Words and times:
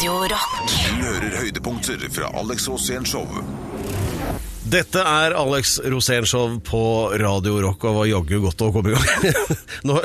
Radio 0.00 0.20
Rock. 0.20 0.70
Du 0.88 1.04
hører 1.04 1.38
høydepunkter 1.40 1.98
fra 2.10 2.30
Alex 2.40 2.68
Rosén 2.68 3.04
Show. 3.04 3.26
Dette 4.70 5.02
er 5.02 5.32
Alex 5.34 5.80
Rosén-show 5.82 6.60
på 6.62 6.80
Radio 7.18 7.56
Rock, 7.64 7.82
og 7.88 7.96
var 7.96 8.06
jaggu 8.06 8.36
godt 8.44 8.62
å 8.62 8.68
komme 8.70 8.92
i 8.92 8.94
gang. 8.94 9.34
Nå, 9.88 9.96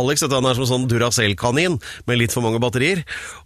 Alex 0.00 0.24
dette 0.24 0.38
han 0.38 0.48
er 0.48 0.56
som 0.56 0.64
en 0.64 0.70
sånn 0.70 0.86
Duracell-kanin 0.88 1.76
med 2.08 2.16
litt 2.16 2.32
for 2.32 2.40
mange 2.46 2.60
batterier, 2.62 3.02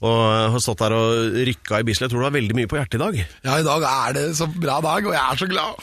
og 0.06 0.14
har 0.54 0.62
stått 0.62 0.84
der 0.84 0.95
og 0.95 1.34
rykka 1.48 1.80
i 1.82 1.86
Bislett. 1.88 2.12
Tror 2.12 2.22
du 2.22 2.29
har 2.29 2.36
veldig 2.36 2.54
mye 2.61 2.70
på 2.70 2.79
hjertet 2.79 3.00
i 3.00 3.02
dag. 3.02 3.14
Ja, 3.43 3.59
i 3.59 3.66
dag 3.66 3.82
er 3.90 4.14
det 4.20 4.25
så 4.38 4.46
bra 4.52 4.79
dag, 4.84 5.02
og 5.02 5.12
jeg 5.16 5.25
er 5.27 5.36
så 5.43 5.46
glad. 5.50 5.75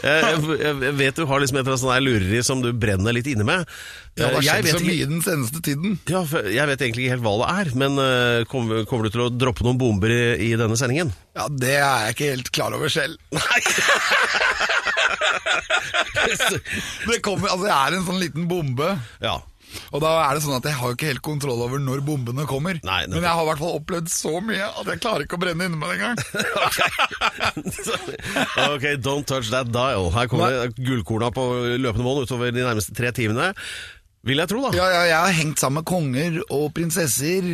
Jeg, 0.00 0.38
jeg, 0.60 0.92
vet 0.96 1.18
du 1.18 1.26
har 1.28 1.42
liksom 1.42 1.58
et 1.58 1.62
eller 1.62 1.74
annet 1.74 1.82
sånn 1.82 2.04
lureri 2.04 2.40
som 2.46 2.62
du 2.64 2.70
brenner 2.76 3.14
litt 3.14 3.28
inne 3.30 3.44
med. 3.46 3.68
Ja, 4.18 4.30
Det 4.30 4.30
har 4.34 4.46
skjedd 4.46 4.68
så 4.74 4.80
mye 4.84 5.08
den 5.08 5.22
seneste 5.24 5.62
tiden. 5.64 5.98
Ja, 6.10 6.22
jeg 6.26 6.66
vet 6.72 6.82
egentlig 6.82 7.06
ikke 7.06 7.14
helt 7.14 7.24
hva 7.24 7.34
det 7.40 7.50
er, 7.62 7.72
men 7.78 8.00
eh, 8.02 8.44
kommer, 8.50 8.84
kommer 8.88 9.06
du 9.06 9.14
til 9.14 9.24
å 9.26 9.30
droppe 9.32 9.66
noen 9.66 9.78
bomber 9.80 10.12
i, 10.12 10.22
i 10.50 10.52
denne 10.58 10.78
sendingen? 10.80 11.09
Ja, 11.36 11.46
Det 11.48 11.74
er 11.76 12.06
jeg 12.06 12.16
ikke 12.16 12.30
helt 12.34 12.50
klar 12.54 12.74
over 12.76 12.90
selv. 12.92 13.16
Nei. 13.36 13.60
Det 17.06 17.20
kommer, 17.24 17.48
altså 17.52 17.66
Jeg 17.68 17.76
er 17.76 17.96
en 17.96 18.06
sånn 18.06 18.20
liten 18.22 18.48
bombe. 18.50 18.92
Ja. 19.22 19.38
Og 19.94 20.00
da 20.02 20.10
er 20.24 20.34
det 20.34 20.42
sånn 20.42 20.56
at 20.56 20.66
jeg 20.66 20.74
har 20.80 20.94
ikke 20.94 21.08
helt 21.10 21.22
kontroll 21.22 21.60
over 21.62 21.78
når 21.82 22.02
bombene 22.06 22.46
kommer. 22.50 22.80
Nei. 22.86 23.04
Men 23.10 23.22
jeg 23.22 23.30
har 23.30 23.42
i 23.44 23.48
hvert 23.50 23.62
fall 23.62 23.76
opplevd 23.78 24.10
så 24.10 24.32
mye 24.42 24.66
at 24.66 24.90
jeg 24.90 25.02
klarer 25.02 25.26
ikke 25.26 25.38
å 25.38 25.42
brenne 25.44 25.68
inni 25.68 25.78
meg 25.78 25.94
engang. 25.94 26.18
ok, 28.74 28.86
don't 29.02 29.28
touch 29.30 29.52
that 29.54 29.70
dial. 29.74 30.10
Her 30.14 30.30
kommer 30.30 30.56
det 30.56 30.74
gullkorna 30.86 31.30
på 31.34 31.46
løpende 31.78 32.06
mål 32.06 32.24
utover 32.26 32.50
de 32.54 32.66
nærmeste 32.66 32.96
tre 32.98 33.12
timene. 33.14 33.52
Vil 34.26 34.42
jeg 34.42 34.50
tro, 34.50 34.64
da. 34.66 34.74
Ja, 34.76 34.88
ja, 34.92 35.04
jeg 35.08 35.16
har 35.16 35.38
hengt 35.38 35.62
sammen 35.62 35.80
med 35.80 35.88
konger 35.88 36.40
og 36.50 36.66
prinsesser. 36.76 37.46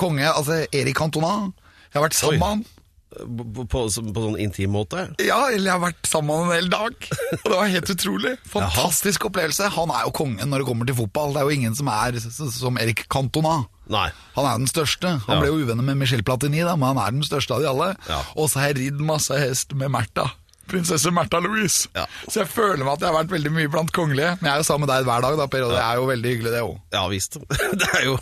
Konge, 0.00 0.28
altså 0.28 0.62
Erik 0.68 1.00
Cantona. 1.00 1.48
Jeg 1.88 1.98
har 1.98 2.06
vært 2.06 2.18
sammen 2.20 2.38
med 2.38 2.52
han. 2.52 2.66
På, 3.10 3.44
på, 3.56 3.64
på 3.66 3.80
sånn 3.90 4.36
intim 4.38 4.70
måte. 4.70 5.08
Ja, 5.18 5.48
eller 5.50 5.66
jeg 5.66 5.74
har 5.74 5.82
vært 5.82 6.06
sammen 6.06 6.44
med 6.46 6.46
en 6.46 6.54
hel 6.60 6.68
dag. 6.70 7.08
Og 7.40 7.46
det 7.50 7.56
var 7.56 7.70
helt 7.72 7.90
utrolig. 7.90 8.32
Fantastisk 8.52 9.24
opplevelse. 9.26 9.66
Han 9.74 9.90
er 9.90 10.04
jo 10.06 10.12
kongen 10.14 10.46
når 10.52 10.62
det 10.62 10.68
kommer 10.68 10.86
til 10.86 10.98
fotball. 11.00 11.34
Det 11.34 11.42
er 11.42 11.48
jo 11.50 11.56
ingen 11.58 11.74
som 11.78 11.90
er 11.90 12.20
som 12.22 12.78
Erik 12.78 13.02
Cantona. 13.10 13.56
Nei. 13.90 14.06
Han 14.36 14.46
er 14.46 14.60
den 14.62 14.70
største. 14.70 15.16
Han 15.26 15.36
Ja. 15.36 15.40
ble 15.42 15.50
jo 15.50 15.64
uvenner 15.66 15.82
med 15.82 15.98
Michel 15.98 16.22
Platini, 16.22 16.62
da, 16.62 16.76
men 16.78 16.92
han 16.94 17.02
er 17.02 17.10
den 17.18 17.26
største 17.26 17.56
av 17.58 17.64
de 17.64 17.68
alle. 17.72 17.88
Ja. 18.06 18.20
Og 18.38 18.46
så 18.52 18.60
har 18.62 18.70
jeg 18.70 18.78
ridd 18.84 19.02
masse 19.02 19.34
hest 19.42 19.74
med 19.74 19.90
Märtha. 19.90 20.28
Prinsesse 20.70 21.10
Märtha 21.14 21.40
Louise. 21.42 21.88
Ja. 21.96 22.04
Så 22.30 22.40
jeg 22.44 22.48
føler 22.52 22.84
meg 22.86 22.92
at 22.94 23.02
jeg 23.04 23.10
har 23.10 23.16
vært 23.18 23.32
veldig 23.34 23.52
mye 23.56 23.70
blant 23.72 23.90
kongelige. 23.96 24.36
Men 24.40 24.48
jeg 24.48 24.54
er 24.54 24.62
jo 24.62 24.66
sammen 24.70 24.86
med 24.86 24.92
deg 24.94 25.08
hver 25.08 25.24
dag, 25.26 25.36
da, 25.40 25.46
Per, 25.50 25.64
og 25.66 25.72
det 25.74 25.80
er 25.82 25.98
jo 26.00 26.06
veldig 26.10 26.32
hyggelig, 26.34 26.52
det 26.54 26.62
òg. 26.66 26.76
Ja 26.94 27.02
visst. 27.10 27.38
Det 27.80 27.88
er 27.98 28.04
jo 28.06 28.14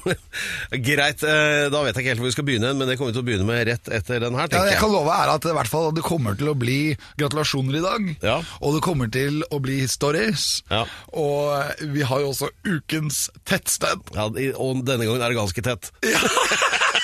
greit. 0.89 1.23
eh, 1.27 1.67
Da 1.73 1.81
vet 1.85 1.93
jeg 1.97 2.03
ikke 2.05 2.13
helt 2.15 2.23
hvor 2.23 2.29
vi 2.31 2.35
skal 2.37 2.47
begynne, 2.49 2.73
men 2.79 2.89
det 2.91 2.97
kommer 2.99 3.13
vi 3.13 3.17
til 3.19 3.25
å 3.25 3.29
begynne 3.29 3.47
med 3.49 3.63
rett 3.69 3.91
etter 3.99 4.21
den 4.25 4.37
her, 4.39 4.49
Ja, 4.49 4.63
jeg. 4.63 4.67
det 4.69 4.75
jeg 4.77 4.83
kan 4.83 4.93
love 4.95 5.15
er 5.15 5.33
at 5.35 5.49
i 5.49 5.55
hvert 5.59 5.71
fall, 5.73 5.89
det 5.97 6.05
kommer 6.07 6.37
til 6.39 6.51
å 6.53 6.57
bli 6.59 6.79
gratulasjoner 7.21 7.79
i 7.81 7.85
dag. 7.85 8.09
Ja. 8.25 8.37
Og 8.63 8.77
det 8.79 8.83
kommer 8.87 9.11
til 9.13 9.43
å 9.53 9.61
bli 9.65 9.81
stories. 9.91 10.49
Ja. 10.73 10.85
Og 11.13 11.85
vi 11.95 12.05
har 12.07 12.23
jo 12.25 12.33
også 12.33 12.51
ukens 12.69 13.27
tettsted. 13.49 14.05
Ja, 14.17 14.29
og 14.29 14.85
denne 14.89 15.05
gangen 15.09 15.23
er 15.25 15.33
det 15.35 15.41
ganske 15.41 15.65
tett. 15.69 15.91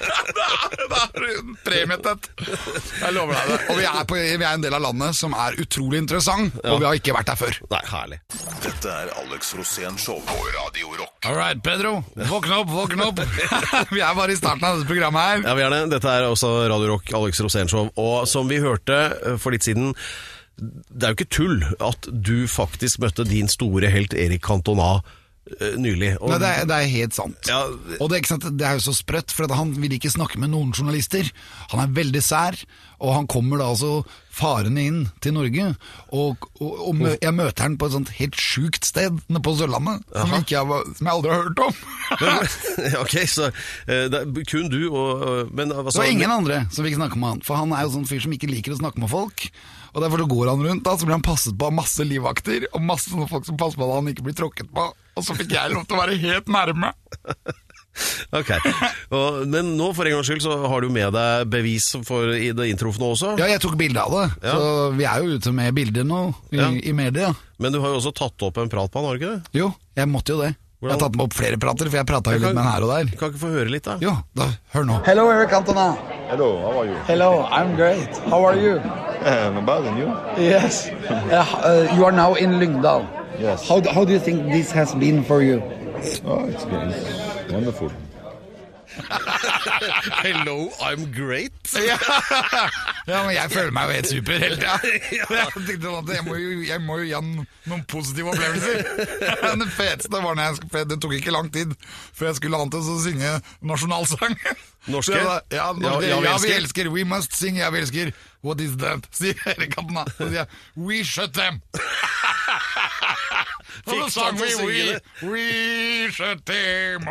Da 0.00 1.00
er 1.04 1.24
det 1.24 1.56
premietett. 1.64 2.28
Jeg 2.40 3.12
lover 3.14 3.36
deg 3.36 3.50
det. 3.50 3.58
Og 3.70 3.78
vi 3.78 3.86
er, 3.86 4.00
på, 4.08 4.16
vi 4.16 4.46
er 4.46 4.54
en 4.54 4.64
del 4.64 4.76
av 4.76 4.84
landet 4.84 5.16
som 5.18 5.34
er 5.36 5.58
utrolig 5.60 6.00
interessant, 6.02 6.56
og 6.64 6.80
vi 6.80 6.88
har 6.88 6.98
ikke 6.98 7.14
vært 7.16 7.30
der 7.32 7.40
før. 7.40 7.60
Nei, 7.72 7.82
herlig. 7.90 8.20
Dette 8.64 8.94
er 9.02 9.12
Alex 9.20 9.52
Rosén 9.58 10.00
Show 10.00 10.20
på 10.26 10.38
Radio 10.56 10.94
Rock. 10.96 11.14
All 11.28 11.36
right, 11.36 11.60
Pedro. 11.64 12.00
Våkne 12.30 12.62
opp, 12.62 12.72
våkne 12.72 13.10
opp. 13.10 13.22
vi 13.94 14.02
er 14.02 14.16
bare 14.16 14.34
i 14.34 14.40
starten 14.40 14.66
av 14.66 14.80
dette 14.80 14.88
programmet 14.90 15.26
her. 15.28 15.46
Ja, 15.50 15.56
vi 15.58 15.66
er 15.66 15.76
det. 15.76 15.84
Dette 15.94 16.16
er 16.16 16.28
også 16.30 16.52
Radio 16.70 16.94
Rock, 16.94 17.12
Alex 17.20 17.44
Rosén 17.44 17.70
Show. 17.70 17.92
Og 18.00 18.28
som 18.30 18.50
vi 18.50 18.60
hørte 18.62 19.00
eh, 19.20 19.40
for 19.40 19.54
litt 19.54 19.66
siden, 19.66 19.92
det 20.60 21.06
er 21.06 21.12
jo 21.12 21.20
ikke 21.20 21.32
tull 21.32 21.62
at 21.80 22.08
du 22.10 22.44
faktisk 22.50 23.00
møtte 23.04 23.24
din 23.28 23.48
store 23.48 23.88
helt 23.92 24.16
Erik 24.16 24.44
Cantona 24.44 24.98
nylig. 25.80 26.14
Og, 26.20 26.30
Nei, 26.32 26.40
det, 26.42 26.50
er, 26.50 26.68
det 26.70 26.76
er 26.76 26.92
helt 26.94 27.16
sant. 27.16 27.50
Ja. 27.50 27.62
Og 27.98 28.10
det, 28.10 28.20
er 28.20 28.30
sant, 28.30 28.46
det 28.58 28.66
er 28.66 28.78
jo 28.78 28.86
så 28.88 28.94
sprøtt, 28.96 29.34
for 29.34 29.50
han 29.56 29.74
vil 29.80 29.96
ikke 29.96 30.12
snakke 30.12 30.40
med 30.40 30.52
noen 30.54 30.74
journalister. 30.76 31.28
Han 31.72 31.82
er 31.82 31.94
veldig 31.96 32.22
sær, 32.24 32.58
og 33.00 33.14
han 33.16 33.28
kommer 33.30 33.60
da 33.60 33.70
altså 33.72 34.02
farende 34.30 34.82
inn 34.84 35.00
til 35.24 35.34
Norge. 35.36 35.66
Og, 36.16 36.46
og, 36.60 36.70
og 36.88 36.94
mø, 36.98 37.14
jeg 37.16 37.34
møter 37.36 37.66
han 37.66 37.76
på 37.80 37.88
et 37.88 37.96
sånt 37.96 38.12
helt 38.18 38.38
sjukt 38.40 38.86
sted 38.88 39.18
nede 39.28 39.42
på 39.44 39.54
Sørlandet, 39.58 40.04
som, 40.14 40.36
jeg, 40.38 40.80
som 40.98 41.10
jeg 41.10 41.14
aldri 41.14 41.34
har 41.34 41.44
hørt 41.46 41.64
om. 41.66 41.82
ok, 43.02 43.16
så 43.30 43.50
eh, 43.90 44.20
kun 44.50 44.70
du 44.72 44.80
og 44.90 45.50
Men 45.54 45.72
hva 45.72 45.84
Det 45.90 45.98
var 46.00 46.10
ingen 46.10 46.32
andre 46.32 46.64
som 46.72 46.86
fikk 46.86 46.98
snakke 46.98 47.20
med 47.20 47.34
han, 47.34 47.44
for 47.46 47.60
han 47.60 47.74
er 47.76 47.86
jo 47.86 47.94
sånn 47.98 48.08
fyr 48.08 48.24
som 48.24 48.34
ikke 48.36 48.50
liker 48.50 48.76
å 48.76 48.80
snakke 48.80 49.02
med 49.02 49.12
folk. 49.12 49.48
Og 49.94 50.02
derfor 50.04 50.22
så 50.22 50.28
går 50.30 50.50
han 50.52 50.62
rundt, 50.66 50.84
da, 50.86 50.96
så 50.96 51.06
blir 51.08 51.16
han 51.18 51.24
passet 51.26 51.56
på 51.58 51.66
av 51.70 51.74
masse 51.74 52.04
livvakter, 52.06 52.68
og 52.74 52.84
masse 52.86 53.10
folk 53.10 53.46
som 53.48 53.56
passer 53.60 53.80
på 53.80 53.88
at 53.88 53.96
han 53.98 54.12
ikke 54.12 54.26
blir 54.28 54.36
tråkket 54.38 54.70
på. 54.74 54.84
Og 55.18 55.26
så 55.26 55.34
fikk 55.36 55.50
jeg 55.56 55.74
lov 55.74 55.84
til 55.88 55.98
å 55.98 56.02
være 56.04 56.20
helt 56.22 56.48
nærme. 56.52 56.92
Ok, 58.32 58.52
og, 59.10 59.40
Men 59.50 59.72
nå 59.76 59.88
for 59.98 60.06
en 60.06 60.14
gangs 60.14 60.28
skyld 60.30 60.44
så 60.44 60.54
har 60.70 60.84
du 60.84 60.92
med 60.94 61.10
deg 61.12 61.48
bevis 61.50 61.88
for 62.06 62.30
i 62.32 62.52
det 62.56 62.68
inntrufne 62.70 63.08
også. 63.12 63.32
Ja, 63.40 63.48
jeg 63.50 63.60
tok 63.64 63.74
bilde 63.76 64.00
av 64.00 64.14
det, 64.14 64.22
Ja. 64.46 64.54
så 64.54 64.68
vi 64.94 65.04
er 65.10 65.24
jo 65.26 65.34
ute 65.36 65.52
med 65.52 65.74
bilder 65.76 66.06
nå 66.06 66.20
i, 66.54 66.56
Ja. 66.62 66.68
i 66.70 66.94
media. 66.96 67.32
Men 67.58 67.74
du 67.74 67.80
har 67.82 67.90
jo 67.90 67.98
også 67.98 68.14
tatt 68.14 68.46
opp 68.46 68.62
en 68.62 68.70
prat 68.70 68.88
på 68.94 69.02
han, 69.02 69.08
har 69.10 69.18
du 69.18 69.24
ikke 69.26 69.34
det? 69.34 69.58
Jo, 69.58 69.72
jeg 69.98 70.08
måtte 70.08 70.32
jo 70.32 70.40
det. 70.40 70.54
Jeg 70.80 70.94
har 70.94 71.02
tatt 71.02 71.16
med 71.18 71.26
opp 71.26 71.34
flere 71.36 71.58
prater, 71.60 71.90
for 71.90 71.98
jeg 71.98 72.06
prata 72.08 72.32
jo 72.32 72.38
litt 72.46 72.54
med 72.54 72.62
han 72.64 72.72
her 72.72 72.86
og 72.86 72.94
der. 72.94 73.12
Kan 73.18 73.34
ikke 73.34 73.42
få 73.42 73.52
høre 73.58 73.68
litt, 73.74 73.84
da? 73.90 73.98
Jo, 74.00 74.14
da, 74.38 74.48
hør 74.72 74.86
nå. 74.86 75.02
Hello, 75.04 75.26
Eric 75.34 75.52
Antona. 75.58 75.90
Hello, 76.30 76.48
how 76.62 76.78
are 76.80 76.86
you? 76.88 76.96
Hello, 77.10 77.30
I'm 77.50 77.74
great. 77.76 78.16
How 78.30 78.44
are 78.46 78.56
you? 78.56 78.78
Not 79.22 79.66
bad, 79.66 79.84
and 79.84 79.98
you? 79.98 80.06
Yes. 80.42 80.88
Uh, 81.10 81.86
uh, 81.90 81.94
you 81.96 82.04
are 82.04 82.12
now 82.12 82.34
in 82.34 82.52
Lyngdal. 82.60 83.06
Yes. 83.38 83.68
How, 83.68 83.80
how 83.92 84.04
do 84.04 84.12
you 84.12 84.18
think 84.18 84.50
this 84.52 84.70
has 84.72 84.94
been 84.94 85.22
for 85.24 85.42
you? 85.42 85.62
Oh, 86.24 86.44
it's, 86.46 86.64
been 86.64 86.92
wonderful. 87.52 87.90
Hello, 90.24 90.68
I'm 90.82 91.12
great. 91.12 91.52
Ja. 91.86 91.96
ja, 93.06 93.22
men 93.26 93.34
jeg 93.34 93.50
føler 93.50 93.70
meg 93.72 93.88
jo 93.88 93.94
helt 93.96 94.08
super 94.10 94.38
hele 94.38 94.56
tida. 94.56 94.74
Jeg 95.10 95.78
jeg 96.14 96.24
må 96.26 96.34
jo, 96.36 96.50
jeg 96.68 96.80
må 96.84 96.98
jo 97.00 97.04
gi 97.06 97.14
han 97.14 97.30
noen 97.70 97.84
positive 97.88 98.32
opplevelser. 98.34 98.82
Men 99.44 99.62
det 99.64 99.70
feteste 99.72 100.12
var 100.12 100.36
når 100.36 100.58
jeg 100.76 100.88
Det 100.90 100.98
tok 101.02 101.14
ikke 101.16 101.32
lang 101.34 101.48
tid 101.54 101.72
før 102.12 102.26
jeg 102.30 102.38
skulle 102.40 102.60
an 102.60 102.70
til 102.70 102.82
å 102.82 102.98
synge 103.02 103.32
nasjonalsang. 103.72 104.36
Norske? 104.90 105.16
Jeg 105.16 105.42
Ja, 105.56 105.70
norske. 105.72 106.06
Ja, 106.08 106.16
Ja, 106.16 106.20
ja, 106.20 106.20
vi 106.20 106.28
elsker. 106.34 106.56
elsker. 106.60 106.90
We 106.92 107.04
must 107.04 107.34
sing. 107.36 107.56
Ja, 107.58 107.70
vi 107.70 107.78
elsker. 107.82 108.12
What 108.42 108.60
is 108.60 108.76
that? 108.80 109.06
Sier 109.16 109.34
Erik 109.46 109.74
Cantona. 109.76 110.04
Så 110.16 110.28
sier 110.28 110.44
jeg 110.44 110.48
We 110.76 111.02
shut 111.04 111.34
them. 111.34 111.60
Fikk 113.86 114.10
sang 114.12 114.36
vi 114.36 114.48
We, 114.60 114.80
we 115.24 115.44
shut 116.12 116.42
them. 116.48 117.06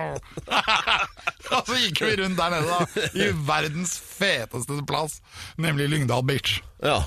Og 1.55 1.63
så 1.65 1.77
gikk 1.79 2.01
vi 2.03 2.11
rundt 2.21 2.37
der 2.37 2.53
nede, 2.53 2.67
da. 2.67 3.05
I 3.17 3.29
verdens 3.47 3.95
feteste 3.99 4.81
plass, 4.89 5.21
nemlig 5.57 5.89
Lyngdal 5.89 6.23
Beach. 6.27 6.59
Ja. 6.83 7.01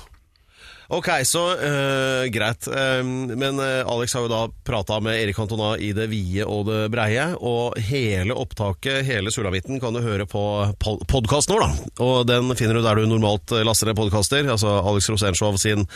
Ok, 0.93 1.09
så 1.25 1.41
uh, 1.57 2.25
greit. 2.29 2.67
Eh, 2.67 3.03
men 3.03 3.59
eh, 3.59 3.81
Alex 3.89 4.13
har 4.13 4.25
jo 4.25 4.29
da 4.29 4.41
prata 4.65 4.99
med 5.01 5.17
Erik 5.17 5.35
Cantona 5.35 5.71
i 5.81 5.89
det 5.95 6.05
vide 6.11 6.45
og 6.45 6.67
det 6.69 6.91
breie, 6.93 7.25
og 7.41 7.79
hele 7.89 8.35
opptaket, 8.37 9.01
hele 9.07 9.33
sulamitten, 9.33 9.81
kan 9.81 9.95
du 9.95 10.03
høre 10.05 10.27
på 10.29 10.43
podkasten 11.09 11.55
vår, 11.55 11.65
da. 11.65 11.89
Og 12.05 12.27
den 12.29 12.53
finner 12.59 12.77
du 12.77 12.85
der 12.85 13.01
du 13.01 13.09
normalt 13.09 13.55
eh, 13.55 13.65
laster 13.65 13.89
ned 13.89 13.97
podkaster. 13.97 14.45
Altså 14.45 14.75
Alex 14.83 15.09
Rosenshov 15.09 15.57
sin 15.61 15.87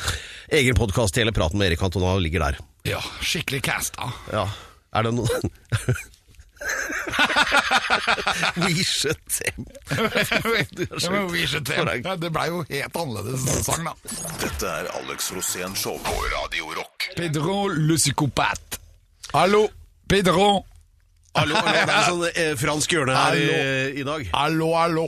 egen 0.49 0.77
podkast, 0.79 1.21
hele 1.21 1.35
praten 1.35 1.61
med 1.61 1.69
Erik 1.69 1.85
Cantona, 1.85 2.17
ligger 2.21 2.47
der. 2.47 2.61
Ja, 2.87 3.03
skikkelig 3.21 3.67
casta. 3.69 4.09
Ja. 4.33 4.47
Er 4.97 5.05
det 5.05 5.13
noe 5.13 5.29
We 8.57 8.83
should. 8.83 9.17
Ja, 12.03 12.15
det 12.17 12.31
blei 12.33 12.47
jo 12.51 12.63
helt 12.69 12.95
annerledes 12.97 13.65
sang, 13.65 13.85
da. 13.87 13.93
Dette 14.41 14.67
er 14.71 14.89
Alex 14.99 15.31
Rosén 15.35 15.75
Show 15.77 15.99
på 16.03 16.15
Radio 16.33 16.65
Rock. 16.77 17.09
Pedro 17.17 17.67
le 17.73 17.95
psykopat. 17.99 18.79
Hallo, 19.33 19.67
Pedro. 20.09 20.63
Hallo, 21.37 21.53
hallo, 21.53 21.69
det 21.69 21.81
er 21.83 21.89
en 21.93 22.05
sånn 22.07 22.23
eh, 22.31 22.53
fransk 22.57 22.93
hjørne 22.95 23.13
her 23.13 23.35
i, 23.37 23.41
i 24.01 24.03
dag. 24.07 24.23
Hallo, 24.33 24.71
hallo. 24.73 25.03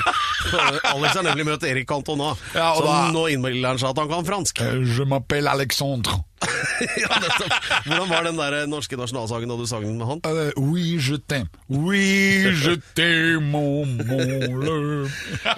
Alex 0.94 1.18
har 1.18 1.24
nemlig 1.26 1.44
møtt 1.50 1.66
Erik 1.68 1.84
Cantona, 1.90 2.30
Ja, 2.56 2.70
og 2.72 2.80
så 2.80 2.86
da- 2.86 3.10
nå 3.12 3.26
innbiller 3.34 3.68
han 3.74 3.80
seg 3.82 3.90
at 3.92 4.00
han 4.00 4.08
kan 4.08 4.24
fransk. 4.24 4.62
Eh, 4.64 4.78
Je 4.96 5.04
m'appelle 5.10 5.52
Alexandre. 5.52 6.16
ja, 7.02 7.10
nettopp. 7.20 7.52
Hvordan 7.84 8.08
var 8.10 8.24
den 8.28 8.38
der 8.40 8.56
norske 8.70 8.96
nasjonalsangen 8.96 9.50
da 9.52 9.58
du 9.60 9.66
sang 9.68 9.84
den 9.84 9.98
med 10.00 10.08
han? 10.08 10.22
Uh, 10.24 10.48
oui, 10.70 10.96
je 10.98 11.18
t'aime. 11.20 11.50
Oui, 11.68 12.48
je 12.62 12.78
t'aime. 12.96 13.50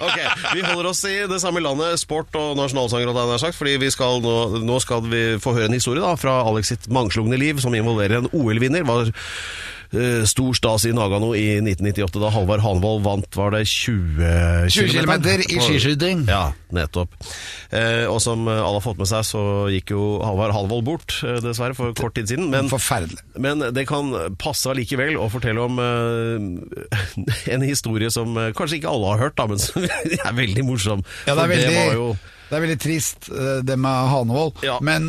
Ok, 0.03 0.17
Vi 0.53 0.61
holder 0.65 0.89
oss 0.89 1.03
i 1.07 1.15
det 1.29 1.39
samme 1.41 1.61
landet, 1.63 1.99
sport 2.01 2.33
og 2.39 2.55
nasjonalsanger, 2.59 3.09
og 3.11 3.15
det 3.33 3.39
sagt, 3.41 3.57
fordi 3.57 3.77
vi 3.81 3.91
skal 3.93 4.21
nå, 4.23 4.35
nå 4.63 4.79
skal 4.83 5.03
vi 5.07 5.23
få 5.41 5.55
høre 5.57 5.69
en 5.71 5.77
historie 5.77 6.03
da, 6.03 6.15
fra 6.19 6.39
Alex 6.47 6.73
sitt 6.73 6.89
mangslungne 6.93 7.37
liv, 7.39 7.61
som 7.63 7.75
involverer 7.75 8.21
en 8.21 8.29
OL-vinner. 8.33 8.83
Var 8.87 9.11
eh, 9.93 10.23
stor 10.29 10.55
stas 10.57 10.87
i 10.89 10.93
Nagano 10.95 11.33
i 11.37 11.59
1998, 11.61 12.21
da 12.23 12.31
Halvard 12.33 12.63
Hanvold 12.65 13.03
vant, 13.05 13.29
var 13.37 13.53
det 13.55 13.63
20 13.69 14.69
20 14.73 14.89
kilometer? 14.89 14.97
kilometer 14.97 15.37
i 15.47 15.59
skiskyting. 15.61 16.17
Ja, 16.29 16.47
nettopp. 16.73 17.13
Eh, 17.69 18.05
og 18.09 18.17
som 18.23 18.47
alle 18.49 18.77
har 18.79 18.83
fått 18.85 18.97
med 19.01 19.09
seg, 19.09 19.21
så 19.27 19.41
gikk 19.73 19.87
jo 19.93 20.01
Halvard 20.25 20.55
Hanvold 20.57 20.72
bort, 20.81 21.15
eh, 21.23 21.39
dessverre, 21.43 21.75
for 21.77 21.93
kort 21.97 22.15
tid 22.17 22.29
siden. 22.31 22.49
Men 22.53 22.69
Forferdelig. 22.71 23.21
men 23.37 23.63
det 23.73 23.85
kan 23.89 24.11
passe 24.41 24.69
allikevel 24.71 25.17
å 25.19 25.29
fortelle 25.31 25.63
om 25.63 25.79
uh, 25.79 26.37
en 27.53 27.65
historie 27.65 28.11
som 28.13 28.37
eh, 28.37 28.53
kanskje 28.57 28.81
ikke 28.81 28.93
alle 28.93 29.13
har 29.13 29.25
hørt, 29.27 29.37
da, 29.39 29.47
men 29.51 29.61
som 29.61 29.85
er 30.27 30.37
veldig 30.37 30.65
morsom. 30.67 31.03
Ja, 31.27 31.35
det 31.35 31.43
er 31.43 31.53
veldig, 31.55 31.75
var 31.79 31.99
jo 31.99 32.13
det 32.43 32.59
er 32.59 32.61
veldig 32.67 32.81
trist, 32.83 33.27
det 33.65 33.75
med 33.81 34.09
Hanevold. 34.11 34.59
Ja. 34.61 34.75
Men 34.85 35.07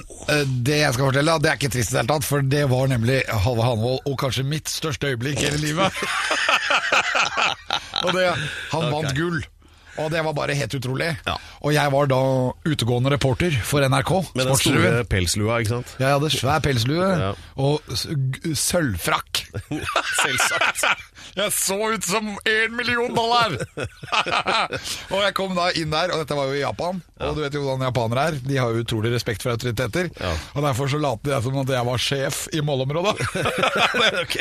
det 0.64 0.78
jeg 0.78 0.94
skal 0.96 1.10
fortelle, 1.10 1.34
det 1.44 1.50
er 1.50 1.58
ikke 1.58 1.68
trist 1.74 1.90
i 1.90 1.92
det 1.92 1.98
hele 2.00 2.08
tatt, 2.14 2.24
for 2.24 2.46
det 2.54 2.62
var 2.70 2.88
nemlig 2.88 3.18
Halve 3.28 3.66
Hanevold, 3.66 4.00
og 4.08 4.16
kanskje 4.22 4.46
mitt 4.48 4.72
største 4.72 5.10
øyeblikk 5.12 5.42
i 5.42 5.50
hele 5.50 5.60
livet. 5.60 5.98
og 8.06 8.16
det, 8.16 8.30
han 8.72 8.88
vant 8.94 9.12
gull. 9.18 9.42
Og 10.02 10.10
det 10.10 10.22
var 10.26 10.34
bare 10.34 10.54
helt 10.58 10.74
utrolig. 10.74 11.10
Ja. 11.26 11.36
Og 11.64 11.72
jeg 11.74 11.92
var 11.94 12.08
da 12.10 12.20
utegående 12.66 13.12
reporter 13.14 13.54
for 13.64 13.84
NRK. 13.86 14.10
med 14.34 14.46
den 14.48 14.56
store 14.58 15.04
pelslua, 15.08 15.60
ikke 15.62 15.74
sant? 15.76 15.94
Ja, 16.00 16.08
Jeg 16.10 16.18
hadde 16.18 16.30
svær 16.34 16.60
pelslue 16.64 17.10
Ja. 17.20 17.32
og 17.56 17.80
sølvfrakk. 18.58 19.44
Selvsagt. 20.22 20.84
Jeg 21.38 21.50
så 21.56 21.76
ut 21.94 22.04
som 22.06 22.26
én 22.46 22.74
million 22.76 23.10
dollar! 23.14 23.54
og 25.14 25.18
jeg 25.24 25.32
kom 25.34 25.54
da 25.56 25.70
inn 25.74 25.90
der, 25.90 26.12
og 26.14 26.20
dette 26.20 26.36
var 26.36 26.50
jo 26.50 26.54
i 26.58 26.60
Japan. 26.60 27.00
Og 27.24 27.34
du 27.34 27.40
vet 27.42 27.56
jo 27.56 27.62
hvordan 27.64 27.86
japanere 27.88 28.26
er. 28.28 28.36
De 28.44 28.58
har 28.60 28.70
jo 28.74 28.84
utrolig 28.84 29.10
respekt 29.14 29.42
for 29.42 29.54
autoriteter. 29.54 30.10
Og 30.54 30.60
derfor 30.62 30.90
så 30.92 31.00
lot 31.02 31.26
jeg 31.26 31.42
som 31.46 31.56
at 31.62 31.72
jeg 31.74 31.86
var 31.88 32.02
sjef 32.04 32.44
i 32.54 32.60
målområdet. 32.62 33.16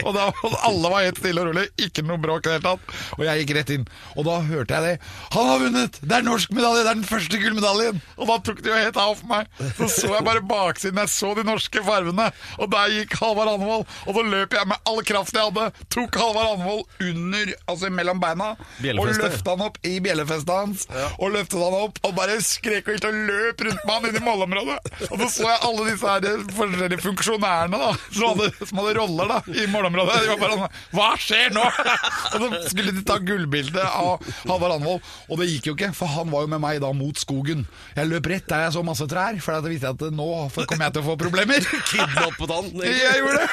Og 0.03 0.11
da 0.17 0.27
alle 0.67 0.91
var 0.93 1.05
helt 1.07 1.21
stille 1.23 1.41
og 1.41 1.49
rolig, 1.49 1.65
ikke 1.87 2.05
noe 2.05 2.19
bråk 2.21 2.45
i 2.45 2.51
det 2.51 2.57
hele 2.59 2.67
tatt. 2.67 2.93
Og 3.17 3.25
jeg 3.25 3.41
gikk 3.41 3.55
rett 3.57 3.73
inn. 3.77 3.87
Og 4.17 4.27
da 4.27 4.37
hørte 4.51 4.77
jeg 4.77 4.83
det. 4.99 5.11
Han 5.43 5.49
har 5.51 5.59
vunnet! 5.59 5.97
Det 6.01 6.15
er 6.15 6.23
norsk 6.25 6.51
medalje! 6.55 6.83
Det 6.85 6.91
er 6.93 6.97
den 6.99 7.07
første 7.07 7.39
gullmedaljen! 7.41 7.97
Og 8.15 8.29
da 8.29 8.37
tok 8.47 8.61
det 8.63 8.71
jo 8.71 8.77
helt 8.79 8.99
av 9.03 9.13
for 9.19 9.27
meg. 9.27 9.49
Så 9.77 9.89
så 9.91 10.11
jeg 10.13 10.25
bare 10.27 10.43
baksiden. 10.47 10.99
Jeg 11.03 11.11
så 11.11 11.33
de 11.35 11.43
norske 11.47 11.83
farvene. 11.83 12.29
Og 12.61 12.69
der 12.71 12.93
gikk 12.95 13.17
Halvard 13.19 13.51
Anvold. 13.57 13.83
Og 14.07 14.15
så 14.15 14.23
løp 14.23 14.55
jeg 14.55 14.69
med 14.71 14.87
all 14.89 15.01
kraft 15.09 15.35
jeg 15.35 15.49
hadde. 15.49 15.65
Tok 15.93 16.15
Halvard 16.21 16.53
Anvold 16.55 16.85
under, 17.09 17.51
altså 17.73 17.91
mellom 17.91 18.21
beina. 18.23 18.53
Og 18.93 19.09
løfta 19.19 19.55
han 19.57 19.65
opp 19.67 19.79
i 19.87 19.97
bjellefestet 20.05 20.53
hans. 20.53 20.85
Og 21.19 21.33
løftet 21.35 21.59
han 21.59 21.77
opp 21.81 21.99
og 22.07 22.15
bare 22.17 22.39
skrek 22.43 22.87
og 22.87 22.95
gikk 22.97 23.09
og 23.09 23.19
løp 23.27 23.65
rundt 23.67 23.83
med 23.83 23.93
han 23.97 24.07
inn 24.09 24.19
i 24.21 24.23
målområdet. 24.23 24.79
Og 25.09 25.17
så 25.25 25.29
så 25.33 25.49
jeg 25.49 25.61
alle 25.67 25.87
disse 25.89 26.13
her 26.15 26.47
forskjellige 26.55 27.01
funksjonærene 27.03 27.79
da 27.83 27.91
som 28.13 28.25
hadde, 28.31 28.49
som 28.69 28.79
hadde 28.81 28.95
roller 29.01 29.33
da 29.33 29.41
i 29.51 29.67
målområdet. 29.73 30.19
De 30.23 30.31
var 30.31 30.41
bare 30.45 30.57
sånn 30.61 30.97
Hva 30.97 31.09
skjer 31.19 31.53
nå?! 31.55 31.63
Og 32.33 32.43
så 32.43 32.61
skulle 32.71 32.93
de 32.95 33.03
ta 33.07 33.17
gullbilde 33.23 33.83
av 33.83 34.23
Halvard 34.47 34.77
Anvold. 34.77 35.11
Og 35.33 35.39
det 35.41 35.49
gikk 35.49 35.71
jo 35.71 35.73
ikke, 35.73 35.89
for 35.97 36.11
han 36.13 36.29
var 36.29 36.45
jo 36.45 36.51
med 36.51 36.61
meg 36.61 36.79
da 36.83 36.91
mot 36.93 37.17
skogen. 37.17 37.63
Jeg 37.97 38.09
løp 38.09 38.27
rett 38.29 38.45
der 38.51 38.67
jeg 38.67 38.75
så 38.75 38.83
masse 38.85 39.07
trær, 39.09 39.39
for 39.41 39.57
da 39.57 39.71
visste 39.71 39.89
jeg 39.89 39.97
at 39.97 40.13
nå 40.13 40.27
kommer 40.69 40.85
jeg 40.85 40.93
til 40.93 41.01
å 41.01 41.07
få 41.07 41.15
problemer. 41.23 41.65
Kidnappet 41.89 42.53
han. 42.53 42.69
Jeg 42.83 43.23
gjorde 43.23 43.41
det! 43.41 43.47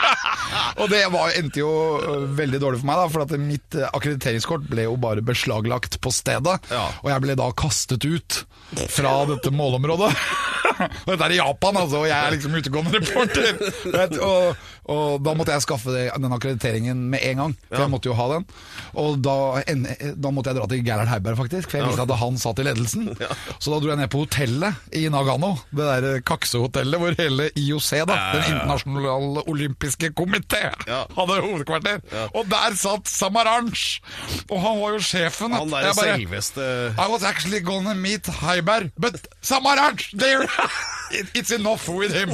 og 0.82 0.90
det 0.90 1.02
var, 1.14 1.32
endte 1.38 1.60
jo 1.62 1.70
øh, 2.00 2.26
veldig 2.38 2.60
dårlig 2.62 2.80
for 2.82 2.90
meg, 2.90 2.98
da, 2.98 3.06
for 3.12 3.24
at 3.24 3.34
mitt 3.38 3.78
øh, 3.78 3.86
akkrediteringskort 3.92 4.66
ble 4.70 4.88
jo 4.88 4.96
bare 5.00 5.22
beslaglagt 5.26 6.00
på 6.02 6.12
stedet. 6.14 6.58
Ja. 6.72 6.84
Og 7.04 7.12
jeg 7.12 7.24
ble 7.24 7.38
da 7.38 7.48
kastet 7.54 8.06
ut 8.06 8.42
fra 8.90 9.18
dette 9.30 9.52
målområdet. 9.54 10.12
Dette 11.06 11.24
er 11.24 11.32
i 11.36 11.38
Japan, 11.38 11.78
altså, 11.80 12.02
og 12.02 12.08
jeg 12.08 12.16
er 12.16 12.34
liksom 12.34 12.56
utegående 12.58 12.98
reporter. 12.98 13.60
Vet, 13.96 14.16
og, 14.20 14.64
og 14.92 15.22
da 15.24 15.32
måtte 15.38 15.54
jeg 15.54 15.64
skaffe 15.64 15.94
den 15.94 16.34
akkrediteringen 16.36 17.04
med 17.12 17.22
en 17.30 17.40
gang, 17.42 17.54
for 17.70 17.84
jeg 17.84 17.92
måtte 17.92 18.10
jo 18.10 18.16
ha 18.18 18.26
den. 18.34 18.46
Og 19.00 19.16
da, 19.24 19.36
en, 19.72 19.86
da 20.18 20.32
måtte 20.34 20.52
jeg 20.52 20.58
dra 20.58 20.66
til 20.70 20.82
Gerhard 20.86 21.10
Heiberg, 21.10 21.38
faktisk, 21.40 21.70
for 21.70 21.80
jeg 21.80 21.88
visste 21.90 22.06
at 22.06 22.14
han 22.20 22.40
satt 22.42 22.60
i 22.60 22.66
ledelsen. 22.66 23.08
Så 23.62 23.72
da 23.72 23.78
dro 23.80 23.92
jeg 23.92 24.00
ned 24.02 24.10
på 24.12 24.24
hotellet 24.24 24.96
i 24.98 25.06
Nagano, 25.12 25.54
det 25.70 25.88
der 25.88 26.20
kaksehotellet 26.26 27.00
hvor 27.00 27.16
hele 27.22 27.48
IOC, 27.56 27.90
da, 28.10 28.18
den 28.36 28.50
internasjonale 28.52 29.46
olympiske 29.48 30.12
komité, 30.18 30.66
hadde 30.90 31.40
hovedkvarter. 31.46 32.02
Og 32.34 32.50
der 32.52 32.76
satt 32.76 33.08
Samaranch! 33.10 33.86
Og 34.50 34.60
han 34.60 34.80
var 34.82 34.96
jo 34.98 35.02
sjefen. 35.06 35.54
Han 35.56 35.72
der 35.72 35.92
selveste 35.96 36.66
I 36.96 37.06
was 37.10 37.24
actually 37.26 37.60
gonna 37.64 37.94
meet 37.94 38.28
Heiberg, 38.42 38.55
but 38.62 39.20
Samaranch, 39.42 40.10
there 40.16 40.46
It's 41.34 41.50
enough 41.50 41.88
with 41.88 42.12
him. 42.12 42.30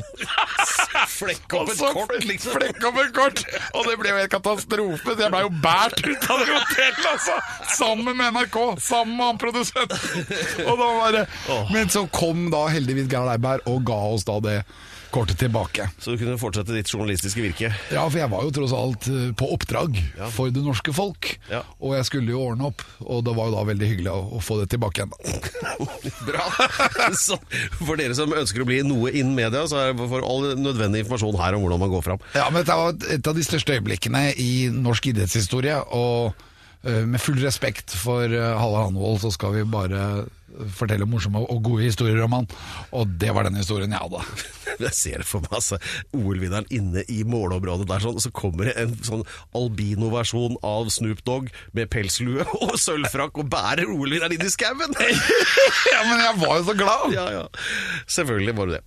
Flekk 1.07 1.55
opp 1.55 1.71
et 1.73 1.79
kort, 1.79 2.25
liksom. 2.25 2.55
Flekk 2.57 2.87
opp 2.89 3.01
et 3.03 3.11
kort! 3.15 3.43
Og 3.77 3.89
det 3.89 3.97
ble 4.01 4.13
jo 4.15 4.21
en 4.23 4.31
katastrofe. 4.33 5.17
Jeg 5.19 5.33
ble 5.35 5.43
jo 5.45 5.51
båret 5.65 6.01
ut 6.07 6.29
av 6.31 6.41
det 6.41 6.49
hotellet, 6.49 7.03
altså! 7.13 7.37
Sammen 7.77 8.17
med 8.17 8.33
NRK, 8.37 8.59
sammen 8.81 9.19
med 9.19 9.27
han 9.29 9.43
produsenten. 9.43 10.25
Og 10.65 10.81
da 10.81 10.89
var 10.97 11.19
det 11.19 11.27
Men 11.73 11.93
så 11.93 12.07
kom 12.13 12.49
da 12.53 12.65
heldigvis 12.73 13.11
Gerhard 13.13 13.37
Eiberg 13.37 13.69
og 13.69 13.85
ga 13.89 14.01
oss 14.15 14.27
da 14.29 14.39
det 14.45 14.57
kortet 15.13 15.39
tilbake. 15.43 15.87
Så 16.01 16.15
du 16.15 16.21
kunne 16.21 16.39
fortsette 16.41 16.75
ditt 16.75 16.89
journalistiske 16.91 17.43
virke. 17.45 17.69
Ja, 17.93 18.05
for 18.09 18.19
jeg 18.19 18.31
var 18.33 18.47
jo 18.47 18.53
tross 18.57 18.73
alt 18.77 19.09
eh, 19.13 19.31
på 19.37 19.49
oppdrag 19.55 19.99
for 20.35 20.53
det 20.55 20.63
norske 20.65 20.95
folk. 20.97 21.35
Ja. 21.53 21.63
Og 21.85 21.95
jeg 21.99 22.09
skulle 22.09 22.33
jo 22.35 22.41
ordne 22.47 22.71
opp, 22.71 22.85
og 23.05 23.23
det 23.27 23.35
var 23.37 23.51
jo 23.51 23.57
da 23.59 23.65
veldig 23.69 23.91
hyggelig 23.93 24.13
å, 24.13 24.41
få 24.43 24.59
det 24.63 24.71
tilbake 24.73 25.05
igjen. 25.05 25.13
Bra. 26.29 26.47
Så 27.25 27.37
for 27.83 28.01
dere 28.01 28.17
som 28.19 28.33
ønsker 28.33 28.65
å 28.65 28.69
bli 28.69 28.81
noe 28.87 29.13
innen 29.13 29.37
media, 29.37 29.67
så 29.69 29.79
er 29.83 29.93
det 29.97 30.09
for 30.11 30.25
all 30.27 30.53
nødvendig 30.59 31.05
informasjon 31.05 31.39
her 31.41 31.57
om 31.59 31.67
hvordan 31.67 31.83
man 31.85 31.93
går 31.93 32.07
fram. 32.09 32.25
Ja, 32.37 32.49
men 32.51 32.63
Dette 32.63 32.79
var 32.79 32.97
et- 33.13 33.29
av 33.29 33.37
de 33.37 33.45
største 33.47 33.77
øyeblikkene 33.77 34.31
i 34.41 34.53
norsk 34.73 35.11
idrettshistorie. 35.13 35.77
Og 35.95 36.33
eh, 36.89 37.03
med 37.09 37.21
full 37.23 37.39
respekt 37.43 37.95
for 37.95 38.27
uh, 38.33 38.55
Halvard 38.59 38.89
Hanvold, 38.91 39.21
så 39.23 39.33
skal 39.35 39.55
vi 39.61 39.67
bare 39.69 40.25
fortelle 40.77 41.07
morsomme 41.09 41.43
og 41.43 41.63
gode 41.65 41.87
historier 41.87 42.21
om 42.25 42.37
han. 42.37 42.49
Og 42.97 43.09
det 43.21 43.33
var 43.35 43.49
den 43.49 43.59
historien 43.61 43.93
jeg 43.93 44.03
hadde. 44.03 44.23
Jeg 44.83 44.95
ser 44.97 45.21
det 45.21 45.27
for 45.29 45.45
meg, 45.45 45.53
altså. 45.59 45.77
OL-vinneren 46.17 46.67
inne 46.73 47.05
i 47.13 47.21
målområdet 47.29 47.87
der, 47.91 48.03
sånn, 48.03 48.19
så 48.23 48.33
kommer 48.35 48.71
det 48.71 48.73
en 48.81 48.95
sånn 49.05 49.25
albino-versjon 49.59 50.57
av 50.67 50.89
Snoop 50.91 51.21
Dogg 51.29 51.51
med 51.77 51.91
pelslue 51.93 52.47
og 52.65 52.75
sølvfrakk 52.81 53.43
og 53.43 53.51
bærer 53.53 53.91
OL-vinneren 53.93 54.35
inn 54.37 54.47
i 54.47 54.53
skauen! 54.53 54.97
ja, 55.93 56.01
men 56.09 56.25
jeg 56.25 56.39
var 56.43 56.57
jo 56.59 56.69
så 56.71 56.77
glad! 56.79 57.17
Ja, 57.17 57.27
ja. 57.37 57.45
Selvfølgelig 58.11 58.57
var 58.59 58.71
du 58.71 58.79
det. 58.79 58.85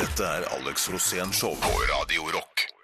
Dette 0.00 0.32
er 0.34 0.50
Alex 0.58 0.90
Rosén 0.92 1.32
Show 1.34 1.54
på 1.62 1.78
Radio 1.94 2.28
Rock. 2.34 2.77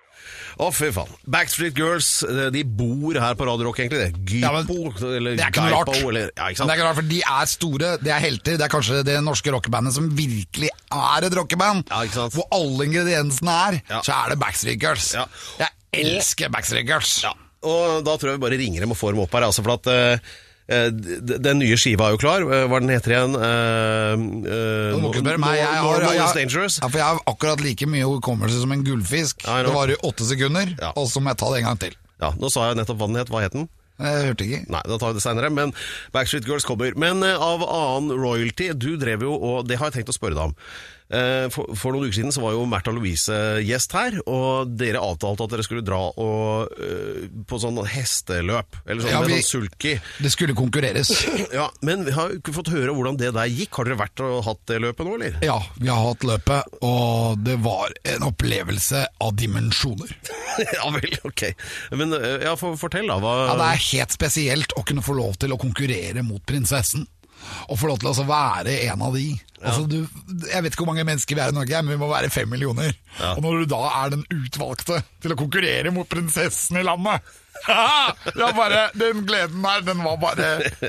Å, 0.61 0.69
fy 0.75 0.91
faen. 0.95 1.11
Backstreet 1.27 1.75
Girls 1.79 2.09
eh, 2.29 2.49
de 2.55 2.63
bor 2.65 3.17
her 3.19 3.35
på 3.39 3.47
Radio 3.49 3.67
Rock, 3.69 3.81
egentlig. 3.83 4.13
det. 4.15 4.41
Ja, 4.43 4.53
men 4.55 4.69
eller 4.71 5.35
Det 5.35 5.43
er 5.43 5.51
ikke 5.51 5.65
noe 5.65 5.73
rart. 5.75 5.91
Eller, 5.99 6.31
ja, 6.37 6.51
ikke 6.53 6.63
Det 6.69 6.71
er 6.75 6.79
ikke 6.79 6.87
rart, 6.89 6.99
for 7.01 7.09
De 7.11 7.21
er 7.35 7.51
store, 7.51 7.91
de 8.05 8.13
er 8.15 8.23
helter. 8.23 8.59
Det 8.61 8.67
er 8.69 8.73
kanskje 8.73 9.01
det 9.09 9.17
norske 9.27 9.51
rockebandet 9.55 9.97
som 9.97 10.07
virkelig 10.15 10.71
er 10.95 11.27
et 11.29 11.35
rockeband. 11.41 11.89
Ja, 11.91 12.03
ikke 12.07 12.21
sant? 12.21 12.37
Hvor 12.39 12.47
alle 12.55 12.87
ingrediensene 12.91 13.59
er, 13.69 13.81
Ja. 13.91 14.01
så 14.07 14.15
er 14.21 14.35
det 14.35 14.39
Backstreet 14.45 14.81
Girls. 14.81 15.11
Ja. 15.19 15.27
Jeg 15.59 16.07
elsker 16.07 16.49
Backstreet 16.55 16.87
Girls. 16.87 17.17
Ja, 17.27 17.35
og 17.65 18.05
da 18.07 18.15
tror 18.17 18.31
jeg 18.35 18.39
vi 18.41 18.45
bare 18.47 18.59
ringer 18.61 18.81
dem 18.87 18.91
og 18.95 18.99
får 19.01 19.15
dem 19.15 19.25
opp 19.27 19.33
her, 19.35 19.47
altså, 19.51 19.63
for 19.67 19.75
at 19.79 19.83
d- 19.91 20.21
den 20.67 21.59
nye 21.61 21.77
skiva 21.77 22.07
er 22.09 22.15
jo 22.17 22.21
klar. 22.23 22.45
Eh, 22.49 22.65
Hva 22.71 22.81
den 22.81 22.93
heter 22.95 23.13
igjen? 23.13 23.35
Uh, 23.37 24.99
ikke 25.11 25.21
spørre 25.21 25.41
meg. 25.43 25.59
Jeg 25.61 25.69
har, 25.69 26.05
jeg, 26.07 26.17
jeg, 26.17 26.71
ja, 26.81 26.89
for 26.89 26.99
jeg 27.01 27.07
har 27.11 27.21
akkurat 27.35 27.61
like 27.65 27.89
mye 27.91 28.09
hukommelse 28.09 28.63
som 28.63 28.73
en 28.73 28.85
gullfisk. 28.87 29.45
Det 29.45 29.75
varer 29.75 29.97
i 29.97 30.01
åtte 30.09 30.25
sekunder, 30.29 30.73
Ja. 30.81 30.93
og 30.97 31.09
så 31.13 31.21
må 31.21 31.35
jeg 31.35 31.41
ta 31.43 31.53
det 31.53 31.63
en 31.63 31.69
gang 31.71 31.81
til. 31.85 31.97
Ja, 32.23 32.33
nå 32.41 32.49
sa 32.53 32.71
jeg 32.71 32.79
nettopp 32.81 33.01
hva 33.03 33.11
den 33.11 33.21
het. 33.21 33.29
Hva 33.33 33.43
het 33.45 33.53
den? 33.57 33.69
Jeg 34.01 34.25
hørte 34.27 34.47
ikke. 34.49 34.63
Nei, 34.75 34.81
da 34.91 34.97
tar 34.99 35.13
vi 35.13 35.21
det 35.21 35.23
seinere. 35.23 35.51
Men 35.55 35.71
Backstreet 36.15 36.49
Girls 36.49 36.65
kommer. 36.67 36.97
Men 36.99 37.23
eh, 37.23 37.37
av 37.39 37.63
annen 37.63 38.17
royalty 38.19 38.73
Du 38.75 38.97
drev 38.99 39.23
jo, 39.23 39.37
og 39.37 39.69
det 39.69 39.79
har 39.79 39.93
jeg 39.93 40.01
tenkt 40.01 40.11
å 40.11 40.17
spørre 40.17 40.35
deg 40.35 40.49
om. 40.51 40.57
Eh, 41.13 41.47
for, 41.53 41.69
for 41.77 41.93
noen 41.93 42.09
uker 42.09 42.17
siden 42.17 42.33
så 42.33 42.41
var 42.41 42.55
jo 42.57 42.63
Märtha 42.67 42.93
Louise 42.95 43.35
gjest 43.63 43.93
her, 43.93 44.17
og 44.25 44.71
dere 44.81 45.03
avtalte 45.05 45.45
at 45.45 45.53
dere 45.53 45.65
skulle 45.67 45.85
dra 45.85 45.99
og, 46.17 46.73
uh, 46.81 47.27
på 47.47 47.59
sånn 47.61 47.77
hesteløp. 47.93 48.79
Eller 48.89 49.05
sånn, 49.05 49.13
Ja, 49.13 49.21
vi- 49.27 49.37
sånn 49.43 49.67
sulky. 49.69 49.93
Det 50.25 50.33
skulle 50.33 50.57
konkurreres. 50.57 51.13
Ja, 51.55 51.69
men 51.87 52.07
vi 52.07 52.15
har 52.17 52.33
ikke 52.35 52.55
fått 52.57 52.71
høre 52.73 52.95
hvordan 52.97 53.19
det 53.21 53.29
der 53.37 53.51
gikk. 53.53 53.77
Har 53.77 53.87
dere 53.87 53.99
vært 54.01 54.23
og 54.25 54.41
hatt 54.47 54.63
det 54.71 54.81
løpet 54.83 55.07
nå, 55.07 55.15
eller? 55.21 55.37
Ja, 55.45 55.59
vi 55.77 55.91
har 55.93 56.01
hatt 56.09 56.25
løpet, 56.27 56.73
og 56.83 57.39
det 57.45 57.59
var 57.63 57.93
en 58.15 58.25
opplevelse 58.27 59.05
av 59.23 59.37
dimensjoner. 59.39 60.11
ja 60.79 60.89
vel, 60.95 61.19
ok. 61.29 61.45
Men 62.01 62.17
eh, 62.17 62.47
ja, 62.49 62.57
for, 62.59 62.79
fortell 62.81 63.07
da. 63.13 63.21
Hva 63.23 63.35
Ja, 63.45 63.55
Det 63.61 63.69
er 63.75 63.85
helt 63.93 64.17
spesielt 64.17 64.75
å 64.81 64.83
kunne 64.89 65.05
få 65.05 65.15
lov 65.21 65.37
til 65.43 65.53
å 65.55 65.61
konkurrere 65.61 66.25
mot 66.27 66.43
prinsessen. 66.49 67.05
Å 67.69 67.77
få 67.79 67.91
lov 67.91 68.01
til 68.01 68.11
å 68.11 68.15
altså 68.15 68.27
være 68.29 68.79
en 68.89 69.05
av 69.07 69.15
de. 69.17 69.29
Altså, 69.65 69.87
du, 69.89 70.03
jeg 70.51 70.61
vet 70.65 70.75
ikke 70.75 70.83
hvor 70.85 70.91
mange 70.93 71.07
mennesker 71.09 71.39
vi 71.39 71.41
er 71.45 71.53
i 71.55 71.57
Norge, 71.57 71.79
men 71.85 71.95
vi 71.95 72.01
må 72.03 72.11
være 72.11 72.33
fem 72.33 72.51
millioner. 72.53 72.93
Og 73.35 73.41
når 73.45 73.63
du 73.63 73.71
da 73.73 73.81
er 74.03 74.13
den 74.17 74.27
utvalgte 74.35 75.01
til 75.25 75.33
å 75.33 75.39
konkurrere 75.41 75.93
mot 75.95 76.09
prinsessen 76.11 76.81
i 76.81 76.85
landet 76.85 77.25
ja, 78.35 78.49
bare, 78.57 78.91
Den 78.99 79.21
gleden 79.29 79.63
der, 79.63 79.81
den 79.87 80.01
var 80.05 80.17
bare 80.21 80.49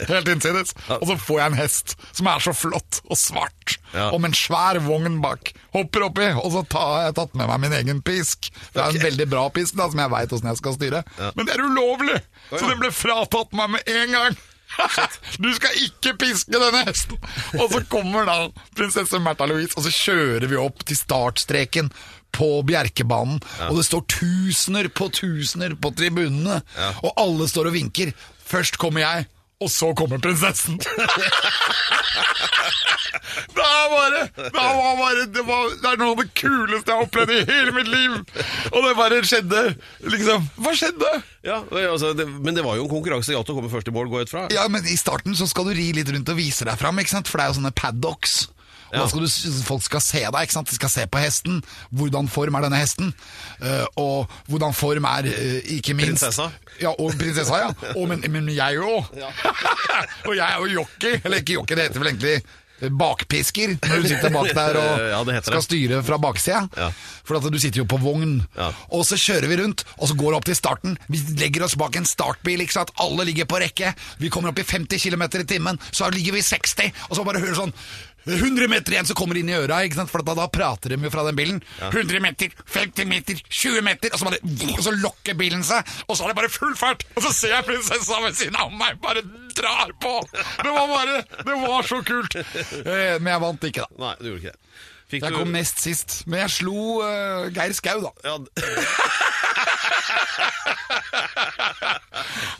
helt 0.10 0.32
innsides. 0.34 0.74
Og 0.98 1.06
så 1.08 1.16
får 1.22 1.38
jeg 1.40 1.52
en 1.52 1.58
hest 1.60 1.94
som 2.10 2.28
er 2.32 2.42
så 2.44 2.56
flott 2.58 3.00
og 3.06 3.20
svart, 3.22 3.78
Ja. 3.94 4.10
og 4.10 4.18
med 4.20 4.34
en 4.34 4.36
svær 4.36 4.80
vogn 4.84 5.22
bak. 5.24 5.54
Hopper 5.76 6.08
oppi, 6.10 6.26
og 6.42 6.50
så 6.52 6.66
tar 6.74 7.06
jeg 7.06 7.16
tatt 7.22 7.38
med 7.38 7.48
meg 7.52 7.62
min 7.64 7.78
egen 7.80 8.02
pisk. 8.04 8.50
Det 8.74 8.82
er 8.82 8.90
en 8.98 9.06
veldig 9.06 9.30
bra 9.32 9.46
pisk, 9.56 9.78
da, 9.80 9.88
som 9.92 10.02
jeg 10.04 10.12
veit 10.18 10.36
åssen 10.36 10.52
jeg 10.52 10.60
skal 10.60 10.76
styre. 10.76 11.04
Men 11.38 11.48
det 11.48 11.56
er 11.56 11.64
ulovlig! 11.64 12.20
Så 12.50 12.66
den 12.66 12.82
ble 12.82 12.92
fratatt 12.92 13.56
meg 13.56 13.78
med 13.78 13.96
en 13.96 14.18
gang. 14.18 14.44
Du 15.44 15.50
skal 15.56 15.78
ikke 15.86 16.16
piske 16.20 16.52
denne 16.54 16.84
hesten! 16.88 17.20
Og 17.60 17.72
så 17.72 17.82
kommer 17.92 18.28
da 18.28 18.38
prinsesse 18.78 19.20
Märtha 19.24 19.48
Louise, 19.50 19.76
og 19.78 19.86
så 19.86 19.94
kjører 19.94 20.48
vi 20.52 20.60
opp 20.60 20.84
til 20.88 21.00
startstreken 21.00 21.92
på 22.36 22.50
Bjerkebanen. 22.68 23.40
Og 23.70 23.78
det 23.80 23.86
står 23.88 24.04
tusener 24.12 24.90
på 24.92 25.08
tusener 25.16 25.78
på 25.80 25.94
tribunene, 25.96 26.60
og 27.02 27.14
alle 27.22 27.48
står 27.52 27.72
og 27.72 27.78
vinker. 27.78 28.12
Først 28.46 28.78
kommer 28.82 29.06
jeg, 29.06 29.28
og 29.64 29.72
så 29.72 29.94
kommer 29.98 30.22
prinsessen. 30.24 30.80
Det 33.56 33.64
er 33.64 33.90
bare, 33.92 34.22
det 34.36 34.52
var 34.54 34.96
bare 35.00 35.24
det, 35.34 35.44
var, 35.48 35.70
det 35.82 35.90
er 35.90 36.00
noe 36.00 36.14
av 36.14 36.20
det 36.22 36.28
kuleste 36.38 36.92
jeg 36.92 36.98
har 36.98 37.06
opplevd 37.08 37.32
i 37.34 37.40
hele 37.48 37.74
mitt 37.76 37.90
liv! 37.90 38.16
Og 38.72 38.86
det 38.86 38.94
bare 38.98 39.22
skjedde. 39.28 39.62
Liksom, 40.14 40.46
hva 40.62 40.74
skjedde? 40.78 41.12
Ja, 41.46 41.62
altså, 41.88 42.14
det, 42.18 42.28
men 42.28 42.58
det 42.58 42.66
var 42.66 42.78
jo 42.80 42.86
en 42.86 42.92
konkurranse 42.92 43.34
i 43.34 43.38
å 43.38 43.44
komme 43.48 43.72
først 43.72 43.90
i 43.92 43.96
mål, 43.96 44.12
gå 44.12 44.26
ut 44.26 44.34
fra. 44.34 44.46
Ja, 44.54 44.68
men 44.72 44.86
I 44.88 44.98
starten 45.00 45.38
så 45.38 45.48
skal 45.50 45.70
du 45.70 45.76
ri 45.78 45.92
litt 45.96 46.12
rundt 46.12 46.32
og 46.32 46.40
vise 46.40 46.68
deg 46.68 46.80
fram, 46.82 47.00
ikke 47.02 47.16
sant? 47.16 47.32
for 47.32 47.40
det 47.42 47.48
er 47.48 47.54
jo 47.54 47.60
sånne 47.62 47.76
paddocks. 47.76 48.38
Da 48.96 49.08
skal 49.12 49.26
du, 49.26 49.62
folk 49.68 49.86
skal 49.86 50.04
se 50.04 50.24
deg, 50.26 50.42
ikke 50.42 50.58
sant? 50.58 50.70
de 50.72 50.80
skal 50.80 50.92
se 50.92 51.08
på 51.12 51.22
hesten. 51.22 51.62
Hvordan 51.96 52.30
form 52.32 52.58
er 52.58 52.68
denne 52.68 52.82
hesten? 52.82 53.14
Uh, 53.62 53.86
og 54.02 54.38
hvordan 54.52 54.76
form 54.76 55.08
er 55.10 55.32
uh, 55.32 55.74
ikke 55.78 55.98
minst 55.98 56.26
Prinsessa. 56.26 56.50
Ja, 56.82 56.92
og 56.92 57.16
prinsessa, 57.20 57.62
ja. 57.62 57.72
Og, 57.96 58.08
men, 58.10 58.24
men 58.32 58.52
jeg 58.52 58.84
òg. 58.84 59.16
og 60.28 60.36
jeg 60.36 60.46
er 60.46 60.60
jo 60.60 60.70
jockey. 60.82 61.20
Eller 61.24 61.42
ikke 61.42 61.60
jockey, 61.60 61.78
det 61.78 61.90
heter 61.90 62.02
vel 62.04 62.12
egentlig 62.12 62.34
eh, 62.36 62.92
bakpisker, 62.92 63.76
når 63.80 64.02
du 64.04 64.08
sitter 64.12 64.34
bak 64.36 64.50
der 64.58 64.80
og 64.82 65.04
Ja, 65.14 65.20
det 65.28 65.38
skal 65.48 65.64
styre 65.64 66.02
fra 66.08 66.20
baksida. 66.22 66.66
Ja. 66.76 66.90
For 67.26 67.40
at 67.40 67.48
du 67.52 67.60
sitter 67.62 67.84
jo 67.84 67.88
på 67.90 68.00
vogn. 68.02 68.42
Ja. 68.58 68.72
Og 68.96 69.06
så 69.08 69.20
kjører 69.20 69.48
vi 69.52 69.60
rundt, 69.62 69.86
og 69.96 70.12
så 70.12 70.18
går 70.20 70.34
det 70.34 70.42
opp 70.42 70.50
til 70.50 70.60
starten. 70.60 70.98
Vi 71.12 71.22
legger 71.40 71.68
oss 71.68 71.78
bak 71.80 71.96
en 72.00 72.10
startbil, 72.10 72.66
ikke 72.66 72.80
sant? 72.80 72.96
alle 73.00 73.28
ligger 73.30 73.48
på 73.50 73.62
rekke. 73.64 73.94
Vi 74.20 74.32
kommer 74.34 74.52
opp 74.52 74.60
i 74.60 74.68
50 74.68 75.00
km 75.06 75.30
i 75.30 75.48
timen, 75.48 75.80
så 75.92 76.12
ligger 76.12 76.36
vi 76.36 76.44
i 76.44 76.50
60, 76.50 76.92
og 77.10 77.16
så 77.20 77.28
bare 77.28 77.44
hører 77.44 77.64
sånn 77.64 77.76
100 78.26 78.68
meter 78.72 78.96
igjen 78.96 79.06
som 79.10 79.18
kommer 79.18 79.38
inn 79.40 79.50
i 79.52 79.56
øra, 79.58 79.82
for 80.10 80.26
da, 80.26 80.34
da 80.38 80.48
prater 80.52 80.94
de 80.94 80.98
jo 80.98 81.12
fra 81.14 81.26
den 81.28 81.38
bilen. 81.38 81.62
100 81.92 82.22
meter, 82.24 82.50
50 82.74 83.06
meter, 83.10 83.42
20 83.50 83.86
meter, 83.86 84.14
og 84.14 84.20
så, 84.22 84.26
bare, 84.30 84.40
og 84.74 84.84
så 84.88 84.96
lokker 84.98 85.38
bilen 85.38 85.64
seg, 85.66 85.86
og 86.08 86.18
så 86.18 86.26
er 86.26 86.34
det 86.34 86.40
bare 86.42 86.54
full 86.54 86.76
fart. 86.80 87.06
Og 87.16 87.22
så 87.28 87.34
ser 87.36 87.56
jeg 87.56 87.68
prinsessa 87.70 88.22
ved 88.26 88.38
siden 88.40 88.58
av 88.60 88.74
meg 88.74 88.98
bare 89.04 89.22
drar 89.56 89.94
på. 90.02 90.18
Det 90.34 90.74
var 90.74 90.92
bare, 90.92 91.22
det 91.46 91.56
var 91.62 91.88
så 91.88 92.02
kult. 92.06 92.36
Eh, 92.36 93.16
Men 93.22 93.32
jeg 93.36 93.42
vant 93.46 93.70
ikke, 93.70 93.86
da. 93.86 93.90
Nei, 94.06 94.14
du 94.20 94.30
gjorde 94.32 94.42
ikke 94.44 94.56
det. 94.56 94.62
Fikk 95.06 95.22
Jeg 95.22 95.36
du 95.36 95.38
kom 95.38 95.52
nest 95.54 95.78
sist, 95.84 96.16
men 96.26 96.40
jeg 96.42 96.50
slo 96.56 96.80
uh, 97.06 97.46
Geir 97.54 97.74
Skau, 97.78 98.00
da. 98.02 98.10
ja, 98.26 98.40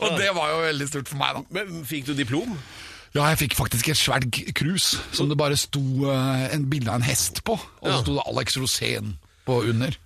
Og 0.04 0.14
det 0.20 0.28
var 0.36 0.52
jo 0.52 0.60
veldig 0.62 0.86
stort 0.88 1.10
for 1.10 1.18
meg, 1.20 1.30
da. 1.36 1.42
Men 1.56 1.82
fikk 1.88 2.06
du 2.10 2.14
diplom? 2.14 2.54
Ja, 3.16 3.30
jeg 3.32 3.38
fikk 3.40 3.54
faktisk 3.56 3.88
et 3.88 3.96
svært 3.96 4.26
krus 4.58 4.90
som 5.16 5.30
det 5.30 5.38
bare 5.40 5.56
sto 5.56 5.80
eh, 6.12 6.42
en 6.52 6.66
bilde 6.68 6.92
av 6.92 7.00
en 7.00 7.06
hest 7.06 7.40
på. 7.48 7.56
Og 7.56 7.88
så 7.88 8.02
sto 8.02 8.18
det 8.18 8.26
Alex 8.28 8.58
Rosén 8.60 9.14
på 9.48 9.62
under. 9.70 9.96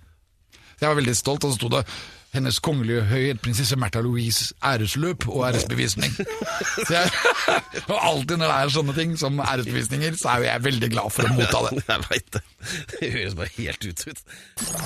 Så 0.55 0.85
jeg 0.85 0.89
var 0.93 0.99
veldig 1.01 1.15
stolt, 1.19 1.43
og 1.43 1.51
så 1.51 1.59
sto 1.59 1.71
det 1.75 1.83
Hennes 2.31 2.61
kongelige 2.63 3.01
høyhet 3.09 3.41
prinsesse 3.43 3.75
Märtha 3.75 3.99
Louise 3.99 4.53
æresløp 4.63 5.25
og 5.27 5.41
æresbevisning. 5.49 6.13
Så 6.87 6.93
jeg, 6.93 7.09
og 7.89 7.97
alltid 7.97 8.37
når 8.39 8.47
det 8.47 8.55
er 8.55 8.71
sånne 8.71 8.95
ting 8.95 9.17
som 9.19 9.41
æresbevisninger, 9.43 10.15
så 10.15 10.29
er 10.31 10.37
jo 10.39 10.47
jeg 10.47 10.63
veldig 10.69 10.89
glad 10.93 11.11
for 11.11 11.27
å 11.27 11.33
motta 11.35 11.63
det. 11.67 11.83
Jeg 11.89 12.05
veit 12.05 12.29
det. 12.37 12.41
Det 12.93 13.09
høres 13.17 13.35
bare 13.35 13.51
helt 13.57 13.83
ut 13.89 14.05
ut. 14.07 14.23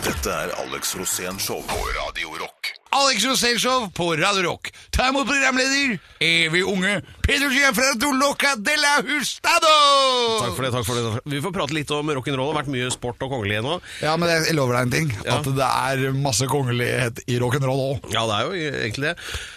Dette 0.08 0.34
er 0.34 0.56
Alex 0.64 0.96
Rosén 0.98 1.38
Show 1.38 1.62
på 1.70 1.86
Radio 2.00 2.34
Rock. 2.42 2.72
Alex 2.96 3.28
Rosén 3.30 3.62
Show 3.62 3.92
på 3.94 4.10
Radio 4.18 4.48
Rock. 4.50 4.72
Ta 4.96 5.12
imot 5.12 5.30
programleder, 5.30 6.00
evig 6.26 6.66
unge 6.66 6.98
Peter 7.26 7.50
Gianfredo 7.50 8.12
Loca 8.14 8.56
de 8.56 8.76
la 8.78 8.94
Hustado! 9.02 9.74
Takk 10.44 10.54
for 10.56 10.62
det. 10.66 10.72
takk 10.76 10.86
for 10.86 11.00
det 11.00 11.22
Vi 11.34 11.42
får 11.42 11.54
prate 11.56 11.74
litt 11.74 11.90
om 11.96 12.12
rock'n'roll. 12.14 12.52
Det 12.52 12.54
har 12.54 12.60
vært 12.62 12.74
mye 12.76 12.92
sport 12.94 13.26
og 13.26 13.34
kongelig 13.34 13.64
nå. 13.66 13.80
Ja, 14.06 14.14
men 14.22 14.30
jeg 14.30 14.54
lover 14.58 14.78
deg 14.78 14.86
en 14.88 14.94
ting. 14.94 15.10
Ja. 15.26 15.40
At 15.40 15.50
det 15.58 15.70
er 15.72 16.14
masse 16.20 16.46
kongelighet 16.52 17.24
i 17.26 17.40
rock'n'roll 17.42 17.82
òg. 17.96 18.12
Ja, 18.14 18.28
det 18.30 18.38
er 18.38 18.46
jo 18.46 18.76
egentlig 18.86 19.10
det. 19.10 19.16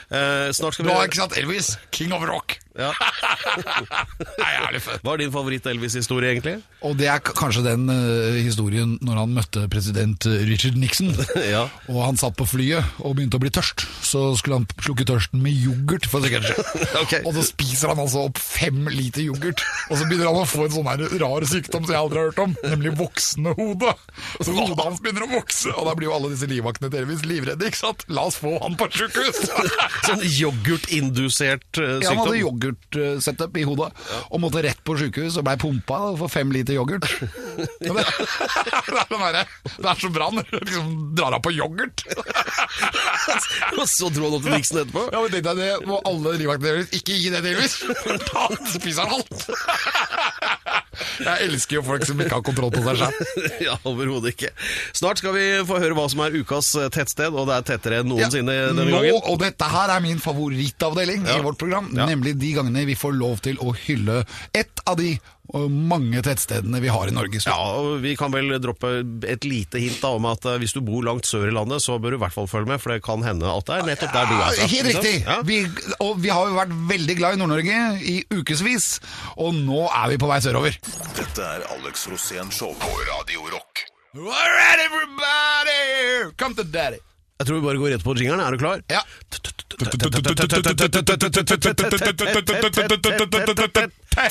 Eh, 0.09 0.49
snart 0.57 0.73
skal 0.79 0.87
Du 0.89 0.91
vi 0.91 0.97
har 0.97 1.11
ikke 1.11 1.21
sant 1.21 1.37
Elvis? 1.37 1.75
King 1.93 2.15
of 2.17 2.25
rock. 2.25 2.57
ja. 2.79 2.89
Nei, 4.39 4.49
jævlig 4.55 4.81
fett. 4.85 5.03
Hva 5.05 5.13
er 5.15 5.21
din 5.21 5.33
favoritt-Elvis-historie, 5.35 6.31
egentlig? 6.33 6.55
Og 6.87 6.95
det 6.97 7.09
er 7.11 7.21
kanskje 7.21 7.65
den 7.67 7.85
uh, 7.91 8.39
historien 8.41 8.95
når 9.05 9.19
han 9.21 9.35
møtte 9.37 9.65
president 9.73 10.25
eh, 10.31 10.41
Richard 10.49 10.79
Nixon. 10.81 11.13
Ja. 11.49 11.67
Og 11.89 12.01
han 12.05 12.17
satt 12.21 12.37
på 12.39 12.45
flyet 12.49 12.85
og 13.05 13.15
begynte 13.19 13.39
å 13.39 13.43
bli 13.43 13.51
tørst. 13.55 13.85
Så 14.05 14.31
skulle 14.41 14.59
han 14.61 14.67
slukke 14.85 15.05
tørsten 15.09 15.41
med 15.45 15.53
yoghurt 15.57 16.09
for 16.11 16.25
sikkerhets 16.25 16.51
skyld. 16.57 16.97
Ok. 17.03 17.15
Og 17.29 17.37
så 17.37 17.45
spiser 17.59 17.91
han 17.91 18.01
altså 18.03 18.25
opp 18.29 18.39
fem 18.39 18.87
liter 18.93 19.25
yoghurt. 19.25 19.63
Og 19.89 19.99
så 19.99 20.07
begynner 20.07 20.31
han 20.31 20.43
å 20.43 20.49
få 20.49 20.67
en 20.67 20.75
sånn 20.75 20.89
her 20.89 21.03
rar 21.23 21.47
sykdom 21.49 21.85
som 21.85 21.95
jeg 21.95 22.01
aldri 22.01 22.21
har 22.21 22.31
hørt 22.31 22.43
om, 22.45 22.55
nemlig 22.63 22.93
voksende 22.99 23.55
hode. 23.59 23.95
Så 24.39 24.55
hodet 24.55 24.85
hans 24.85 25.03
begynner 25.03 25.27
å 25.27 25.31
vokse, 25.33 25.73
og 25.75 25.89
da 25.89 25.95
blir 25.99 26.09
jo 26.09 26.15
alle 26.17 26.31
disse 26.33 26.49
livvaktene 26.51 26.91
deres 26.93 27.25
livredde, 27.29 27.71
ikke 27.71 27.81
sant? 27.81 28.05
La 28.13 28.27
oss 28.31 28.39
få 28.41 28.55
han 28.63 28.79
på 28.79 28.89
sjukehus! 28.95 29.41
Sånn 30.09 30.23
yoghurtindusert 30.23 31.67
sykdom? 31.75 32.03
Ja, 32.05 32.13
han 32.13 32.23
hadde 32.23 32.43
yoghurtsetup 32.43 33.59
i 33.59 33.67
hodet, 33.69 33.91
og 34.29 34.43
måtte 34.45 34.63
rett 34.65 34.83
på 34.87 34.99
sjukehus 35.01 35.39
og 35.41 35.49
blei 35.49 35.57
pumpa 35.61 36.01
for 36.21 36.33
fem 36.33 36.53
liter 36.55 36.79
yoghurt. 36.79 37.09
Det, 37.59 37.91
det, 37.91 38.03
er 38.95 39.09
sånn 39.09 39.23
det 39.83 39.89
er 39.91 39.99
så 39.99 40.09
bra 40.13 40.29
når 40.35 40.47
du 40.47 40.57
liksom 40.61 40.91
drar 41.19 41.35
av 41.35 41.43
på 41.43 41.51
yoghurt. 41.55 42.05
Og 43.79 43.85
så 43.91 44.11
dro 44.15 44.29
han 44.29 44.37
opp 44.37 44.45
til 44.47 44.55
Nixon 44.55 44.81
etterpå? 44.83 45.05
Ja, 45.11 45.23
men 45.23 45.33
tenkte 45.33 45.55
jeg 45.55 45.61
det 45.61 45.89
må 45.89 45.99
alle 46.09 46.35
livvaktene 46.39 46.75
deres 46.77 46.93
ikke 46.95 47.17
gi 47.19 47.33
det 47.35 47.43
til 47.57 48.19
da 48.33 48.45
spiser 48.75 49.03
han 49.03 49.15
alt. 49.19 49.49
Jeg 51.19 51.47
elsker 51.49 51.79
jo 51.79 51.83
folk 51.87 52.05
som 52.07 52.19
ikke 52.23 52.35
har 52.37 52.45
kontroll 52.47 52.73
på 52.75 52.83
seg 52.85 52.99
selv. 53.01 53.43
ja, 53.67 53.77
overhodet 53.89 54.33
ikke. 54.35 54.51
Snart 54.97 55.21
skal 55.23 55.35
vi 55.37 55.45
få 55.69 55.79
høre 55.83 55.95
hva 55.99 56.07
som 56.11 56.23
er 56.25 56.35
ukas 56.41 56.73
eh, 56.79 56.89
tettsted, 56.95 57.35
og 57.39 57.47
det 57.51 57.57
er 57.61 57.67
tettere 57.73 58.01
enn 58.03 58.11
noensinne 58.11 58.55
denne 58.71 58.87
nå, 58.89 58.99
gangen. 58.99 59.21
og 59.31 59.39
dette 59.43 59.71
her 59.73 59.95
er 59.95 60.05
min 60.05 60.21
favorittavdeling 60.23 61.27
Ja. 61.29 61.39
i 61.39 61.45
vårt 61.47 61.59
program, 61.61 61.91
Ja. 61.97 62.07
nemlig 62.11 62.37
de 62.39 62.53
gangene 62.59 62.87
vi 62.89 62.97
får 62.99 63.15
lov 63.19 63.41
til 63.47 63.59
å 63.63 63.75
hylle 63.87 64.23
ett 64.57 64.83
av 64.87 64.99
de 65.01 65.15
og 65.57 65.71
mange 65.73 66.21
tettstedene 66.25 66.81
vi 66.85 66.91
har 66.93 67.09
i 67.09 67.15
Norge. 67.17 67.41
Så. 67.41 67.49
Ja, 67.49 67.57
og 67.81 68.03
Vi 68.05 68.15
kan 68.21 68.33
vel 68.35 68.53
droppe 68.61 68.91
et 69.25 69.47
lite 69.49 69.81
hint 69.81 70.01
da 70.03 70.11
om 70.19 70.27
at 70.29 70.45
eh, 70.45 70.59
hvis 70.61 70.75
du 70.77 70.83
bor 70.85 71.05
langt 71.07 71.29
sør 71.29 71.49
i 71.49 71.55
landet, 71.55 71.81
så 71.85 71.97
bør 72.03 72.13
du 72.13 72.19
i 72.19 72.23
hvert 72.25 72.35
fall 72.35 72.51
følge 72.51 72.69
med, 72.69 72.83
for 72.83 72.93
det 72.93 73.01
kan 73.07 73.25
hende 73.25 73.49
at 73.49 73.69
det 73.69 73.79
er 73.79 73.89
nettopp 73.89 74.13
der 74.13 74.29
du 74.29 74.37
er 74.37 74.53
fra. 74.53 74.69
Helt 74.75 74.91
riktig! 74.91 75.15
Ja. 75.25 75.39
Vi, 75.49 75.61
og 76.05 76.21
vi 76.21 76.33
har 76.35 76.51
jo 76.51 76.59
vært 76.59 76.77
veldig 76.93 77.19
glad 77.21 77.39
i 77.39 77.41
Nord-Norge 77.41 77.81
i 78.05 78.17
ukevis, 78.35 78.91
og 79.41 79.57
nå 79.57 79.87
er 79.89 80.13
vi 80.13 80.21
på 80.21 80.29
vei 80.31 80.41
sørover. 80.45 80.77
Dette 81.17 81.51
er 81.57 81.69
Alex 81.79 82.09
Rosén 82.13 82.53
Show 82.53 82.77
på 82.77 82.93
Radio 83.09 83.49
Rock. 83.55 83.87
Alright, 84.19 84.81
everybody! 84.85 86.33
Come 86.37 86.57
to 86.59 86.65
daddy. 86.65 87.01
Jeg 87.39 87.47
tror 87.47 87.61
vi 87.61 87.67
bare 87.69 87.79
går 87.79 87.93
rett 87.95 88.03
på 88.03 88.13
jingeren. 88.19 88.41
Er 88.43 88.51
du 88.51 88.59
klar? 88.59 88.81
Ja. 88.91 88.99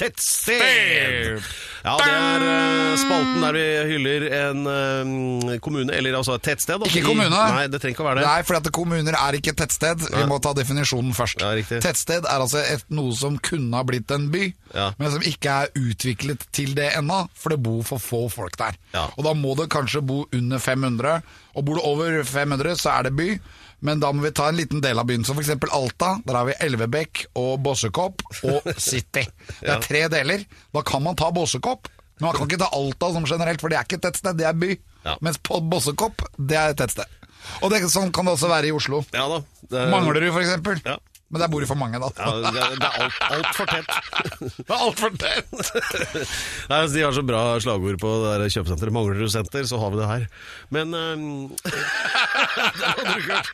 Tettsted! 0.02 1.42
Ja, 1.88 1.94
det 2.02 2.08
er 2.12 2.44
eh, 2.44 2.94
spalten 3.00 3.44
der 3.46 3.56
vi 3.56 3.64
hyller 3.94 4.24
en 4.36 4.64
eh, 4.68 5.60
kommune, 5.64 5.94
eller 5.96 6.18
altså 6.20 6.36
et 6.36 6.44
tettsted. 6.44 6.82
da. 6.82 6.90
Ikke 6.90 7.06
kommune. 7.06 7.30
Nei, 7.32 7.68
det 7.72 7.80
trenger 7.80 7.96
ikke 7.96 8.04
å 8.04 8.08
være 8.10 8.20
det. 8.24 8.26
Nei, 8.28 8.42
for 8.50 8.58
at 8.60 8.70
kommuner 8.76 9.16
er 9.20 9.38
ikke 9.38 9.54
et 9.54 9.60
tettsted. 9.62 10.04
Vi 10.12 10.26
må 10.28 10.40
ta 10.44 10.52
definisjonen 10.58 11.14
først. 11.16 11.40
Ja, 11.46 11.54
riktig. 11.56 11.80
tettsted 11.86 12.28
er 12.28 12.44
altså 12.44 12.60
et, 12.66 12.84
noe 12.92 13.14
som 13.16 13.38
kunne 13.40 13.78
ha 13.80 13.86
blitt 13.88 14.12
en 14.16 14.28
by, 14.34 14.50
Ja. 14.76 14.90
men 15.00 15.14
som 15.14 15.24
ikke 15.24 15.54
er 15.64 15.72
utviklet 15.80 16.44
til 16.52 16.74
det 16.76 16.90
ennå, 16.98 17.22
for 17.38 17.56
det 17.56 17.62
bor 17.64 17.86
for 17.88 18.04
få 18.04 18.26
folk 18.34 18.58
der. 18.60 18.76
Ja. 18.98 19.06
Og 19.16 19.24
da 19.30 19.36
må 19.38 19.56
det 19.56 19.70
kanskje 19.72 20.04
bo 20.04 20.26
under 20.36 20.60
500, 20.60 21.22
og 21.56 21.66
bor 21.70 21.80
det 21.80 21.88
over 21.88 22.20
500 22.28 22.76
så 22.84 22.98
er 22.98 23.08
det 23.08 23.16
by. 23.16 23.30
Men 23.86 24.00
da 24.02 24.10
må 24.12 24.24
vi 24.26 24.32
ta 24.34 24.48
en 24.50 24.58
liten 24.58 24.82
del 24.82 24.98
av 24.98 25.06
byen. 25.06 25.24
som 25.26 25.38
eksempel 25.38 25.70
Alta, 25.76 26.16
der 26.26 26.34
har 26.34 26.46
vi 26.48 26.54
Elvebekk 26.66 27.26
og 27.38 27.60
Bossekopp 27.62 28.24
og 28.44 28.66
City. 28.90 29.28
Det 29.62 29.70
er 29.70 29.80
tre 29.84 30.08
deler. 30.10 30.46
Da 30.74 30.82
kan 30.82 31.04
man 31.06 31.16
ta 31.16 31.30
Bossekopp, 31.32 31.88
men 32.20 32.26
man 32.32 32.36
kan 32.40 32.48
ikke 32.50 32.58
ta 32.64 32.72
Alta 32.74 33.12
som 33.14 33.26
generelt, 33.30 33.62
for 33.62 33.70
det 33.70 33.78
er 33.78 33.86
ikke 33.86 34.00
et 34.00 34.08
tettsted, 34.08 34.38
det 34.40 34.48
er 34.50 34.58
by. 34.58 34.72
Ja. 35.06 35.14
Mens 35.22 35.38
på 35.38 35.62
Bossekopp, 35.70 36.26
det 36.40 36.58
er 36.58 36.74
et 36.74 36.80
tettsted. 36.82 37.06
Og 37.62 37.70
det, 37.72 37.84
sånn 37.94 38.10
kan 38.12 38.26
det 38.28 38.34
også 38.34 38.50
være 38.50 38.68
i 38.68 38.74
Oslo. 38.76 39.04
Ja 39.14 39.28
da. 39.30 39.38
Det 39.70 39.78
er- 39.84 39.92
Manglerud, 39.94 40.34
eksempel. 40.42 40.82
Ja. 40.84 40.98
Men 41.28 41.42
der 41.44 41.50
bor 41.52 41.60
det 41.60 41.68
for 41.68 41.76
mange, 41.76 42.00
da. 42.00 42.08
Ja, 42.16 42.36
det, 42.40 42.62
er- 42.64 42.76
det 42.80 42.88
er 42.88 43.02
alt, 43.04 43.18
alt 43.36 43.50
for 43.58 43.68
tett. 43.68 43.90
Det 44.68 44.72
er 44.72 44.84
altfor 44.86 45.12
tett! 45.20 45.50
Nei, 46.72 46.78
altså, 46.78 46.94
De 46.96 47.02
har 47.04 47.16
så 47.18 47.24
bra 47.28 47.42
slagord 47.64 47.98
på 48.00 48.12
det 48.24 48.30
der 48.40 48.54
kjøpesenteret. 48.56 48.94
Mangler 48.96 49.20
du 49.20 49.28
senter, 49.34 49.68
så 49.68 49.80
har 49.82 49.92
vi 49.92 50.00
det 50.00 50.08
her. 50.08 50.24
Men 50.72 50.96
um... 50.96 51.26
Det 51.68 53.18
ikke 53.18 53.34
hørt. 53.34 53.52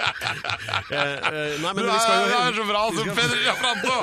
Eh, 0.94 1.00
eh, 1.00 1.56
Nei, 1.64 1.72
men 1.74 1.82
Det 1.82 1.96
er, 1.98 2.54
så 2.60 2.68
bra 2.70 2.84
som 2.94 3.10
Peder 3.18 3.42
Giafranto! 3.42 3.98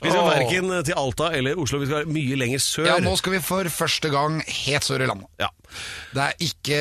Vi 0.00 0.12
skal 0.12 0.26
verken 0.28 0.70
til 0.86 0.96
Alta 0.96 1.30
eller 1.36 1.58
Oslo, 1.60 1.80
vi 1.82 1.88
skal 1.90 2.08
mye 2.10 2.38
lenger 2.40 2.62
sør. 2.64 2.88
Ja, 2.88 2.98
nå 3.04 3.12
skal 3.20 3.36
vi 3.36 3.42
for 3.44 3.68
første 3.72 4.10
gang 4.12 4.40
helt 4.46 4.86
sør 4.86 5.04
i 5.04 5.08
landet. 5.10 5.28
Ja. 5.42 5.50
Det 6.10 6.24
er 6.24 6.42
ikke 6.42 6.78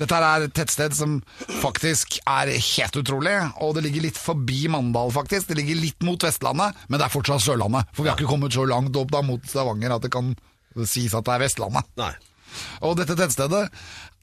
Dette 0.00 0.20
er 0.28 0.46
et 0.46 0.54
tettsted 0.56 0.94
som 0.96 1.18
faktisk 1.60 2.18
er 2.22 2.52
helt 2.54 3.00
utrolig, 3.00 3.34
og 3.60 3.74
det 3.76 3.84
ligger 3.86 4.06
litt 4.06 4.20
forbi 4.20 4.66
Mandal, 4.72 5.12
faktisk. 5.14 5.50
Det 5.50 5.58
ligger 5.60 5.80
litt 5.80 6.06
mot 6.06 6.22
Vestlandet, 6.22 6.76
men 6.88 7.00
det 7.00 7.08
er 7.08 7.12
fortsatt 7.12 7.44
Sørlandet. 7.44 7.90
For 7.96 8.04
vi 8.04 8.12
har 8.12 8.18
ikke 8.18 8.30
kommet 8.30 8.56
så 8.56 8.66
langt 8.68 8.96
opp 8.96 9.12
da 9.12 9.24
mot 9.26 9.44
Stavanger 9.48 9.96
at 9.96 10.06
det 10.06 10.12
kan 10.14 10.34
sies 10.84 11.14
at 11.16 11.26
det 11.26 11.36
er 11.36 11.46
Vestlandet. 11.46 11.88
Nei. 12.00 12.12
Og 12.84 12.96
dette 13.00 13.16
tettstedet 13.18 13.66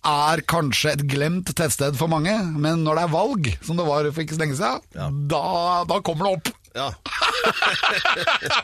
er 0.03 0.41
kanskje 0.51 0.93
et 0.97 1.05
glemt 1.07 1.53
tettsted 1.55 1.95
for 1.99 2.11
mange, 2.11 2.33
men 2.59 2.83
når 2.83 2.99
det 2.99 3.03
er 3.05 3.13
valg, 3.13 3.49
som 3.63 3.79
det 3.79 3.85
var 3.87 4.09
for 4.11 4.23
ikke 4.25 4.35
så 4.35 4.43
lenge 4.43 4.57
siden, 4.59 5.23
da, 5.31 5.43
da 5.87 5.99
kommer 6.03 6.27
det 6.27 6.33
opp. 6.37 6.51
Ja. 6.73 6.93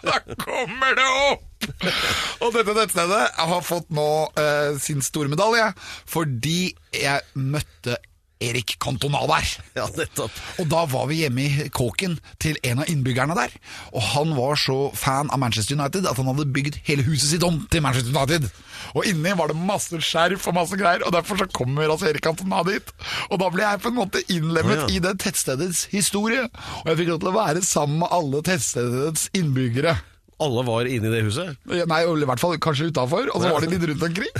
Da 0.02 0.20
kommer 0.40 0.96
det 0.96 1.08
opp! 1.30 1.46
Og 2.40 2.54
dette 2.56 2.74
nettstedet 2.74 3.24
har 3.38 3.66
fått 3.66 3.90
nå 3.94 4.08
eh, 4.40 4.78
sin 4.82 5.04
store 5.06 5.30
medalje, 5.32 5.68
fordi 6.10 6.72
jeg 6.96 7.26
møtte 7.36 7.98
Erik 8.40 8.78
Cantona 8.80 9.22
der. 9.28 9.50
ja, 9.80 9.88
nettopp. 9.98 10.40
Og 10.62 10.70
da 10.72 10.86
var 10.90 11.10
vi 11.12 11.22
hjemme 11.24 11.46
i 11.46 11.68
kåken 11.76 12.18
til 12.42 12.60
en 12.64 12.84
av 12.84 12.92
innbyggerne 12.92 13.36
der. 13.38 13.54
Og 13.94 14.04
han 14.14 14.34
var 14.38 14.60
så 14.60 14.78
fan 14.98 15.32
av 15.34 15.42
Manchester 15.42 15.76
United 15.78 16.08
at 16.08 16.20
han 16.20 16.30
hadde 16.32 16.48
bygd 16.56 16.80
hele 16.88 17.06
huset 17.08 17.34
sitt 17.34 17.46
om 17.46 17.62
til 17.72 17.84
Manchester 17.86 18.16
United. 18.16 18.50
Og 18.96 19.08
inni 19.10 19.34
var 19.38 19.52
det 19.52 19.60
masse 19.60 20.00
skjerf 20.04 20.48
og 20.50 20.56
masse 20.56 20.78
greier, 20.80 21.04
og 21.06 21.14
derfor 21.14 21.42
så 21.42 21.50
kommer 21.52 21.90
altså 21.90 22.10
Erik 22.10 22.24
Cantona 22.26 22.64
dit. 22.68 22.94
Og 23.30 23.42
da 23.42 23.50
ble 23.54 23.66
jeg 23.66 23.84
på 23.84 23.92
en 23.92 24.00
måte 24.00 24.24
innlemmet 24.32 24.86
Å, 24.86 24.88
ja. 24.88 24.94
i 24.96 25.04
det 25.04 25.18
tettstedets 25.24 25.88
historie. 25.94 26.48
Og 26.84 26.94
jeg 26.94 27.02
fikk 27.02 27.12
lov 27.14 27.24
til 27.24 27.34
å 27.34 27.38
være 27.40 27.66
sammen 27.66 28.06
med 28.06 28.16
alle 28.16 28.44
tettstedets 28.48 29.28
innbyggere. 29.38 29.98
Alle 30.40 30.64
var 30.64 30.88
inne 30.88 31.10
i 31.10 31.12
det 31.12 31.22
huset. 31.26 31.58
Nei, 31.68 32.00
i 32.08 32.28
hvert 32.30 32.40
fall 32.42 32.56
kanskje 32.64 32.90
utafor, 32.94 33.28
og 33.34 33.44
så 33.44 33.52
var 33.52 33.66
de 33.66 33.72
litt 33.74 33.86
rundt 33.90 34.06
omkring. 34.08 34.34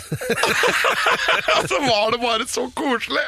og 1.58 1.66
så 1.68 1.80
var 1.84 2.14
det 2.14 2.20
bare 2.24 2.48
så 2.48 2.64
koselig! 2.78 3.26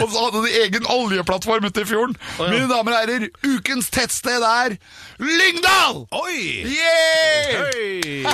Og 0.00 0.08
så 0.12 0.26
hadde 0.26 0.44
de 0.44 0.52
egen 0.66 0.88
oljeplattform 0.92 1.64
ute 1.70 1.84
i 1.84 1.88
fjorden. 1.88 2.16
Mine 2.42 2.68
damer 2.68 2.92
og 2.92 3.00
herrer, 3.00 3.28
ukens 3.46 3.88
tettsted 3.94 4.44
er 4.44 4.76
Lyngdal! 5.20 6.04
Oi! 6.20 6.38
Yeah! 6.76 8.28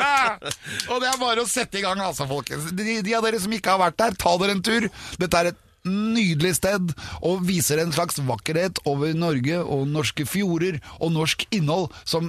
Og 0.90 1.00
det 1.00 1.08
er 1.10 1.20
bare 1.20 1.44
å 1.44 1.48
sette 1.48 1.80
i 1.80 1.84
gang, 1.84 2.00
altså, 2.00 2.28
folkens. 2.30 2.72
De, 2.76 3.00
de 3.04 3.16
av 3.16 3.24
dere 3.26 3.40
som 3.42 3.52
ikke 3.52 3.76
har 3.76 3.84
vært 3.84 4.00
der, 4.00 4.16
ta 4.20 4.36
dere 4.40 4.56
en 4.56 4.64
tur. 4.64 4.88
Dette 5.20 5.40
er 5.40 5.52
et 5.52 5.66
nydelig 5.86 6.58
sted 6.58 6.92
og 7.24 7.44
viser 7.48 7.80
en 7.80 7.92
slags 7.94 8.20
vakkerhet 8.26 8.82
over 8.88 9.14
Norge 9.16 9.62
og 9.62 9.88
norske 9.88 10.26
fjorder 10.28 10.80
og 10.98 11.14
norsk 11.14 11.46
innhold 11.56 11.88
som 12.04 12.28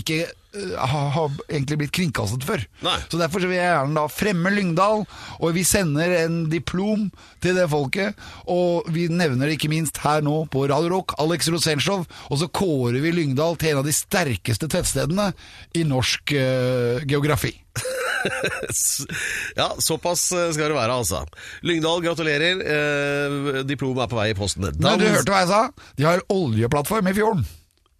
ikke 0.00 0.18
eh, 0.24 0.74
har, 0.78 1.08
har 1.14 1.34
egentlig 1.48 1.78
blitt 1.82 1.94
kringkastet 1.96 2.46
før. 2.46 2.64
Nei. 2.84 2.96
Så 3.10 3.20
Derfor 3.20 3.42
så 3.42 3.50
vil 3.50 3.58
jeg 3.58 3.70
gjerne 3.70 3.98
da 3.98 4.04
fremme 4.12 4.52
Lyngdal, 4.54 5.04
og 5.40 5.56
vi 5.56 5.64
sender 5.66 6.14
en 6.22 6.44
diplom 6.52 7.08
til 7.44 7.58
det 7.58 7.66
folket. 7.72 8.20
Og 8.50 8.88
vi 8.94 9.08
nevner 9.12 9.48
det 9.48 9.58
ikke 9.58 9.72
minst 9.72 10.00
her 10.04 10.24
nå 10.24 10.44
på 10.52 10.66
Radio 10.70 10.92
Rock, 10.96 11.16
Alex 11.22 11.50
Rosenshov. 11.52 12.06
Og 12.30 12.40
så 12.40 12.50
kårer 12.50 13.00
vi 13.04 13.14
Lyngdal 13.14 13.58
til 13.60 13.74
en 13.74 13.82
av 13.82 13.88
de 13.88 13.94
sterkeste 13.96 14.70
tettstedene 14.72 15.30
i 15.76 15.84
norsk 15.88 16.34
uh, 16.36 17.04
geografi. 17.08 17.54
Ja, 19.56 19.74
såpass 19.78 20.32
eh, 20.32 20.50
skal 20.52 20.72
det 20.72 20.78
være, 20.78 20.92
altså. 20.92 21.24
Lyngdal, 21.66 22.00
gratulerer. 22.04 22.62
Eh, 22.74 23.58
diplom 23.68 23.98
er 24.00 24.08
på 24.10 24.18
vei 24.18 24.30
i 24.32 24.38
posten. 24.38 24.64
Men 24.64 25.00
du 25.00 25.06
hørte 25.08 25.34
hva 25.34 25.42
jeg 25.44 25.50
sa? 25.52 25.90
De 25.98 26.08
har 26.08 26.24
oljeplattform 26.32 27.10
i 27.10 27.14
fjorden. 27.16 27.44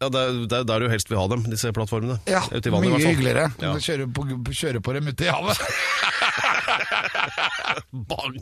Ja, 0.02 0.08
det 0.10 0.20
er 0.20 0.38
det 0.50 0.56
er 0.58 0.64
der 0.68 0.82
du 0.84 0.88
helst 0.90 1.08
vil 1.10 1.18
ha 1.20 1.26
dem, 1.30 1.44
disse 1.48 1.70
plattformene. 1.72 2.18
Ja, 2.28 2.42
Ute 2.50 2.68
i 2.68 2.72
vannet, 2.74 2.88
i 2.88 2.90
Mye 2.90 2.96
hvert 2.96 3.04
fall. 3.04 3.14
hyggeligere. 3.14 3.44
Ja. 3.62 3.74
Kjøre, 3.78 4.08
på, 4.12 4.24
kjøre 4.50 4.80
på 4.84 4.92
dem 4.98 5.06
ute 5.12 5.24
i 5.24 5.30
havet. 5.32 5.60
Bang! 8.10 8.38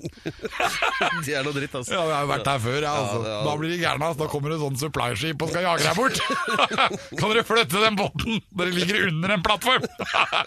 De 1.25 1.35
er 1.35 1.45
noe 1.45 1.55
dritt, 1.57 1.75
altså. 1.75 1.95
Ja, 1.95 2.05
vi 2.09 2.15
har 2.15 2.29
vært 2.31 2.47
der 2.49 2.63
før. 2.63 2.79
Ja, 2.83 2.93
altså. 3.03 3.21
Ja, 3.23 3.33
ja. 3.35 3.41
Da 3.47 3.57
blir 3.61 3.73
de 3.73 3.79
gærne. 3.81 4.09
Altså. 4.09 4.21
Da 4.25 4.31
kommer 4.33 4.55
det 4.55 4.61
sånn 4.63 4.79
supply-skip 4.81 5.45
og 5.45 5.53
skal 5.53 5.67
jage 5.67 5.87
deg 5.87 5.99
bort. 5.99 6.21
kan 7.21 7.27
dere 7.33 7.45
flytte 7.47 7.83
den 7.85 7.99
båten? 7.99 8.41
Dere 8.61 8.75
ligger 8.77 9.09
under 9.11 9.37
en 9.37 9.45
plattform. 9.47 9.87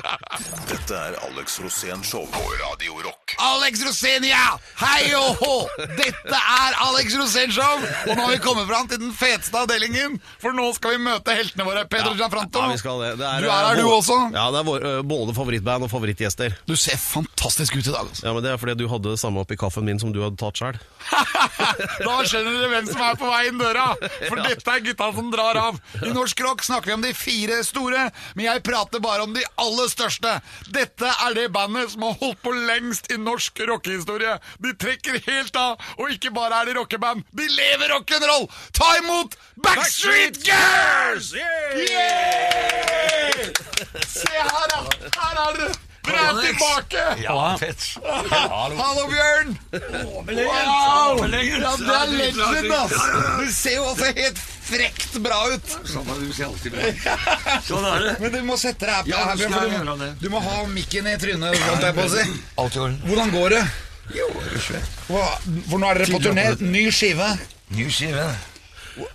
Dette 0.71 0.97
er 0.99 1.17
Alex 1.27 1.59
Rosén 1.63 2.03
Show 2.05 2.25
på 2.33 2.43
Radio 2.61 2.99
Rock. 3.05 3.35
Alex 3.41 3.83
Rosén, 3.85 4.25
ja! 4.27 4.55
Hei 4.81 5.13
og 5.17 5.41
hå! 5.41 5.53
Dette 5.97 6.39
er 6.39 6.77
Alex 6.87 7.15
Rosén 7.19 7.53
Show! 7.53 7.85
Og 8.05 8.13
nå 8.13 8.19
har 8.21 8.33
vi 8.33 8.41
kommet 8.43 8.67
fram 8.69 8.89
til 8.91 9.01
den 9.01 9.13
feteste 9.15 9.61
avdelingen, 9.65 10.19
for 10.41 10.55
nå 10.55 10.69
skal 10.77 10.95
vi 10.95 11.03
møte 11.07 11.35
heltene 11.35 11.67
våre. 11.67 11.85
Pedro 11.91 12.15
Gianfranto. 12.17 12.63
Ja, 12.65 12.71
vi 12.73 12.81
skal 12.81 13.01
det. 13.03 13.11
det 13.21 13.31
Du 13.43 13.49
er 13.49 13.53
her, 13.53 13.71
eh, 13.71 13.81
du 13.81 13.89
også? 13.89 14.17
Ja, 14.35 14.47
det 14.53 14.61
er 14.61 14.67
vår, 14.69 14.87
eh, 14.89 15.01
både 15.05 15.35
favorittband 15.37 15.87
og 15.87 15.91
favorittgjester. 15.91 16.57
Du 16.69 16.75
ser 16.79 16.99
fantastisk 17.01 17.77
ut 17.79 17.84
i 17.89 17.93
dag. 17.95 18.07
Altså. 18.09 18.25
Ja, 18.27 18.33
men 18.33 18.43
Det 18.45 18.51
er 18.51 18.57
fordi 18.61 18.75
du 18.79 18.87
hadde 18.91 19.09
det 19.13 19.19
samme 19.21 19.41
oppi 19.43 19.57
kaffen 19.59 19.85
min 19.87 19.99
som 20.01 20.13
du 20.15 20.21
hadde 20.23 20.37
tatt 20.41 20.57
sjøl. 20.61 20.77
Da 22.05 22.13
skjønner 22.27 22.53
dere 22.55 22.69
hvem 22.71 22.87
som 22.87 23.01
er 23.03 23.15
på 23.19 23.27
vei 23.29 23.41
inn 23.49 23.59
døra, 23.59 23.85
for 24.27 24.39
dette 24.47 24.71
er 24.75 24.83
gutta 24.85 25.07
som 25.15 25.31
drar 25.33 25.57
av. 25.59 25.79
I 26.05 26.11
norsk 26.15 26.41
rock 26.45 26.63
snakker 26.65 26.91
vi 26.91 26.95
om 26.95 27.03
de 27.05 27.11
fire 27.17 27.57
store, 27.65 28.05
men 28.35 28.45
jeg 28.45 28.63
prater 28.65 29.01
bare 29.03 29.25
om 29.25 29.33
de 29.35 29.43
aller 29.61 29.89
største. 29.91 30.35
Dette 30.75 31.09
er 31.27 31.35
det 31.37 31.47
bandet 31.55 31.91
som 31.93 32.05
har 32.07 32.15
holdt 32.21 32.41
på 32.45 32.53
lengst 32.69 33.09
i 33.11 33.17
norsk 33.21 33.59
rockehistorie. 33.69 34.37
De 34.63 34.73
trekker 34.81 35.19
helt 35.27 35.55
av, 35.59 35.81
og 35.99 36.13
ikke 36.15 36.31
bare 36.35 36.61
er 36.61 36.71
de 36.71 36.77
rockeband, 36.79 37.25
de 37.35 37.49
lever 37.51 37.91
rock'n'roll! 37.95 38.47
Ta 38.75 38.91
imot 39.01 39.35
Backstreet 39.65 40.39
Girls! 40.45 41.33
Yeah! 41.35 42.35
Se 44.07 44.31
her, 44.31 44.67
da! 44.71 44.79
Her 45.17 45.43
er 45.47 45.59
dere! 45.59 45.84
Dere 46.05 46.23
er 46.29 46.39
tilbake! 46.41 47.03
Ja, 47.23 47.37
fett. 47.59 47.85
Hallo, 48.05 49.05
Bjørn! 49.09 49.55
Wow! 49.71 51.23
Ja, 51.25 51.71
det 51.79 51.95
er 51.95 52.11
legend, 52.13 52.73
ass! 52.77 52.93
Du 53.39 53.47
ser 53.53 53.77
jo 53.79 53.87
også 53.91 54.11
helt 54.17 54.41
frekt 54.65 55.17
bra 55.21 55.39
ut. 55.53 55.75
Sånn 55.89 56.07
er 56.09 56.21
du 56.21 56.31
ser 56.33 56.49
alltid 56.49 56.75
bra. 56.75 56.93
Sånn 57.69 57.85
er 57.91 58.05
det. 58.05 58.15
Men 58.23 58.33
du 58.33 58.39
må 58.47 58.57
sette 58.61 58.89
deg 58.89 59.11
Ja, 59.11 59.23
her 59.31 59.41
Bjørn, 59.41 59.91
du, 60.01 60.07
du 60.23 60.29
må 60.33 60.41
ha 60.45 60.63
mikken 60.71 61.09
i 61.11 61.17
trynet. 61.21 61.59
Hvordan 63.05 63.33
går 63.35 63.57
det? 63.59 63.63
Jo. 64.13 64.27
Hva, 65.09 65.23
for 65.69 65.81
nå 65.81 65.87
er 65.89 66.03
dere 66.03 66.13
på 66.13 66.21
turné. 66.21 66.49
Ny 66.61 66.83
skive. 66.93 67.29
Ny 67.73 67.87
skive. 67.89 68.25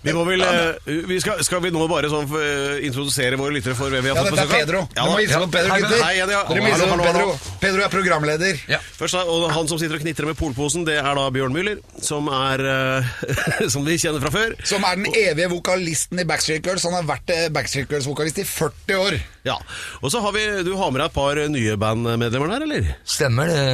Vi 0.05 0.13
må 0.13 0.23
vel 0.29 0.43
eh, 0.45 0.89
vi 1.09 1.17
skal, 1.23 1.41
skal 1.47 1.63
vi 1.65 1.71
nå 1.73 1.87
bare 1.89 2.09
sånn 2.13 2.27
eh, 2.37 2.83
introdusere 2.89 3.39
våre 3.41 3.55
lyttere 3.57 3.77
for 3.79 3.89
hvem 3.93 4.03
vi 4.05 4.11
har 4.13 4.19
Ja, 4.19 4.25
fått 4.27 4.37
dette 4.37 4.45
er 4.45 4.49
besøk 4.49 4.55
av? 4.55 4.61
Pedro. 4.61 4.81
Ja, 4.97 5.05
Du 5.05 5.11
må 5.11 5.21
hilse 5.23 5.39
på 5.41 5.49
Pedro, 5.55 5.71
Hei, 5.73 5.81
gutter. 5.85 6.03
Hei, 6.05 6.13
ja. 6.19 6.27
Dere 6.31 6.65
må 6.65 6.73
hilse 6.73 6.89
på 6.91 6.99
Pedro. 7.07 7.27
Pedro 7.63 7.85
er 7.87 7.93
programleder. 7.95 8.61
Ja. 8.69 8.81
Først 8.99 9.19
og 9.21 9.47
Han 9.55 9.71
som 9.71 9.81
sitter 9.81 9.97
og 9.97 10.05
knitrer 10.05 10.29
med 10.29 10.39
polposen, 10.41 10.85
det 10.89 10.99
er 11.01 11.09
da 11.17 11.27
Bjørn 11.33 11.55
Müller, 11.57 11.81
som 12.05 12.29
er 12.33 12.65
eh, 12.73 13.11
Som 13.73 13.87
vi 13.89 13.97
kjenner 14.01 14.21
fra 14.25 14.33
før. 14.35 14.53
Som 14.69 14.85
er 14.89 15.01
den 15.01 15.09
evige 15.15 15.49
vokalisten 15.55 16.21
i 16.21 16.27
Backstreet 16.29 16.67
Girls. 16.67 16.85
Han 16.89 16.99
har 16.99 17.09
vært 17.09 17.33
Backstreet 17.55 17.89
Girls-vokalist 17.93 18.43
i 18.43 18.47
40 18.49 19.01
år. 19.01 19.17
Ja, 19.49 19.57
Og 20.03 20.13
så 20.13 20.21
har 20.21 20.35
vi 20.37 20.45
Du 20.67 20.75
har 20.77 20.91
med 20.93 21.01
deg 21.01 21.09
et 21.09 21.17
par 21.17 21.41
nye 21.57 21.79
bandmedlemmer 21.81 22.53
der, 22.53 22.67
eller? 22.69 22.93
Stemmer 23.09 23.49
det, 23.49 23.65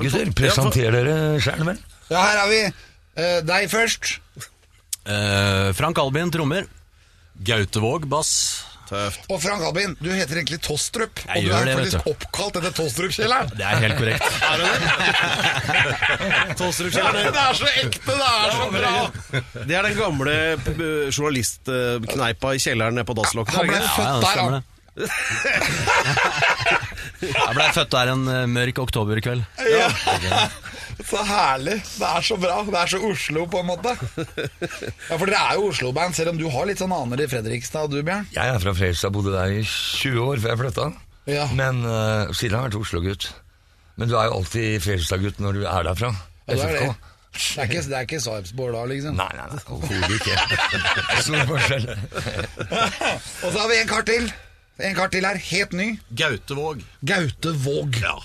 gutter. 0.00 0.32
Presenter 0.38 0.96
dere 0.96 1.16
sjøl, 1.42 1.66
vel? 1.68 1.82
Ja, 2.08 2.22
her 2.24 2.42
har 2.44 2.48
vi 2.52 2.62
deg 3.48 3.68
først. 3.72 4.14
Eh, 5.06 5.72
Frank 5.74 5.98
Albin, 5.98 6.30
trommer. 6.30 6.64
Gautevåg, 7.42 8.06
bass. 8.06 8.64
Tøft. 8.92 9.24
Og 9.32 9.40
Frank 9.40 9.62
Albin, 9.64 9.94
du 10.04 10.10
heter 10.12 10.36
egentlig 10.36 10.58
Tostrup. 10.62 11.16
Jeg 11.24 11.32
og 11.38 11.44
du 11.48 11.52
er 11.56 11.64
det, 11.64 11.74
faktisk 11.78 11.96
du. 12.04 12.10
oppkalt 12.12 12.56
etter 12.60 12.72
Tostrup-kjelleren. 12.76 13.48
Det 13.56 13.64
er 13.64 13.76
helt 13.86 13.96
korrekt. 13.96 14.20
er 14.50 14.58
Det 16.58 16.66
er 17.40 17.54
så 17.56 17.64
ekte, 17.80 18.12
det 18.12 18.28
er 18.28 18.50
så 18.52 18.68
bra! 18.74 18.92
Det 19.64 19.74
er 19.78 19.82
den 19.88 19.96
gamle 19.96 20.34
p- 20.60 20.76
journalistkneipa 21.14 22.52
i 22.52 22.60
kjelleren 22.62 22.94
nede 23.00 23.08
på 23.08 23.16
dasslokket. 23.16 23.56
Han 23.56 23.64
ble 23.70 23.78
det 23.78 23.86
det? 23.86 23.92
født 23.96 24.20
der, 24.26 24.36
han. 24.42 24.60
Jeg 27.22 27.54
ble 27.56 27.64
født 27.78 27.92
der 27.94 28.10
en 28.12 28.24
eh, 28.28 28.44
mørk 28.50 28.76
oktoberkveld. 28.82 29.40
Ja. 29.72 29.88
Så 31.00 31.22
herlig. 31.26 31.78
Det 31.98 32.08
er 32.08 32.26
så 32.26 32.36
bra. 32.40 32.58
Det 32.66 32.80
er 32.80 32.90
så 32.92 33.00
Oslo, 33.08 33.44
på 33.50 33.62
en 33.62 33.68
måte. 33.70 33.94
Ja, 35.08 35.16
For 35.16 35.26
dere 35.26 35.40
er 35.40 35.60
jo 35.60 35.70
Oslo-band, 35.70 36.16
selv 36.16 36.34
om 36.34 36.40
du 36.40 36.48
har 36.52 36.68
litt 36.68 36.82
sånn 36.82 36.94
aner 36.96 37.22
i 37.24 37.28
Fredrikstad, 37.30 37.92
du, 37.92 38.00
Bjørn. 38.06 38.28
Jeg 38.34 38.54
er 38.54 38.60
fra 38.62 38.74
Fredrikstad, 38.76 39.14
bodde 39.14 39.34
der 39.36 39.54
i 39.60 39.62
20 39.66 40.26
år 40.26 40.42
før 40.42 40.54
jeg 40.54 40.62
flytta. 40.64 40.90
Ja. 41.30 41.46
Men 41.54 41.84
uh, 41.86 42.32
siden 42.34 42.58
har 42.58 42.66
jeg 42.66 42.72
vært 42.72 42.80
Oslo-gutt. 42.82 43.30
Men 44.00 44.10
du 44.10 44.16
er 44.18 44.28
jo 44.28 44.36
alltid 44.40 44.84
Fredrikstad-gutt 44.84 45.42
når 45.42 45.58
du 45.60 45.64
er 45.64 45.88
derfra. 45.90 46.12
Ja, 46.48 46.58
du 46.58 46.66
er 46.66 46.78
det. 46.78 46.92
Det 47.32 47.62
er 47.62 47.68
ikke, 47.70 47.82
det 47.88 47.96
er 47.96 48.04
ikke 48.04 48.20
Sarpsborg 48.20 48.74
da, 48.76 48.82
liksom. 48.90 49.16
Nei, 49.16 49.28
nei, 49.38 49.46
nei, 49.48 49.60
overhodet 49.72 50.18
ikke. 50.18 50.34
Stor 51.24 51.46
forskjell. 51.48 51.86
Og 53.44 53.46
så 53.46 53.54
har 53.56 53.70
vi 53.70 53.78
en 53.80 53.88
kart 53.88 54.10
til. 54.10 54.28
En 54.82 54.98
kart 54.98 55.14
til 55.14 55.24
her, 55.24 55.40
helt 55.40 55.72
ny. 55.78 55.88
Gautevåg. 56.18 56.82
Gaute 57.08 57.54
Våg. 57.64 57.96
Ja. 58.02 58.18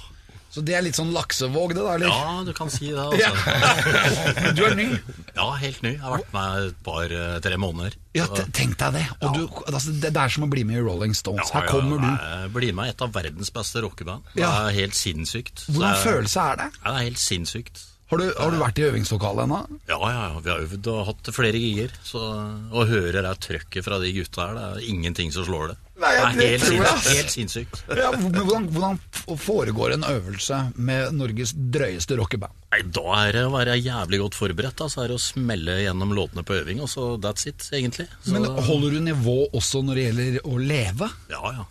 Så 0.58 0.64
det 0.66 0.74
er 0.74 0.82
litt 0.82 0.98
sånn 0.98 1.12
laksevåg, 1.14 1.76
det 1.78 1.84
da, 1.86 1.92
eller? 2.00 2.10
ja, 2.10 2.38
du 2.48 2.50
kan 2.58 2.72
si 2.74 2.88
det. 2.90 2.98
Altså. 2.98 4.54
Du 4.58 4.64
er 4.66 4.74
ny. 4.78 4.88
Ja, 5.36 5.52
helt 5.62 5.84
ny. 5.86 5.92
Jeg 5.94 6.02
har 6.02 6.16
vært 6.16 6.32
med 6.34 6.64
et 6.72 6.80
par-tre 6.88 7.60
måneder. 7.62 7.98
Ja, 8.18 8.26
tenk 8.58 8.74
deg 8.82 8.96
det. 8.98 9.04
Og 9.22 9.36
du, 9.38 9.44
altså, 9.70 9.94
det, 10.02 10.10
er 10.18 10.34
som 10.34 10.48
å 10.48 10.50
bli 10.50 10.64
med 10.66 10.80
i 10.80 10.86
Rolling 10.88 11.14
Stones. 11.18 11.52
Her 11.54 11.68
kommer 11.70 12.02
du. 12.02 12.08
Jeg 12.10 12.50
blir 12.56 12.74
med 12.80 12.90
et 12.96 13.04
av 13.06 13.14
verdens 13.14 13.54
beste 13.54 13.84
rockeband. 13.86 14.26
Det 14.34 14.42
Ja. 14.42 14.50
er 14.66 14.74
helt 14.80 14.98
sinnssykt. 14.98 15.68
Hvordan 15.70 15.94
jeg- 15.94 16.04
følelse 16.08 16.48
er 16.54 16.56
det? 16.64 16.68
Ja, 16.82 16.88
det 16.90 16.98
er 16.98 17.08
helt 17.12 17.22
sinnssykt. 17.22 17.84
Har 18.10 18.18
du, 18.24 18.34
har 18.40 18.50
du 18.52 18.58
vært 18.58 18.80
i 18.80 18.86
øvingslokalet 18.88 19.44
ennå? 19.46 19.58
Ja, 19.92 19.98
ja, 20.00 20.22
ja. 20.32 20.40
Vi 20.40 20.50
har 20.50 20.62
øvd 20.64 20.88
og 20.88 21.06
hatt 21.12 21.30
flere 21.36 21.60
giger. 21.60 21.92
Så 22.08 22.22
å 22.72 22.86
høre 22.88 23.22
det 23.22 23.34
trøkket 23.44 23.84
fra 23.84 24.00
de 24.00 24.14
gutta 24.16 24.48
her, 24.48 24.56
det 24.56 24.68
er 24.82 24.90
ingenting 24.96 25.30
som 25.36 25.44
slår 25.46 25.74
det. 25.74 25.78
Nei, 26.08 26.14
jeg, 26.16 26.38
det 26.38 26.46
er 26.48 26.54
helt, 26.54 26.66
tror 26.66 26.88
jeg, 26.88 27.18
helt 27.18 27.34
sinnssykt. 27.34 27.82
Ja, 28.00 28.10
hvordan, 28.16 28.68
hvordan 28.74 29.00
foregår 29.44 29.96
en 29.98 30.06
øvelse 30.08 30.60
med 30.76 31.14
Norges 31.18 31.54
drøyeste 31.56 32.18
rockeband? 32.20 32.56
Nei, 32.72 32.82
Da 32.96 33.06
er 33.22 33.38
det 33.38 33.46
å 33.48 33.54
være 33.54 33.78
jævlig 33.80 34.22
godt 34.24 34.38
forberedt. 34.40 34.78
Da. 34.80 34.90
Så 34.92 35.04
er 35.04 35.12
det 35.12 35.20
å 35.20 35.24
smelle 35.24 35.80
gjennom 35.84 36.14
låtene 36.16 36.46
på 36.48 36.58
øving, 36.62 36.82
og 36.84 36.92
så 36.92 37.14
that's 37.22 37.48
it, 37.50 37.68
egentlig. 37.76 38.08
Så, 38.24 38.36
Men 38.36 38.48
holder 38.68 38.98
du 38.98 39.02
nivå 39.12 39.40
også 39.52 39.84
når 39.86 40.00
det 40.00 40.08
gjelder 40.08 40.40
å 40.48 40.62
leve? 40.62 41.12
Ja, 41.32 41.44
ja. 41.60 41.68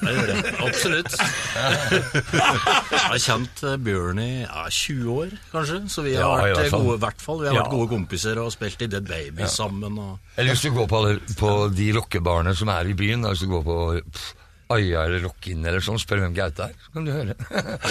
Jeg 0.00 0.16
gjør 0.16 0.30
det. 0.30 0.52
Absolutt. 0.64 1.16
Jeg 1.20 3.02
har 3.04 3.20
kjent 3.22 3.62
eh, 3.68 3.76
Bjørn 3.84 4.20
i 4.22 4.28
ja, 4.42 4.64
20 4.72 5.12
år, 5.14 5.34
kanskje. 5.52 5.80
Så 5.92 6.04
vi 6.06 6.14
har 6.16 6.24
Ja, 6.24 6.32
vært 6.56 6.58
hvert 6.70 6.74
gode, 6.80 6.96
i 6.96 7.02
hvert 7.04 7.24
fall. 7.24 7.40
Vi 7.44 7.48
har 7.50 7.54
Ja. 7.58 7.62
vært 7.64 7.76
gode 7.76 7.90
kompiser 7.94 8.40
og 8.42 8.50
spilt 8.54 8.82
i 8.82 8.90
Dead 8.90 9.06
Baby 9.08 9.46
sammen. 9.50 9.98
Og... 10.00 10.18
Eller 10.36 10.54
hvis 10.56 10.66
du 10.66 10.70
går 10.74 10.88
på, 10.90 11.00
alle, 11.04 11.20
på 11.38 11.54
de 11.76 11.90
rockebarene 11.98 12.54
som 12.56 12.68
er 12.72 12.90
i 12.90 12.94
byen, 12.98 13.26
hvis 13.28 13.44
du 13.46 13.50
går 13.52 13.66
på 13.66 13.78
pff, 14.10 14.36
Aja 14.70 15.00
eller 15.02 15.24
Rock 15.24 15.48
In 15.50 15.64
eller 15.66 15.82
sånn, 15.82 15.96
spør 15.98 16.20
hvem 16.22 16.34
Gaute 16.36 16.68
er, 16.68 16.74
så 16.78 16.92
kan 16.94 17.02
du 17.02 17.10
høre. 17.10 17.34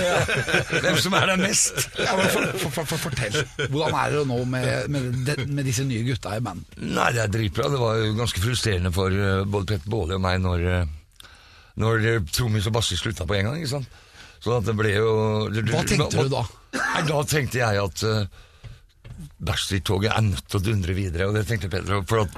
hvem 0.85 0.99
som 1.03 1.15
er 1.19 1.25
der 1.27 1.41
mest. 1.41 1.89
Ja, 1.99 2.13
men 2.15 2.29
for, 2.31 2.45
for, 2.53 2.69
for, 2.77 2.85
for, 2.93 3.01
fortell. 3.09 3.35
Hvordan 3.65 3.97
er 3.99 4.13
det 4.15 4.21
nå 4.29 4.37
med, 4.47 4.69
med, 4.95 5.09
de- 5.27 5.45
med 5.57 5.67
disse 5.67 5.83
nye 5.83 6.05
gutta 6.07 6.37
i 6.37 6.43
band? 6.45 6.63
Nei, 6.79 7.09
det 7.17 7.25
er 7.25 7.33
dritbra. 7.35 7.67
Det 7.73 7.81
var 7.83 7.99
jo 7.99 8.13
ganske 8.21 8.39
frustrerende 8.45 8.93
for 8.95 9.11
eh, 9.11 9.41
både 9.43 9.73
Petter 9.73 9.91
Baale 9.91 10.15
og 10.15 10.23
meg 10.23 10.39
når, 10.45 10.63
eh, 10.77 10.95
når 11.79 12.05
eh, 12.05 12.21
trommis 12.35 12.67
og 12.69 12.75
bassist 12.75 13.05
slutta 13.05 13.27
på 13.27 13.37
en 13.39 13.49
gang. 13.49 13.59
ikke 13.59 13.73
sant? 13.77 13.99
Så 14.39 14.55
at 14.55 14.67
det 14.67 14.75
ble 14.79 14.93
jo 14.95 15.11
Hva 15.51 15.83
tenkte 15.83 16.23
du 16.23 16.31
da? 16.31 16.45
Nei, 16.77 17.01
Da 17.09 17.23
tenkte 17.27 17.59
jeg 17.59 17.79
at 17.81 18.03
uh, 18.07 18.21
Backstreet-toget 19.43 20.13
er 20.13 20.27
nødt 20.29 20.45
til 20.47 20.59
å 20.59 20.63
dundre 20.63 20.95
videre, 20.95 21.27
og 21.27 21.35
det 21.35 21.45
tenkte 21.49 21.71
Petter. 21.71 22.03
For 22.07 22.23
at, 22.23 22.37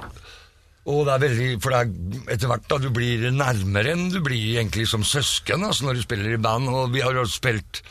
og 0.90 1.04
det 1.06 1.12
er 1.14 1.22
veldig, 1.22 1.50
for 1.62 1.74
det 1.74 1.82
er 1.82 2.32
etter 2.34 2.50
hvert 2.50 2.64
da 2.70 2.78
du 2.82 2.88
blir 2.94 3.28
nærmere 3.30 3.92
enn 3.94 4.08
du 4.10 4.18
blir 4.24 4.56
egentlig 4.56 4.88
som 4.90 5.04
søsken 5.06 5.62
altså 5.68 5.86
når 5.86 6.00
du 6.00 6.06
spiller 6.06 6.34
i 6.34 6.40
band. 6.42 6.70
Og 6.70 6.90
vi 6.94 7.04
har 7.04 7.14
jo 7.14 7.26
spilt 7.30 7.84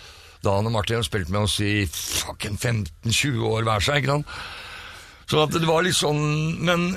Dan 0.44 0.66
og 0.66 0.74
Martin 0.74 0.98
har 0.98 1.06
spilt 1.06 1.30
med 1.30 1.46
oss 1.46 1.60
i 1.64 1.86
fucking 1.86 2.58
15-20 2.58 3.46
år 3.46 3.68
hver 3.68 3.86
seg. 3.86 4.02
ikke 4.02 4.18
sant? 4.18 4.36
Så 5.30 5.44
at 5.46 5.54
det 5.56 5.68
var 5.70 5.86
litt 5.86 5.96
sånn 5.96 6.58
Men 6.66 6.90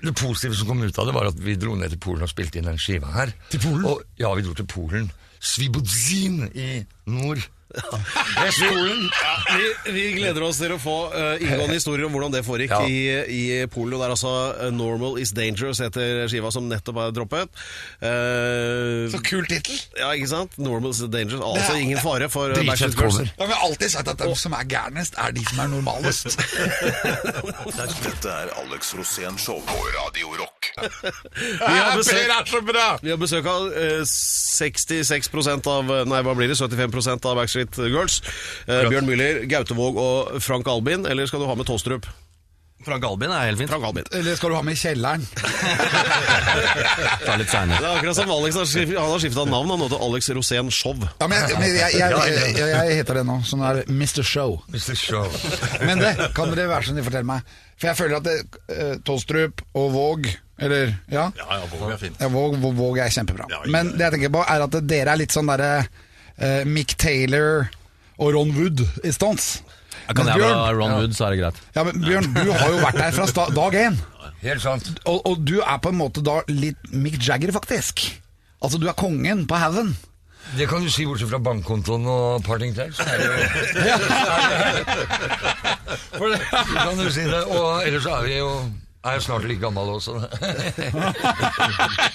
det 0.00 0.14
positive 0.16 0.56
som 0.56 0.70
kom 0.70 0.82
ut 0.82 0.98
av 0.98 1.08
det, 1.08 1.14
var 1.16 1.28
at 1.30 1.40
vi 1.40 1.56
dro 1.60 1.74
ned 1.78 1.92
til 1.92 2.00
Polen 2.02 2.24
og 2.24 2.32
spilte 2.32 2.60
inn 2.60 2.68
den 2.68 2.80
skiva 2.80 3.10
her. 3.14 3.32
Til 3.52 3.62
Polen? 3.64 3.86
Og, 3.90 4.04
ja, 4.20 4.32
vi 4.36 4.44
dro 4.46 4.54
til 4.56 4.68
Polen. 4.70 5.10
Svibodzin 5.40 6.46
i 6.52 6.70
nord. 7.10 7.44
Vest-Polen. 7.70 9.04
Vi, 9.50 9.66
vi 9.94 10.04
gleder 10.16 10.42
oss 10.46 10.58
til 10.60 10.72
å 10.74 10.78
få 10.80 10.94
uh, 11.12 11.36
inngående 11.42 11.76
historier 11.78 12.06
om 12.08 12.14
hvordan 12.16 12.34
det 12.34 12.42
foregikk 12.46 12.74
Ja. 12.74 12.80
i, 12.86 12.98
i 13.30 13.42
Polen. 13.70 13.94
Og 13.94 14.00
det 14.02 14.06
er 14.08 14.14
altså 14.16 14.32
eh, 14.66 14.70
'Normal 14.74 15.18
Is 15.22 15.32
Dangerous' 15.36 15.80
heter 15.84 16.26
skiva 16.30 16.50
som 16.54 16.66
nettopp 16.70 16.98
er 17.04 17.14
droppet. 17.16 17.48
Eh, 18.02 19.06
Så 19.14 19.20
kul 19.26 19.46
tittel! 19.50 19.78
ja, 19.98 20.10
ikke 20.16 20.30
sant? 20.32 20.58
'Normal 20.58 20.90
Is 20.94 21.02
Dangerous'. 21.06 21.42
Altså 21.44 21.72
Det 21.72 21.76
er- 21.78 21.84
ingen 21.86 22.02
fare 22.02 22.28
for 22.28 22.50
uh, 22.50 22.54
Dritfett 22.54 22.66
Backstreet 22.72 22.98
Girls. 22.98 23.16
cover. 23.16 23.32
Ja, 23.38 23.46
vi 23.46 23.52
har 23.52 23.62
alltid 23.70 23.90
sagt 23.96 24.08
at 24.08 24.18
de 24.18 24.34
som 24.36 24.52
er 24.52 24.64
gærnest, 24.64 25.14
er 25.18 25.32
de 25.32 25.44
som 25.48 25.58
er 25.64 25.68
normalest. 25.68 26.26
Dette 28.04 28.28
er 28.28 28.48
Alex 28.62 28.94
Rosén 28.98 29.38
Show 29.38 29.60
på 29.66 29.76
Radio 29.96 30.34
Rock. 30.42 30.59
Vi 30.80 31.76
har 31.76 31.96
besøk, 32.00 32.24
er 32.24 32.48
så 32.50 32.62
bra! 32.66 32.86
vi 33.02 33.12
har 33.12 33.20
besøk 33.20 33.46
av 33.50 33.68
eh, 33.72 34.00
66% 34.06 35.70
av 35.74 35.92
Nei, 36.10 36.22
hva 36.26 36.34
blir 36.38 36.50
det? 36.50 36.58
75% 36.60 37.28
av 37.30 37.38
Backstreet 37.40 37.78
Girls. 37.90 38.20
Eh, 38.66 38.86
Bjørn 38.90 39.08
Müller, 39.08 39.44
Gaute 39.50 39.76
Våg 39.78 40.00
og 40.00 40.40
Frank 40.44 40.68
Albin. 40.70 41.06
Eller 41.08 41.30
skal 41.30 41.42
du 41.44 41.48
ha 41.50 41.56
med 41.58 41.68
Tolstrup? 41.68 42.08
Frank 42.80 43.04
Albin 43.04 43.28
er 43.28 43.50
helt 43.50 43.60
fint. 43.60 43.68
Frank 43.68 43.84
Albin. 43.84 44.06
Eller 44.16 44.36
skal 44.38 44.52
du 44.52 44.56
ha 44.56 44.62
med 44.64 44.78
kjelleren? 44.80 45.26
Ta 47.26 47.34
litt. 47.36 47.50
Det 47.52 47.76
er 47.76 47.88
akkurat 47.90 48.16
som 48.16 48.30
Alex 48.32 48.56
har 48.56 48.68
skif- 48.70 48.94
han 48.96 49.10
har 49.12 49.20
skifta 49.20 49.44
navn 49.48 49.68
han 49.74 49.82
nå 49.82 49.88
til 49.92 50.00
Alex 50.06 50.30
Rosén 50.36 50.70
Show. 50.72 50.96
Ja, 51.20 51.28
men 51.28 51.36
jeg, 51.42 51.58
men 51.60 51.74
jeg, 51.76 51.98
jeg, 51.98 52.14
jeg, 52.32 52.54
jeg, 52.56 52.70
jeg 52.72 52.96
heter 53.02 53.20
det 53.20 53.26
nå, 53.28 53.36
som 53.44 53.64
er 53.68 53.82
Mr. 53.90 54.22
Show. 54.24 54.56
Mr. 54.72 54.96
Show. 54.96 55.28
Men 55.84 56.00
det 56.00 56.14
kan 56.36 56.52
dere 56.54 56.70
være 56.72 56.88
så 56.88 56.94
snill 56.94 57.04
fortelle 57.06 57.28
meg. 57.28 57.52
For 57.76 57.90
jeg 57.92 58.00
føler 58.00 58.16
at 58.20 58.28
det, 58.30 58.38
eh, 58.72 58.94
Tolstrup 59.04 59.60
og 59.76 59.92
Våg 59.98 60.30
Eller 60.60 60.92
ja, 61.08 61.26
Ja, 61.38 61.46
ja, 61.56 61.66
Våg 61.72 61.90
er 61.94 61.98
fint. 62.00 62.16
ja 62.20 62.28
Våg, 62.28 62.98
er 63.00 63.10
kjempebra. 63.14 63.46
Ja, 63.48 63.60
ja. 63.64 63.70
Men 63.72 63.92
det 63.96 64.04
jeg 64.06 64.12
tenker 64.18 64.32
på, 64.36 64.44
er 64.44 64.64
at 64.66 64.78
dere 64.90 65.14
er 65.14 65.20
litt 65.20 65.32
sånn 65.34 65.48
derre 65.50 65.72
eh, 66.38 66.62
Mick 66.68 66.94
Taylor 67.00 67.68
og 68.20 68.34
Ron 68.36 68.52
Wood 68.56 68.84
i 69.04 69.12
Stones. 69.16 69.62
Kan 70.10 70.26
jeg 70.26 70.40
Bjørn- 70.40 70.58
være 70.58 70.76
Ron 70.76 70.94
Wood, 70.98 71.12
så 71.16 71.26
er 71.28 71.30
det 71.36 71.38
greit. 71.44 71.58
Ja, 71.76 71.84
men 71.86 72.00
Bjørn, 72.02 72.28
du 72.34 72.50
har 72.52 72.68
jo 72.74 72.78
vært 72.82 72.98
der 72.98 73.12
fra 73.16 73.26
sta 73.30 73.44
dag 73.54 73.76
én. 73.78 73.96
Helt 74.42 74.62
sant. 74.64 74.88
Og, 75.06 75.20
og 75.28 75.42
du 75.46 75.58
er 75.60 75.78
på 75.84 75.88
en 75.92 75.98
måte 76.00 76.22
da 76.24 76.40
litt 76.48 76.90
Mick 76.92 77.18
Jagger, 77.22 77.52
faktisk. 77.54 78.00
Altså, 78.60 78.78
du 78.80 78.88
er 78.90 78.96
kongen 78.98 79.46
på 79.48 79.56
haugen. 79.60 79.94
Det 80.56 80.66
kan 80.70 80.82
du 80.82 80.88
si 80.90 81.04
bortsett 81.06 81.28
fra 81.30 81.38
bankkontoen 81.44 82.06
og 82.10 82.42
parting 82.44 82.72
til. 82.74 82.90
Så 82.96 83.04
er 83.06 83.20
det 83.20 83.26
jo 83.28 83.32
For 86.18 86.26
det 86.32 86.40
kan 86.50 86.96
du 86.98 87.10
si 87.12 87.24
det. 87.28 87.42
Og 87.54 87.84
ellers 87.86 88.02
så 88.06 88.16
er 88.18 88.26
vi 88.26 88.38
jo 88.40 88.50
er 89.04 89.12
jeg 89.16 89.22
snart 89.24 89.44
like 89.48 89.60
gammel 89.62 89.88
også. 89.94 90.12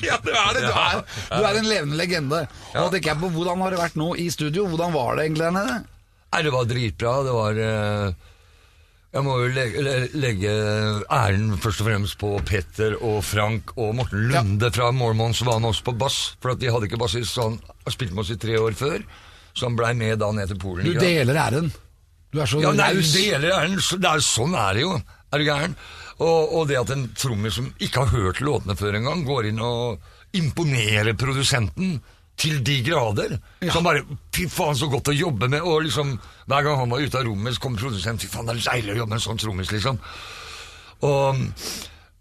ja, 0.06 0.18
du 0.22 0.30
er 0.32 0.52
det. 0.54 0.62
Du 0.62 0.76
er, 0.76 1.02
du 1.32 1.42
er 1.48 1.58
en 1.60 1.68
levende 1.70 1.98
legende. 2.00 2.44
Og 2.76 2.80
nå 2.84 2.88
tenker 2.94 3.10
jeg 3.14 3.22
på 3.24 3.30
Hvordan 3.34 3.64
har 3.66 3.70
det 3.74 3.80
vært 3.82 3.98
nå 4.00 4.10
i 4.22 4.28
studio? 4.34 4.62
Hvordan 4.70 4.94
var 4.96 5.10
det 5.18 5.24
egentlig 5.28 5.46
der 5.48 5.56
nede? 5.58 5.76
Nei, 6.36 6.42
det 6.46 6.54
var 6.54 6.64
dritbra. 6.70 7.14
Det 7.26 7.34
var 7.36 7.54
eh, 7.66 8.08
Jeg 9.16 9.22
må 9.26 9.32
jo 9.40 9.46
legge, 9.56 9.96
legge 10.20 10.52
æren 11.16 11.48
først 11.64 11.82
og 11.84 11.88
fremst 11.90 12.16
på 12.22 12.30
Petter 12.46 12.92
og 13.00 13.22
Frank 13.26 13.64
og 13.80 13.96
Morten 14.02 14.28
Lunde 14.34 14.70
fra 14.76 14.88
Mormons 14.96 15.42
var 15.48 15.62
med 15.64 15.72
oss 15.74 15.82
på 15.86 15.96
bass. 15.98 16.20
For 16.44 16.50
at 16.54 16.62
de 16.62 16.70
hadde 16.74 16.86
ikke 16.90 17.02
bassist, 17.02 17.32
så 17.34 17.40
han 17.50 17.58
har 17.86 17.96
spilt 17.96 18.14
med 18.14 18.26
oss 18.28 18.34
i 18.36 18.40
tre 18.42 18.60
år 18.62 18.74
før. 18.78 19.00
Så 19.56 19.62
han 19.70 19.78
blei 19.80 19.94
med 19.96 20.20
da 20.20 20.28
ned 20.36 20.48
til 20.52 20.60
Polen. 20.60 20.86
Du 20.86 21.00
deler 21.00 21.38
æren. 21.48 21.70
Du 22.36 22.42
er 22.44 22.50
så 22.52 22.60
Ja, 22.60 22.74
nei, 22.76 22.90
raus. 22.98 23.14
deler 23.16 23.54
æren. 23.56 23.78
Så- 23.82 23.96
Det 24.04 24.10
er, 24.12 24.20
sånn 24.26 24.54
er 24.60 24.74
det 24.76 24.82
jo. 24.84 24.98
Er 25.34 25.42
du 25.42 25.48
gæren? 25.48 25.78
Og, 26.24 26.54
og 26.56 26.68
det 26.70 26.80
at 26.80 26.92
en 26.96 27.08
trommis 27.18 27.58
som 27.58 27.72
ikke 27.84 28.06
har 28.06 28.14
hørt 28.14 28.44
låtene 28.44 28.78
før 28.80 29.00
engang, 29.00 29.26
går 29.28 29.50
inn 29.52 29.64
og 29.64 30.04
imponerer 30.36 31.16
produsenten 31.20 31.98
til 32.40 32.60
de 32.68 32.82
grader. 32.84 33.38
Som 33.72 33.88
bare 33.88 34.04
Fy 34.36 34.50
faen, 34.52 34.76
så 34.76 34.90
godt 34.92 35.12
å 35.12 35.16
jobbe 35.16 35.48
med. 35.52 35.64
Og 35.64 35.86
liksom, 35.88 36.16
hver 36.50 36.66
gang 36.68 36.80
han 36.82 36.92
var 36.92 37.04
ute 37.04 37.20
av 37.20 37.28
rommet, 37.28 37.56
så 37.56 37.64
kom 37.64 37.78
produsenten. 37.80 38.24
Fy 38.26 38.32
faen, 38.32 38.50
det 38.50 38.58
er 38.58 38.66
deilig 38.66 38.96
å 38.96 38.98
jobbe 39.02 39.14
med 39.14 39.22
en 39.22 39.28
sånn 39.28 39.40
trommis, 39.40 39.72
liksom. 39.72 40.00
Og, 41.06 41.46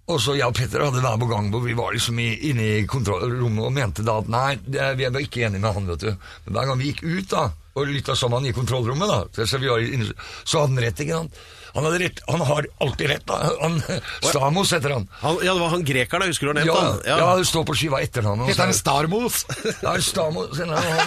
og 0.05 0.21
så 0.21 0.37
jeg 0.37 0.47
og 0.47 0.57
Petter 0.59 0.83
hadde 0.85 1.03
hver 1.03 1.19
på 1.21 1.29
gang 1.31 1.51
hvor 1.53 1.63
vi 1.65 1.75
var 1.79 1.95
liksom 1.95 2.19
i, 2.23 2.29
inne 2.51 2.65
i 2.79 2.87
kontrollrommet 2.91 3.67
og 3.67 3.75
mente 3.75 4.05
da 4.07 4.19
at 4.21 4.31
nei, 4.31 4.49
det, 4.61 4.89
vi 4.99 5.07
er 5.09 5.21
ikke 5.23 5.47
enige 5.47 5.63
med 5.63 5.77
han, 5.79 5.91
vet 5.91 6.07
du. 6.07 6.11
Men 6.47 6.59
hver 6.59 6.71
gang 6.71 6.81
vi 6.83 6.91
gikk 6.91 7.05
ut 7.07 7.31
da, 7.33 7.45
og 7.75 7.91
lytta 7.91 8.15
sammen 8.19 8.47
i 8.47 8.55
kontrollrommet, 8.55 9.11
da, 9.11 9.47
så, 9.47 9.59
vi 9.59 9.71
var 9.71 9.83
inne, 9.83 10.11
så 10.45 10.63
hadde 10.63 10.77
han 10.77 10.85
rett, 10.85 11.03
ikke 11.03 11.23
sant? 11.23 11.45
Han 11.75 11.85
hadde 11.89 11.99
rett, 12.05 12.21
han 12.31 12.41
har 12.47 12.67
alltid 12.81 13.09
rett, 13.11 13.25
da. 13.27 13.39
Han, 13.61 13.81
Stamos 14.23 14.73
heter 14.73 14.91
han. 14.95 15.09
Han, 15.21 15.39
ja, 15.43 15.55
det 15.55 15.61
var 15.61 15.69
han 15.73 15.85
grekeren, 15.85 16.23
da, 16.23 16.29
husker 16.31 16.47
du 16.47 16.53
han 16.53 16.61
het? 16.63 16.67
Ja, 16.71 16.95
ja. 17.09 17.17
ja. 17.19 17.31
det 17.41 17.47
står 17.51 17.65
på 17.67 17.75
skiva 17.75 17.99
etter 18.05 18.23
han. 18.29 18.45
Heter 18.47 18.65
han 18.69 18.75
Starmos? 18.79 19.41
Ja, 19.83 19.97
Stamos, 20.01 20.55
han, 20.59 20.71
han, 20.71 20.85
han, 20.85 21.07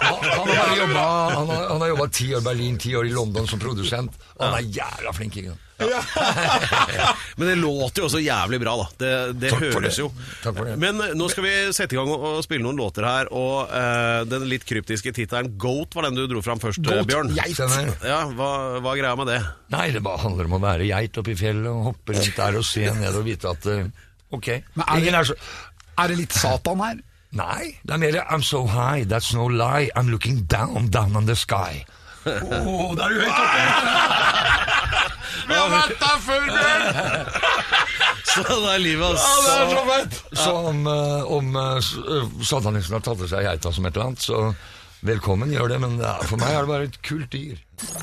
han, 0.00 0.18
han, 0.30 0.48
har 0.54 0.76
jobbet- 0.76 0.96
han, 0.96 1.50
har- 1.50 1.68
han 1.72 1.80
har 1.82 1.88
jobba 1.94 2.06
ti 2.14 2.28
år 2.34 2.38
i 2.44 2.46
Berlin, 2.46 2.78
ti 2.78 2.94
år 2.96 3.06
i 3.10 3.14
London 3.16 3.46
som 3.50 3.58
produsent. 3.62 4.14
Han 4.38 4.54
er 4.60 4.68
jævla 4.78 5.12
flink. 5.18 5.36
ikke 5.42 5.50
sant? 5.56 5.62
Men 7.36 7.48
det 7.50 7.54
låter 7.60 8.00
jo 8.00 8.06
også 8.08 8.20
jævlig 8.24 8.58
bra, 8.62 8.72
da. 8.80 8.84
Det, 8.96 9.08
det 9.42 9.50
Takk 9.52 9.60
for 9.60 9.80
høres 9.84 9.96
det. 9.98 10.00
jo. 10.00 10.08
Takk 10.40 10.54
for 10.56 10.68
det. 10.70 10.76
Men 10.80 11.00
eh, 11.04 11.10
nå 11.20 11.26
skal 11.28 11.44
vi 11.44 11.50
sette 11.76 11.92
i 11.92 11.98
gang 11.98 12.08
og, 12.14 12.38
spille 12.46 12.64
noen 12.64 12.78
låter 12.80 13.04
her. 13.04 13.28
Og 13.36 13.68
uh, 13.68 14.22
den 14.30 14.46
litt 14.48 14.64
kryptiske 14.68 15.12
tittelen 15.16 15.50
Goat 15.60 15.92
var 15.98 16.08
den 16.08 16.16
du 16.16 16.24
dro 16.30 16.40
fram 16.44 16.62
først, 16.62 16.80
eh, 16.80 16.88
Goat, 16.96 17.10
Bjørn. 17.10 17.34
geit. 17.36 17.60
Ja, 18.08 18.22
hva, 18.32 18.50
hva 18.80 18.94
er 18.94 19.02
greia 19.02 19.18
med 19.20 19.28
det? 19.34 19.40
Nei, 19.76 19.90
det 19.92 20.00
bare 20.06 20.22
handler 20.24 20.48
om 20.48 20.56
å 20.56 20.62
være 20.64 20.88
geit 20.88 21.20
oppe 21.20 21.34
i 21.34 21.38
fjellet 21.38 21.68
og 21.72 21.90
hoppe 21.90 22.16
rundt 22.16 22.40
der 22.40 22.56
og 22.62 22.64
se 22.70 22.86
ned 23.02 23.20
og 23.20 23.26
vite 23.28 23.52
at 23.52 23.68
uh, 23.68 23.84
Ok. 24.36 24.48
Men 24.74 24.88
er 24.88 25.04
det- 25.04 25.14
er 25.20 25.28
så 25.28 25.36
Er 26.00 26.08
det 26.12 26.16
litt 26.24 26.32
Satan 26.34 26.80
her? 26.84 26.96
Nei, 27.36 27.74
det 27.84 27.92
er 27.94 28.00
mer 28.00 28.16
I'm 28.32 28.42
so 28.42 28.64
high, 28.66 29.04
that's 29.04 29.34
no 29.36 29.44
lie. 29.52 29.90
I'm 29.94 30.08
looking 30.08 30.46
down, 30.48 30.88
down 30.88 31.16
on 31.20 31.26
the 31.28 31.36
sky. 31.36 31.84
Åh, 32.26 32.96
da 32.96 33.06
er 33.06 33.12
du 33.12 33.20
høyt 33.20 33.44
oppe! 33.44 34.72
Vi 35.46 35.54
har 35.56 35.68
vært 35.72 36.00
der 36.00 36.18
før, 36.24 36.42
Bjørn! 36.50 36.84
Så 38.36 38.42
det 38.44 38.72
er 38.74 38.78
livet, 38.82 39.16
Ja, 39.16 39.34
det 39.44 39.52
er 39.56 39.66
så 39.70 39.82
fett! 39.88 40.14
Så 40.36 40.50
om, 40.70 40.80
eh, 40.90 41.22
om 41.32 41.46
eh, 41.56 41.76
eh, 42.16 42.26
satanisten 42.44 42.94
har 42.98 43.04
tatt 43.06 43.18
til 43.22 43.30
seg 43.30 43.46
geita 43.46 43.68
som 43.72 43.86
et 43.88 43.94
eller 43.96 44.06
annet, 44.10 44.22
så 44.26 44.36
velkommen, 45.06 45.52
gjør 45.54 45.66
det. 45.72 45.78
Men 45.86 45.92
for 46.26 46.36
meg 46.42 46.50
er 46.52 46.60
det 46.66 46.72
bare 46.74 46.86
et 46.90 46.98
kult 47.06 47.30
dyr. 47.32 47.56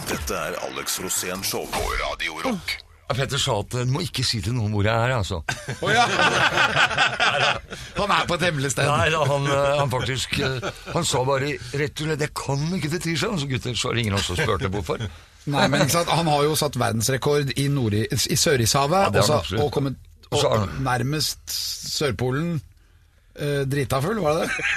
Dette 0.09 0.33
er 0.39 0.51
Alex 0.69 0.87
Rosén 1.03 1.41
Show 1.45 1.63
på 1.75 1.81
Radio 2.01 2.31
Rock. 2.47 2.67
Ja, 3.09 3.15
Petter 3.17 3.37
sa 3.37 3.57
at 3.59 3.73
eh, 3.75 3.83
du 3.83 3.91
må 3.93 3.99
ikke 4.05 4.23
si 4.25 4.39
til 4.43 4.53
noen 4.55 4.71
hvor 4.71 4.85
jeg 4.87 4.95
er, 4.95 5.11
altså. 5.17 5.41
Han 7.99 8.11
er 8.15 8.27
på 8.29 8.37
et 8.37 8.45
hemmelig 8.47 8.71
sted. 8.71 8.87
Nei 8.87 9.09
da, 9.11 9.25
han, 9.27 9.47
eh, 9.51 9.73
han 9.81 9.91
faktisk 9.91 10.39
eh, 10.39 10.63
Han 10.95 11.03
sa 11.07 11.23
bare 11.27 11.57
rett 11.75 11.99
og 11.99 12.07
slett 12.07 12.23
'jeg 12.23 12.33
kan 12.37 12.63
ikke 12.77 12.89
til 12.95 13.03
tirsdag'. 13.09 13.39
Så 13.43 13.47
gutter, 13.51 13.75
så 13.75 13.91
ringer 13.91 14.15
han 14.15 14.21
også 14.21 14.37
og 14.37 14.39
spurte 14.39 14.71
hvorfor. 14.71 15.03
Nei, 15.51 15.67
men 15.67 15.89
sant? 15.91 16.07
Han 16.07 16.29
har 16.31 16.43
jo 16.45 16.53
satt 16.55 16.77
verdensrekord 16.79 17.51
i, 17.59 17.65
i, 17.67 18.03
i 18.07 18.37
Sørishavet, 18.39 19.17
ja, 19.17 19.23
og 19.39 19.63
og 19.65 19.71
kommet 19.75 19.97
Og 20.33 20.45
og 20.49 20.69
nærmest 20.81 21.41
Sørpolen 21.93 22.55
eh, 23.35 23.63
drita 23.69 23.99
full, 24.01 24.21
var 24.23 24.39
det 24.39 24.47
det? 24.47 24.67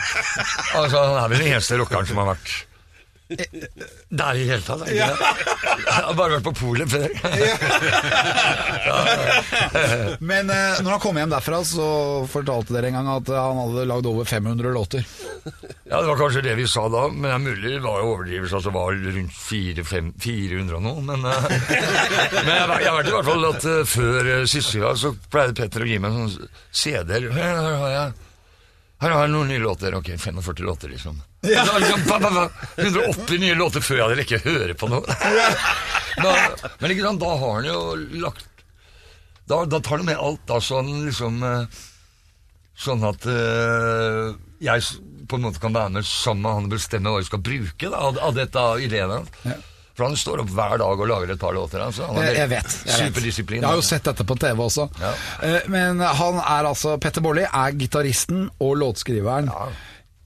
Altså, 0.74 1.04
Han 1.04 1.20
er 1.22 1.28
vel 1.32 1.38
den 1.44 1.52
eneste 1.54 1.78
rockeren 1.80 2.08
som 2.10 2.20
har 2.20 2.34
vært 2.34 2.56
der 3.28 4.38
i 4.38 4.44
hele 4.46 4.62
tatt. 4.62 4.84
er? 4.86 4.94
Jeg 4.94 5.10
har 5.96 6.14
bare 6.14 6.36
vært 6.36 6.46
på 6.46 6.52
polet 6.60 6.90
før. 6.90 7.08
Men 10.30 10.50
eh, 10.52 10.78
når 10.84 10.90
han 10.92 11.02
kom 11.02 11.18
hjem 11.18 11.32
derfra, 11.32 11.58
så 11.66 11.86
fortalte 12.30 12.76
dere 12.76 12.92
en 12.92 12.98
gang 13.00 13.08
at 13.16 13.32
han 13.34 13.58
hadde 13.64 13.86
lagd 13.90 14.06
over 14.10 14.28
500 14.28 14.74
låter. 14.76 15.02
Ja, 15.86 16.00
Det 16.00 16.06
var 16.10 16.20
kanskje 16.20 16.44
det 16.46 16.54
vi 16.58 16.68
sa 16.70 16.86
da, 16.90 17.06
men 17.10 17.26
det 17.26 17.34
er 17.34 17.42
mulig 17.42 17.72
det 17.76 17.82
var 17.84 18.06
overdrivelse. 18.06 18.56
Altså, 18.58 18.70
det 18.70 18.78
var 18.78 18.86
rundt 19.16 19.34
400, 19.38 20.12
400 20.22 20.78
og 20.78 20.86
noe. 20.86 21.00
Men, 21.10 21.26
eh, 21.26 21.50
men 22.46 22.54
jeg, 22.54 22.78
jeg 22.86 22.94
vet 22.98 23.10
i 23.10 23.16
hvert 23.16 23.30
fall 23.32 23.50
at 23.50 23.66
eh, 23.72 23.82
før 23.90 24.30
uh, 24.36 24.46
siste 24.50 24.82
gang 24.82 25.02
så 25.02 25.14
pleide 25.30 25.56
Petter 25.56 25.82
å 25.82 25.90
gi 25.90 25.98
meg 26.02 26.14
en 26.14 26.30
sånn 26.30 26.54
CD-er. 26.84 27.30
Jeg 27.32 28.14
her 28.96 29.12
har 29.12 29.26
jeg 29.26 29.32
noen 29.34 29.50
nye 29.52 29.60
låter. 29.60 29.94
Ok, 29.98 30.14
45 30.16 30.64
låter, 30.64 30.88
liksom. 30.88 31.18
Da, 31.46 31.78
liksom 31.78 32.02
ba, 32.08 32.18
ba, 32.22 32.30
ba, 32.34 32.44
180 32.76 33.38
nye 33.42 33.54
låter 33.58 33.84
før 33.84 34.02
jeg 34.02 34.18
rekket 34.22 34.46
å 34.46 34.54
høre 34.56 34.74
på 34.78 34.88
noe. 34.90 35.16
Da, 36.16 36.32
men 36.80 36.94
ikke 36.94 37.04
sant, 37.06 37.20
da 37.22 37.32
har 37.38 37.58
han 37.58 37.66
jo 37.68 37.80
lagt 38.24 38.46
Da, 39.46 39.58
da 39.68 39.78
tar 39.84 39.98
han 40.00 40.06
med 40.08 40.16
alt, 40.18 40.40
da, 40.48 40.56
sånn 40.64 40.88
liksom 41.04 41.42
eh, 41.44 41.82
Sånn 42.86 43.04
at 43.08 43.24
eh, 43.30 44.32
jeg 44.64 44.82
på 45.28 45.36
en 45.38 45.44
måte 45.46 45.60
kan 45.62 45.74
være 45.76 45.92
med 45.98 46.06
sammen 46.08 46.42
med 46.46 46.54
han 46.56 46.66
og 46.68 46.72
bestemme 46.76 47.12
hva 47.12 47.20
vi 47.20 47.26
skal 47.28 47.40
bruke 47.44 47.88
da, 47.92 48.00
av, 48.08 48.18
av 48.22 48.36
dette 48.36 48.60
av 48.60 48.80
ideene. 48.80 49.22
For 49.96 50.04
han 50.06 50.16
står 50.20 50.42
opp 50.44 50.50
hver 50.52 50.76
dag 50.82 51.00
og 51.02 51.08
lager 51.08 51.32
et 51.32 51.40
par 51.40 51.54
låter. 51.56 51.80
Altså. 51.82 52.04
Han 52.10 52.18
har 52.20 52.36
Jeg, 52.36 52.50
vet. 52.52 52.74
Jeg. 52.84 53.08
Superdisiplin. 53.08 53.62
jeg 53.64 53.68
har 53.68 53.78
jo 53.80 53.84
sett 53.84 54.04
dette 54.06 54.26
på 54.28 54.36
TV 54.38 54.60
også. 54.66 54.86
Ja. 55.00 55.12
Eh, 55.48 55.66
Men 55.72 56.00
han 56.04 56.38
er 56.42 56.68
altså 56.68 56.94
Petter 57.02 57.24
Baarli 57.24 57.46
er 57.48 57.76
gitaristen 57.80 58.46
og 58.60 58.76
låtskriveren. 58.84 59.48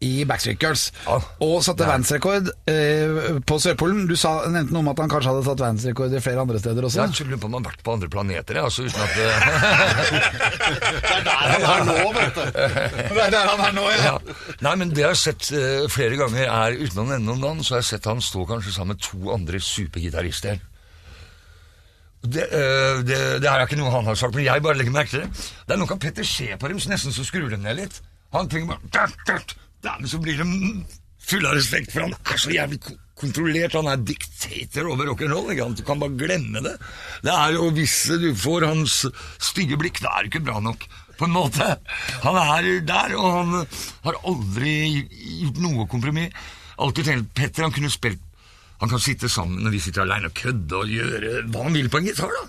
I 0.00 0.24
Backstreet 0.24 0.62
Girls. 0.62 0.86
Ja. 1.04 1.18
Og 1.44 1.58
satte 1.64 1.84
verdensrekord 1.84 2.46
eh, 2.72 3.40
på 3.44 3.58
Sørpolen. 3.60 4.06
Du 4.08 4.14
sa, 4.16 4.46
nevnte 4.48 4.72
noe 4.72 4.80
om 4.80 4.88
at 4.94 5.02
han 5.02 5.10
kanskje 5.12 5.34
hadde 5.34 5.44
satt 5.44 5.60
verdensrekord 5.60 6.14
i 6.16 6.22
flere 6.24 6.40
andre 6.40 6.60
steder 6.62 6.86
også. 6.88 7.04
Jeg 7.04 7.28
lurer 7.28 7.42
på 7.42 7.50
om 7.50 7.58
han 7.58 7.66
har 7.66 7.74
vært 7.74 7.84
på 7.84 7.94
andre 7.98 8.08
planeter, 8.14 8.56
jeg, 8.56 8.64
altså, 8.64 8.88
uten 8.88 9.00
at 9.04 9.14
eh, 9.20 9.36
Han 11.50 11.68
er 11.74 11.84
nå, 11.90 11.98
vet 12.16 12.38
du. 12.38 12.42
Det 13.12 13.26
er 13.26 13.34
der 13.36 13.52
han 13.52 13.62
er 13.66 13.76
nå, 13.76 13.84
ja. 13.92 14.16
Nei, 14.64 14.74
men 14.80 14.94
det 14.94 15.04
jeg 15.04 15.12
har 15.12 15.20
sett 15.20 15.52
eh, 15.52 15.84
flere 15.92 16.16
ganger, 16.20 16.48
er 16.48 16.80
uten 16.80 17.04
å 17.04 17.08
nevne 17.10 17.26
noen 17.28 17.44
navn, 17.44 17.60
så 17.66 17.76
har 17.76 17.84
jeg 17.84 17.92
sett 17.92 18.08
han 18.08 18.24
stå 18.24 18.48
kanskje 18.48 18.72
sammen 18.78 18.96
med 18.96 19.04
to 19.04 19.34
andre 19.36 19.60
supergitarister. 19.60 20.64
Det, 22.20 22.46
øh, 22.52 23.00
det, 23.04 23.18
det 23.40 23.48
er 23.48 23.64
ikke 23.64 23.78
noe 23.80 23.92
han 23.94 24.08
har 24.08 24.16
sagt, 24.16 24.34
men 24.36 24.44
jeg 24.48 24.64
bare 24.64 24.80
legger 24.80 24.96
merke 24.96 25.12
til 25.12 25.24
det. 25.24 25.44
Det 25.68 25.76
er 25.76 25.80
noe 25.80 25.92
av 25.92 26.00
Petter 26.00 26.24
dem, 26.68 26.80
så 26.80 26.92
nesten 26.92 27.16
så 27.16 27.24
skrur 27.24 27.52
dem 27.52 27.64
ned 27.64 27.78
litt. 27.80 28.00
Han 28.32 28.48
tenker 28.48 28.76
bare 28.76 28.92
dørt, 29.28 29.54
dørt. 29.82 30.00
men 30.00 30.08
så 30.08 30.18
blir 30.22 30.36
de 30.40 30.84
fulle 31.30 31.48
av 31.50 31.54
respekt, 31.58 31.92
for 31.92 32.02
han 32.06 32.14
er 32.14 32.36
så 32.40 32.50
jævlig 32.54 32.80
ko- 32.80 32.96
kontrollert. 33.20 33.74
Han 33.76 33.86
er 33.92 33.96
diktator 34.00 34.88
over 34.92 35.10
rock'n'roll. 35.10 35.74
Du 35.76 35.82
kan 35.84 36.00
bare 36.00 36.16
glemme 36.16 36.62
det. 36.64 36.76
Det 37.22 37.32
er 37.34 37.52
jo 37.58 37.70
Hvis 37.76 37.98
du 38.20 38.30
får 38.34 38.66
hans 38.66 39.06
stygge 39.38 39.76
blikk, 39.80 40.00
da 40.00 40.08
er 40.18 40.24
det 40.24 40.32
ikke 40.34 40.44
bra 40.48 40.60
nok. 40.60 40.86
På 41.20 41.26
en 41.28 41.34
måte. 41.36 41.66
Han 42.24 42.36
er 42.40 42.80
der, 42.80 43.12
og 43.20 43.32
han 43.36 43.66
har 44.06 44.16
aldri 44.24 45.04
gjort 45.42 45.60
noe 45.60 45.86
kompromiss. 45.86 46.32
Alltid 46.80 47.04
tenkt 47.04 47.34
Petter 47.36 47.66
han 47.66 47.72
kunne 47.76 47.90
spilt 47.92 48.22
Han 48.80 48.88
kan 48.88 48.98
sitte 49.04 49.28
sammen 49.28 49.60
når 49.60 49.74
vi 49.74 49.80
sitter 49.84 50.06
alene 50.06 50.30
og 50.30 50.38
kødde 50.38 50.78
og 50.78 50.88
gjøre 50.88 51.42
hva 51.52 51.64
han 51.66 51.74
vil 51.76 51.90
på 51.92 51.98
en 52.00 52.06
gitar. 52.08 52.32
da. 52.32 52.46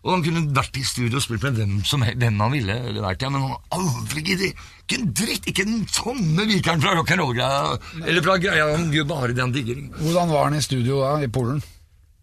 Og 0.00 0.14
han 0.14 0.22
kunne 0.24 0.46
vært 0.56 0.78
i 0.80 0.84
studio 0.86 1.18
og 1.18 1.24
spilt 1.24 1.42
med 1.44 1.58
hvem, 1.58 1.72
som, 1.84 2.00
hvem 2.04 2.38
han 2.40 2.54
ville, 2.54 2.76
vært, 3.02 3.20
ja, 3.20 3.28
men 3.28 3.42
han 3.44 3.52
har 3.52 3.80
aldri 3.80 4.22
giddet. 4.24 4.62
Ikke 4.86 4.96
en 4.96 5.10
dritt, 5.12 5.48
ikke 5.50 5.66
den 5.68 5.82
tomme 5.92 6.46
vikeren 6.48 6.80
fra 6.80 6.94
rock'n'roll-greia. 6.96 7.74
Eller 8.06 8.24
fra 8.24 8.38
greia, 8.40 8.70
han 8.72 8.88
gjør 8.94 9.10
bare 9.10 9.34
det 9.36 9.44
han 9.44 9.52
digger. 9.52 9.82
Hvordan 9.98 10.32
var 10.32 10.48
han 10.48 10.56
i 10.56 10.62
studio 10.64 11.02
da, 11.02 11.12
i 11.20 11.28
Polen? 11.28 11.60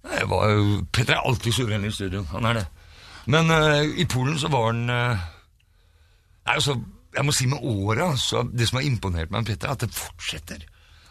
Jeg 0.07 0.29
var 0.31 0.49
jo, 0.55 0.79
Petter 0.95 1.19
er 1.19 1.29
alltid 1.29 1.53
suveren 1.53 1.85
i 1.85 1.93
studio, 1.93 2.23
han 2.31 2.47
er 2.49 2.61
det. 2.61 2.65
Men 3.29 3.51
uh, 3.53 3.83
i 3.85 4.07
Polen 4.09 4.39
så 4.39 4.49
var 4.49 4.71
han 4.71 4.85
uh, 4.89 5.25
Nei, 6.47 6.55
altså, 6.55 6.77
jeg 7.13 7.27
må 7.27 7.35
si 7.35 7.45
med 7.51 7.61
åra, 7.61 8.07
det 8.55 8.69
som 8.69 8.79
har 8.79 8.87
imponert 8.87 9.29
meg 9.29 9.43
med 9.43 9.51
Petter, 9.51 9.69
er 9.69 9.77
at 9.77 9.83
det 9.83 9.93
fortsetter. 9.93 10.65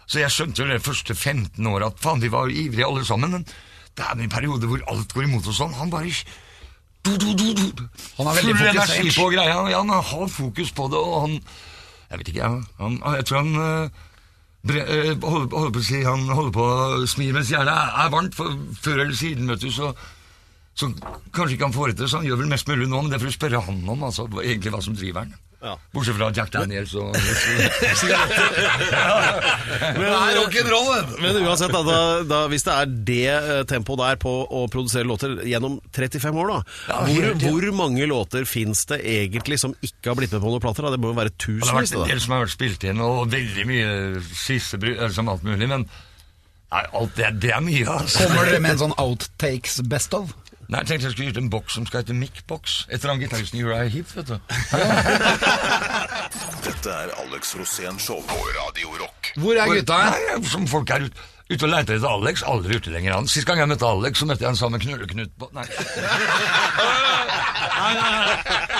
Så 0.07 0.19
jeg 0.23 0.33
skjønte 0.33 0.63
jo 0.65 0.69
de 0.71 0.83
første 0.83 1.15
15 1.15 1.71
åra 1.71 1.93
at 1.93 2.03
faen, 2.03 2.23
vi 2.23 2.33
var 2.33 2.51
ivrige 2.51 2.89
alle 2.89 3.05
sammen, 3.07 3.37
men 3.37 3.47
det 3.47 4.03
er 4.03 4.19
en 4.19 4.33
periode 4.33 4.67
hvor 4.71 4.83
alt 4.91 5.15
går 5.15 5.27
imot 5.29 5.47
oss 5.51 5.61
sånn. 5.61 5.77
Han 5.79 5.93
bare. 5.93 6.11
Han 8.19 8.29
er 8.31 8.39
veldig 8.41 8.57
Full 8.57 8.73
energi 8.73 9.15
på 9.17 9.31
greia. 9.35 9.57
Ja, 9.71 9.79
han 9.81 9.95
har 9.95 10.29
fokus 10.33 10.75
på 10.77 10.91
det, 10.93 11.01
og 11.01 11.17
han 11.27 11.39
Jeg 12.11 12.19
vet 12.21 12.29
ikke, 12.33 12.43
jeg. 12.43 12.67
Han, 12.79 12.99
jeg 13.17 13.27
tror 13.27 13.41
han 13.43 13.63
eh, 13.63 14.03
bre, 14.67 14.83
eh, 14.83 15.09
holder, 15.23 15.49
holder 15.57 15.73
på 15.75 15.83
å 15.83 15.87
si 15.87 16.03
Han 16.07 16.29
holder 16.31 16.53
på 16.55 16.67
å 16.67 17.09
smi 17.11 17.33
mens 17.35 17.51
hjernen 17.51 17.73
er, 17.73 17.97
er 18.05 18.13
varmt, 18.15 18.37
for 18.39 18.55
før 18.83 19.03
eller 19.05 19.19
siden, 19.19 19.51
vet 19.51 19.65
du, 19.65 19.71
så 19.75 19.95
så 20.77 20.91
kanskje 21.33 21.55
ikke 21.57 21.65
han 21.71 21.73
får 21.73 21.89
det 21.89 21.97
til, 21.97 22.09
så 22.11 22.19
han 22.21 22.27
gjør 22.29 22.43
vel 22.43 22.51
mest 22.53 22.69
mulig 22.69 22.87
nå, 22.91 22.99
men 23.01 23.13
det 23.13 23.21
får 23.23 23.31
du 23.31 23.35
spørre 23.39 23.61
han 23.65 23.79
om, 23.89 24.03
altså, 24.05 24.27
egentlig 24.43 24.75
hva 24.75 24.83
som 24.85 24.97
driver 24.99 25.25
han. 25.25 25.31
Ja. 25.63 25.79
Bortsett 25.93 26.17
fra 26.19 26.29
Jack 26.37 26.51
Daniels 26.53 26.93
og 27.01 27.17
Men, 29.97 31.23
men 31.23 31.39
uansett, 31.47 31.73
da, 31.73 31.81
da, 31.87 32.01
da, 32.29 32.41
hvis 32.53 32.67
det 32.67 32.75
er 32.75 32.91
det 33.09 33.31
eh, 33.33 33.63
tempoet 33.69 34.03
der 34.03 34.19
på 34.21 34.33
å 34.45 34.67
produsere 34.73 35.09
låter 35.09 35.39
gjennom 35.49 35.79
35 35.97 36.41
år, 36.43 36.53
da 36.53 36.59
Ja, 36.61 36.99
hvor, 37.07 37.25
helt, 37.25 37.43
ja. 37.43 37.53
hvor 37.55 37.69
mange 37.81 38.09
låter 38.11 38.45
fins 38.49 38.85
det 38.93 39.01
egentlig 39.01 39.59
som 39.63 39.73
ikke 39.81 40.13
har 40.13 40.19
blitt 40.21 40.35
med 40.37 40.45
på 40.45 40.53
noen 40.53 40.65
plater? 40.65 40.87
Da? 40.87 40.93
Det 40.95 41.01
må 41.03 41.15
jo 41.15 41.19
være 41.23 41.33
Det 41.39 41.61
har 41.65 41.81
vært 41.81 41.97
en 41.97 42.11
del 42.13 42.21
som 42.23 42.37
har 42.37 42.45
vært 42.45 42.57
spilt 42.57 42.89
inn, 42.91 43.01
og 43.03 43.33
veldig 43.33 43.65
mye 43.69 43.89
skissebry, 44.29 44.97
som 45.17 45.33
alt 45.33 45.47
mulig, 45.47 45.71
men 45.73 45.89
nei, 45.89 46.85
alt 47.01 47.17
det, 47.17 47.33
det 47.47 47.53
er 47.57 47.65
mye, 47.65 47.87
altså. 47.97 48.27
Kommer 48.27 48.51
dere 48.51 48.61
med 48.61 48.77
en 48.77 48.83
sånn 48.87 48.99
outtakes 49.01 49.81
best 49.89 50.17
of? 50.19 50.37
Nei, 50.67 50.81
jeg 50.83 50.89
tenkte 50.89 51.07
jeg 51.07 51.13
skulle 51.15 51.29
gjøre 51.31 51.43
en 51.45 51.51
boks 51.53 51.73
som 51.79 51.85
skal 51.87 52.01
hete 52.03 52.15
Mic-boks. 52.17 52.73
etter 52.91 53.09
han 53.13 53.21
gitaristen 53.23 53.61
Uriah 53.63 53.87
Heep, 53.93 54.09
vet 54.17 54.29
du. 54.33 54.37
Dette 56.67 56.91
er 56.91 57.13
Alex 57.23 57.55
Rosén 57.55 58.01
Show 58.03 58.19
på 58.27 58.35
Radio 58.57 58.91
Rock. 58.99 59.31
Hvor 59.39 59.55
er 59.55 59.71
gutta? 59.71 59.99
Nei, 60.11 60.43
som 60.51 60.67
folk 60.71 60.91
er 60.91 61.01
ute 61.07 61.15
ute 61.47 61.63
og 61.63 61.71
leter 61.71 61.97
etter 61.97 62.11
Alex, 62.11 62.43
aldri 62.43 62.81
ute 62.81 62.91
lenger 62.91 63.15
han. 63.15 63.29
Sist 63.31 63.47
gang 63.47 63.61
jeg 63.63 63.71
møtte 63.71 63.87
Alex, 63.87 64.19
så 64.19 64.27
møtte 64.29 64.43
jeg 64.43 64.51
han 64.51 64.59
sammen 64.59 64.79
med 64.81 64.87
Knulleknut 64.87 65.37
på 65.39 65.51
Nei. 65.55 65.67
Nei, 67.77 67.93
nei, 67.93 68.11
nei. 68.17 68.37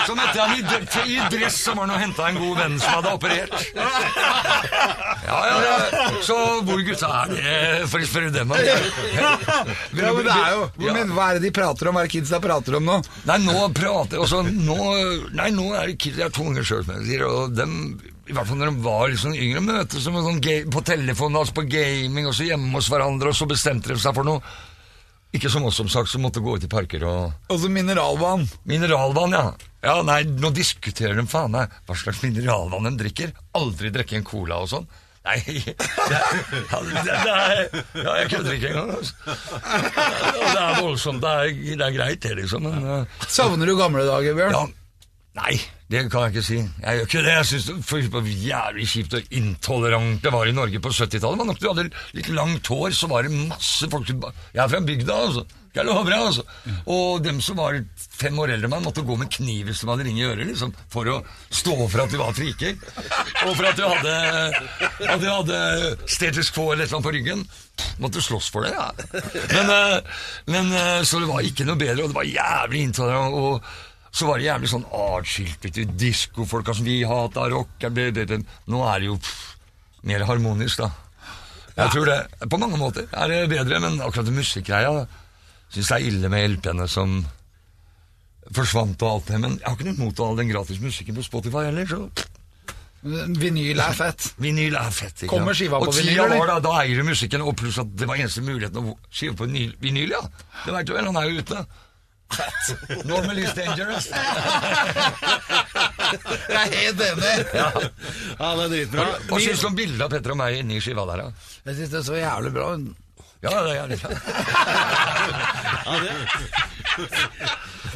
Så 0.07 0.15
møtte 0.17 0.33
jeg 0.35 0.41
han 0.41 0.55
i, 0.57 1.13
i 1.13 1.17
dress 1.31 1.59
som 1.67 1.79
var 1.79 1.91
og 1.93 2.01
henta 2.01 2.27
en 2.31 2.39
god 2.41 2.59
venn 2.59 2.75
som 2.81 2.97
hadde 2.97 3.13
operert. 3.13 3.53
Ja, 5.27 5.37
ja, 5.47 5.57
ja. 5.63 6.07
Så 6.25 6.37
hvor 6.67 6.81
gutta 6.87 7.11
er 7.21 7.31
det, 7.31 7.53
for 7.91 8.03
å 8.03 8.09
spørre 8.09 8.33
dem? 8.33 8.51
Ja, 8.57 9.31
men 9.93 10.21
det 10.25 10.35
er 10.35 10.57
jo 10.57 10.91
Men 10.97 11.13
hva 11.15 11.31
er 11.31 11.39
det 11.39 11.47
de 11.47 11.53
prater 11.55 11.89
om? 11.89 11.97
Hva 11.97 12.03
er 12.03 12.09
det 12.09 12.15
kidsa 12.17 12.41
prater 12.43 12.79
om 12.79 12.87
nå? 12.89 12.99
Nei, 13.29 13.39
nå 13.45 13.57
prater 13.77 14.23
også, 14.23 14.43
nå, 14.47 14.77
Nei, 15.37 15.49
nå 15.55 15.71
er 15.77 15.91
det 15.91 15.97
kids 16.01 16.19
Jeg 16.19 16.29
har 16.29 16.35
to 16.35 16.47
unger 16.49 16.67
sjøl, 16.67 16.87
og 17.27 17.57
dem 17.57 17.79
i 18.27 18.35
hvert 18.35 18.47
fall 18.49 18.59
når 18.59 18.71
de 18.71 18.83
var 18.85 19.13
sånn 19.19 19.35
yngre, 19.37 19.61
møtes 19.63 20.03
de 20.07 20.11
sånn 20.11 20.41
på 20.73 20.81
telefonen, 20.85 21.39
altså 21.39 21.55
på 21.57 21.67
gaming, 21.71 22.27
og 22.27 22.35
så 22.35 22.47
hjemme 22.49 22.73
hos 22.75 22.89
hverandre, 22.91 23.31
og 23.31 23.37
så 23.39 23.47
bestemte 23.49 23.93
de 23.93 23.99
seg 24.01 24.15
for 24.17 24.27
noe. 24.27 24.43
Ikke 25.35 25.51
som 25.51 25.65
oss, 25.67 25.75
som 25.79 25.89
sagt, 25.91 26.09
som 26.09 26.23
måtte 26.23 26.41
gå 26.43 26.55
ut 26.55 26.63
i 26.63 26.69
parker 26.71 27.03
og 27.03 27.51
Og 27.51 27.57
så 27.59 27.69
mineralvann. 27.71 28.45
Mineralvann, 28.69 29.35
ja. 29.35 29.49
Ja, 29.83 29.97
nei, 30.03 30.21
nå 30.27 30.51
diskuterer 30.55 31.19
de 31.19 31.27
faen 31.29 31.51
meg 31.53 31.73
hva 31.85 31.97
slags 31.99 32.23
mineralvann 32.23 32.87
de 32.87 32.93
drikker. 33.03 33.35
Aldri 33.59 33.91
drikke 33.93 34.17
en 34.17 34.25
cola 34.27 34.61
og 34.63 34.71
sånn. 34.71 34.87
Nei, 35.27 35.41
det, 35.43 37.23
er 37.27 37.65
Ja, 37.99 38.13
jeg 38.21 38.29
kødder 38.31 38.53
ikke 38.55 38.71
engang. 38.71 38.93
Altså. 38.95 39.13
Det 40.37 40.61
er 40.61 40.77
voldsomt. 40.79 41.23
Det 41.23 41.33
er, 41.33 41.57
det 41.81 41.87
er 41.89 41.95
greit, 41.97 42.21
det, 42.23 42.35
liksom. 42.39 42.63
Men 42.63 42.87
uh, 42.87 43.25
Savner 43.27 43.67
du 43.67 43.75
gamle 43.79 44.05
dager, 44.07 44.37
Bjørn? 44.37 44.55
ja, 44.55 44.63
nei, 45.41 45.57
Det 45.87 46.01
kan 46.11 46.25
jeg 46.25 46.33
ikke 46.33 46.43
si. 46.43 46.57
Jeg 46.59 46.97
gjør 46.97 47.05
ikke 47.07 47.21
det. 47.23 47.35
Jeg 47.37 47.47
syns 47.47 47.67
det 47.87 48.11
var 48.11 48.25
jævlig 48.27 48.87
kjipt 48.91 49.13
og 49.15 49.29
intolerant 49.39 50.23
det 50.23 50.33
var 50.35 50.49
i 50.49 50.55
Norge 50.55 50.81
på 50.83 50.91
70-tallet. 50.91 51.39
Men 51.39 51.47
nok 51.53 51.61
Du 51.61 51.69
hadde 51.69 51.87
litt 52.17 52.27
langt 52.35 52.67
hår, 52.67 52.91
så 52.91 53.07
var 53.07 53.23
det 53.23 53.31
masse 53.47 53.87
folk 53.91 54.09
som 54.09 54.27
Jeg 54.51 54.63
er 54.65 54.73
fra 54.73 54.83
bygda, 54.83 55.21
altså. 55.29 55.45
Jeg 55.77 55.85
lover 55.85 56.09
deg, 56.09 56.25
altså. 56.25 56.43
Og 56.89 57.23
dem 57.23 57.39
som 57.43 57.59
var 57.59 57.77
fem 57.95 58.35
år 58.41 58.55
eldre 58.55 58.67
enn 58.67 58.73
meg, 58.73 58.83
måtte 58.87 59.05
gå 59.05 59.15
med 59.19 59.31
kniv 59.31 59.69
hvis 59.69 59.83
de 59.83 59.89
hadde 59.91 60.07
ring 60.07 60.19
i 60.19 60.25
øret, 60.25 60.47
liksom, 60.49 60.73
for 60.91 61.07
å 61.11 61.17
stå 61.53 61.75
for 61.85 62.03
at 62.03 62.11
de 62.11 62.19
var 62.19 62.35
friker. 62.35 62.75
Og 63.45 63.51
for 63.53 63.67
at 63.69 63.79
de 63.79 63.87
hadde, 63.87 64.15
at 65.07 65.21
de 65.23 65.31
hadde 65.31 65.59
status 66.09 66.49
quo 66.55 66.71
eller 66.71 66.83
et 66.83 66.89
eller 66.89 66.97
annet 66.97 67.07
på 67.07 67.15
ryggen. 67.15 67.45
Måtte 68.01 68.23
slåss 68.25 68.49
for 68.51 68.65
det, 68.65 68.73
ja. 68.73 68.89
Men, 69.53 69.69
eh, 69.75 70.23
men 70.49 70.73
eh, 70.73 71.03
Så 71.05 71.21
det 71.21 71.29
var 71.29 71.45
ikke 71.45 71.67
noe 71.67 71.79
bedre, 71.79 72.07
og 72.07 72.11
det 72.11 72.17
var 72.17 72.33
jævlig 72.33 72.87
intolerant. 72.89 73.37
og 73.37 73.85
så 74.11 74.25
var 74.27 74.37
det 74.39 74.47
jævlig 74.47 74.69
sånn 74.71 74.85
atskilt, 74.89 75.63
vet 75.67 75.97
diskofolka 75.97 76.73
som 76.73 76.85
vi 76.85 77.03
hata 77.03 77.49
rockeren 77.49 77.93
det- 77.93 78.13
det- 78.27 78.45
Nå 78.67 78.83
er 78.87 78.99
det 78.99 79.05
jo 79.07 79.17
pff, 79.17 79.55
mer 80.03 80.23
harmonisk, 80.25 80.77
da. 80.77 80.91
Jeg 81.77 81.91
tror 81.91 82.05
det. 82.05 82.49
På 82.49 82.57
mange 82.57 82.77
måter 82.77 83.07
er 83.13 83.27
det 83.27 83.49
bedre, 83.49 83.79
men 83.79 83.99
akkurat 84.01 84.25
det 84.25 84.33
musikkgreia 84.33 85.07
syns 85.69 85.89
jeg 85.89 86.01
er 86.01 86.07
ille 86.07 86.29
med 86.29 86.49
LP-ene 86.57 86.87
som 86.89 87.25
forsvant 88.53 89.01
og 89.03 89.11
alt 89.11 89.25
det. 89.27 89.39
Men 89.43 89.57
jeg 89.59 89.67
har 89.67 89.75
ikke 89.75 89.85
noe 89.89 89.97
imot 89.99 90.19
all 90.23 90.35
den 90.39 90.49
gratis 90.49 90.79
musikken 90.79 91.15
på 91.15 91.23
Spotify 91.23 91.65
heller, 91.67 91.85
så 91.85 92.09
Vinyl 93.03 93.77
er 93.79 93.93
fett. 93.93 94.33
vinyl 94.41 94.75
er 94.75 94.89
fett. 94.91 95.21
ikke 95.23 95.29
Kommer 95.29 95.53
skiva 95.53 95.77
på 95.79 95.87
og 95.87 95.93
vinyl, 95.93 96.17
eller? 96.25 96.39
var 96.39 96.47
da, 96.47 96.59
da 96.59 96.71
eier 96.81 96.97
du 96.97 97.03
musikken, 97.07 97.41
og 97.45 97.55
pluss 97.55 97.77
at 97.77 97.91
det 97.95 98.07
var 98.09 98.17
eneste 98.17 98.41
muligheten 98.41 98.81
å 98.89 98.95
skive 99.13 99.35
på 99.37 99.45
vinyl, 99.79 100.09
ja. 100.09 100.21
Det 100.65 100.73
veit 100.73 100.87
du 100.87 100.93
vel, 100.93 101.05
han 101.05 101.15
er 101.15 101.29
jo 101.29 101.43
ute. 101.43 101.61
Normal 103.07 103.37
is 103.39 103.53
dangerous. 103.55 104.07
Jeg 106.47 106.59
er 106.59 106.69
helt 106.73 107.01
enig. 107.03 107.33
Ja, 107.55 107.69
det 108.57 108.63
er 108.63 108.69
dritbra. 108.71 109.05
Hva 109.29 109.39
syns 109.43 109.61
du 109.63 109.67
om 109.69 109.75
bildet 109.77 110.03
av 110.05 110.11
Petter 110.13 110.33
og 110.35 110.39
meg 110.39 110.59
inni 110.61 110.79
skiva 110.83 111.03
der, 111.09 111.17
da? 111.25 111.51
Jeg 111.67 111.77
syns 111.79 111.91
det 111.93 111.99
er 112.01 112.05
så 112.07 112.17
jævlig 112.19 112.51
bra. 112.55 112.67
Ja, 113.43 113.49
det 113.53 113.71
er 113.71 113.77
jævlig 113.79 113.97
bra! 114.01 114.09
det. 116.03 116.13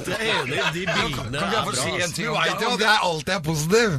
Jeg 0.02 0.16
er 0.16 0.42
enig, 0.42 0.60
de 0.74 0.84
bildene 0.88 1.38
Kan 1.38 1.48
er 1.48 1.56
jeg 1.56 1.64
få 1.66 1.72
bra. 1.72 1.82
si 1.82 1.90
en 2.06 2.14
ting 2.16 2.28
Du 2.28 2.34
veit 2.36 2.62
jo 2.66 2.70
at 2.76 2.84
jeg 2.86 2.98
alltid 3.10 3.34
er 3.36 3.44
positiv. 3.46 3.90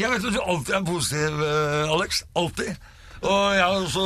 Jeg 0.00 0.10
vet 0.10 0.24
at 0.30 0.34
du 0.34 0.40
alltid 0.42 0.74
er 0.78 0.84
positiv, 0.88 1.42
eh, 1.48 1.92
Alex. 1.94 2.22
Alltid. 2.36 2.70
Og 3.24 3.42
jeg 3.54 3.62
har 3.64 3.76
også 3.80 4.04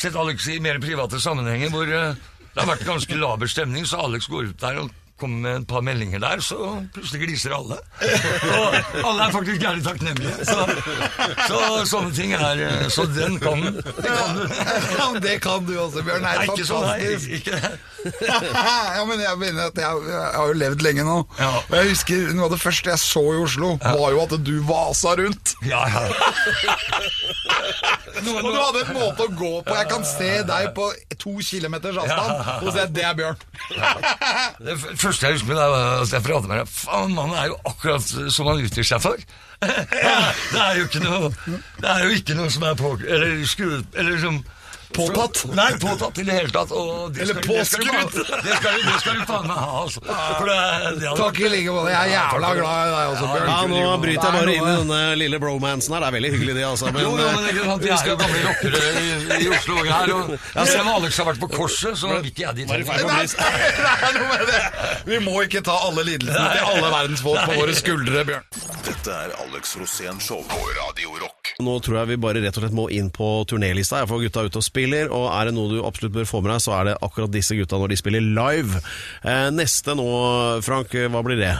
sett 0.00 0.16
Alex 0.16 0.46
i 0.52 0.58
mer 0.62 0.78
private 0.82 1.20
sammenhenger 1.20 1.72
hvor 1.72 1.88
eh, 2.00 2.14
det 2.54 2.62
har 2.62 2.70
vært 2.72 2.86
ganske 2.86 3.18
laber 3.18 3.50
stemning, 3.50 3.86
så 3.86 4.00
Alex 4.04 4.26
går 4.30 4.50
ut 4.50 4.60
der 4.60 4.80
og 4.82 4.90
kommer 5.20 5.38
med 5.44 5.60
et 5.62 5.66
par 5.70 5.82
meldinger 5.86 6.20
der, 6.22 6.40
så 6.44 6.56
plutselig 6.94 7.20
gliser 7.26 7.52
alle. 7.56 7.76
Og 7.76 8.76
alle 9.04 9.26
er 9.28 9.34
faktisk 9.34 9.60
gærent 9.62 9.84
takknemlige. 9.86 10.46
Så, 10.48 10.58
så 11.46 11.60
sånne 11.90 12.12
ting 12.16 12.32
er 12.36 12.88
Så 12.92 13.04
den 13.14 13.36
kan 13.42 13.62
Det 13.70 13.84
kan 14.08 14.36
du. 14.36 14.42
Ja, 14.96 15.08
det 15.26 15.36
kan 15.44 15.64
du 15.68 15.74
også, 15.80 16.02
Bjørn. 16.06 16.24
Det 16.24 16.32
er 16.34 16.48
ikke 16.48 16.66
sånn, 16.68 16.86
nei. 16.88 16.98
fantastisk. 17.04 17.30
Ikke 17.40 17.52
det. 17.60 17.72
ja, 18.96 19.02
men 19.04 19.20
jeg 19.20 19.36
mener 19.42 19.66
at 19.68 19.76
jeg, 19.76 20.04
jeg 20.08 20.20
har 20.40 20.46
jo 20.48 20.54
levd 20.56 20.84
lenge 20.86 21.04
nå. 21.04 21.18
Ja. 21.38 21.50
Og 21.68 21.74
jeg 21.76 21.90
husker 21.92 22.30
Noe 22.36 22.46
av 22.48 22.54
det 22.54 22.60
første 22.62 22.92
jeg 22.94 23.02
så 23.02 23.24
i 23.34 23.40
Oslo, 23.42 23.74
var 23.82 24.14
jo 24.14 24.22
at 24.24 24.32
du 24.46 24.54
vasa 24.68 25.12
rundt. 25.20 25.54
Ja, 25.68 25.82
ja. 25.90 26.06
Og 28.20 28.24
du 28.52 28.56
hadde 28.58 28.80
en 28.84 28.96
måte 28.96 29.24
å 29.24 29.30
gå 29.36 29.50
på. 29.64 29.74
Jeg 29.76 29.88
kan 29.90 30.04
se 30.06 30.30
deg 30.46 30.70
på 30.76 30.88
to 31.20 31.32
kilometers 31.44 31.96
avstand 32.00 32.66
og 32.66 32.72
si 32.74 32.80
at 32.82 32.92
det 32.94 33.04
er 33.06 33.14
Bjørn. 33.16 33.38
Det 34.60 34.74
f- 34.76 34.90
første 35.10 35.26
jeg 35.26 35.38
husker 35.38 35.58
altså 35.60 36.16
jeg 36.16 36.24
prater 36.26 36.50
med 36.50 36.60
deg 36.60 36.70
Faen, 36.70 37.14
mannen 37.16 37.36
er 37.38 37.50
jo 37.50 37.58
akkurat 37.68 38.06
som 38.06 38.50
han 38.50 38.62
utgir 38.62 38.86
seg 38.86 39.02
for. 39.02 39.18
Det 39.60 40.60
er 40.62 40.78
jo 40.78 40.86
ikke 40.86 41.02
noe 41.04 41.28
Det 41.76 41.90
er 41.90 42.04
jo 42.06 42.14
ikke 42.16 42.36
noe 42.38 42.52
som 42.52 42.64
er 42.64 42.78
på 42.78 42.94
Eller 43.04 43.42
skruet 43.44 43.98
Eller 44.00 44.16
som 44.22 44.38
Påtatt? 44.94 45.44
Nei, 45.54 45.68
påtatt 45.82 46.18
i 46.18 46.24
det 46.26 46.34
hele 46.34 46.50
tatt. 46.54 46.72
Og 46.74 47.12
det 47.14 47.22
Eller 47.22 47.34
det 47.38 47.44
påskrudd. 47.46 48.10
Det 48.10 48.56
skal, 48.56 48.74
du- 48.74 48.86
det 48.90 48.96
skal 49.00 49.14
du 49.20 49.24
faen 49.28 49.46
meg 49.46 49.56
ha, 49.60 49.68
altså. 49.84 50.00
For 50.02 50.46
det, 50.50 50.56
det 51.00 51.12
Takk 51.20 51.40
i 51.40 51.48
like 51.52 51.74
måte. 51.76 51.92
Jeg 51.94 52.00
er 52.00 52.12
jævla 52.16 52.50
glad 52.58 52.80
i 52.80 52.90
deg 52.94 53.12
også, 53.12 53.26
Bjørn. 53.30 53.50
Ja, 53.50 53.60
nå 53.70 53.82
bryter 54.02 54.20
jeg 54.20 54.30
er 54.30 54.38
bare 54.40 54.54
inn 54.56 54.68
i 54.70 54.74
denne 54.80 55.00
lille 55.20 55.40
bromansen 55.42 55.94
her. 55.94 56.00
Det 56.04 56.08
er 56.10 56.16
veldig 56.18 56.32
hyggelig, 56.34 56.54
det, 56.58 56.64
altså. 56.70 56.90
Men, 56.90 57.02
jo, 57.06 57.12
jo, 57.20 57.28
men 57.30 57.44
eh, 57.44 57.50
ikke 57.54 57.64
sant, 57.70 57.82
Vi 57.82 57.92
er 57.94 58.08
jo 58.10 58.16
gamle 58.24 58.42
rockere 58.48 58.82
i, 58.90 59.44
i 59.44 59.50
Oslo 59.54 59.78
og 59.78 59.90
her. 59.90 60.14
Og 60.60 60.66
selv 60.72 60.82
om 60.84 60.92
Alex 60.96 61.20
har 61.22 61.30
vært 61.30 61.42
på 61.44 61.50
korset, 61.54 61.98
så 62.00 62.10
vil 62.14 62.30
ikke 62.32 62.46
jeg 62.48 62.56
dit. 62.60 62.68
Det 62.68 62.76
Det 62.80 63.94
er 63.94 64.18
noe 64.18 64.28
med 64.34 64.46
det! 64.50 64.62
Vi 65.10 65.18
må 65.24 65.36
ikke 65.46 65.62
ta 65.66 65.76
alle 65.86 66.04
lidelsene 66.06 66.50
til 66.56 66.66
alle 66.74 66.90
verdens 66.92 67.22
folk 67.24 67.40
på 67.46 67.56
våre 67.60 67.74
skuldre, 67.78 68.24
Bjørn. 68.28 68.44
Dette 68.84 69.14
er 69.14 69.32
Alex 69.44 69.76
Rosén 69.80 70.18
Show 70.24 70.42
på 70.50 70.60
Radio 70.80 71.14
Rock. 71.22 71.54
Nå 71.60 71.76
tror 71.84 72.00
jeg 72.00 72.10
vi 72.14 72.16
bare 72.20 72.40
rett 72.44 72.56
og 72.56 72.64
slett 72.64 72.76
må 72.76 72.86
inn 72.94 73.10
på 73.14 73.28
turnélista. 73.50 74.00
Jeg 74.02 74.08
får 74.10 74.22
gutta 74.26 74.44
ute 74.48 74.60
og 74.60 74.64
spiller, 74.80 75.12
og 75.12 75.28
er 75.30 75.50
det 75.50 75.54
noe 75.56 75.68
du 75.70 75.80
absolutt 75.84 76.14
bør 76.16 76.28
få 76.28 76.40
med 76.42 76.50
deg, 76.54 76.62
så 76.64 76.72
er 76.80 76.88
det 76.90 76.96
akkurat 77.04 77.30
disse 77.34 77.54
gutta 77.58 77.78
når 77.80 77.92
de 77.92 78.00
spiller 78.00 78.24
live. 78.24 78.80
Eh, 79.22 79.48
neste 79.52 79.94
nå, 79.98 80.08
Frank, 80.64 80.88
hva 81.12 81.22
blir 81.26 81.38
det? 81.40 81.52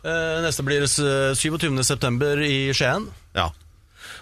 Eh, 0.00 0.38
Neste 0.40 0.64
blir 0.64 0.86
s- 0.88 1.36
27. 1.36 1.82
september 1.84 2.40
i 2.40 2.70
Skien. 2.72 3.04
Ja. 3.36 3.50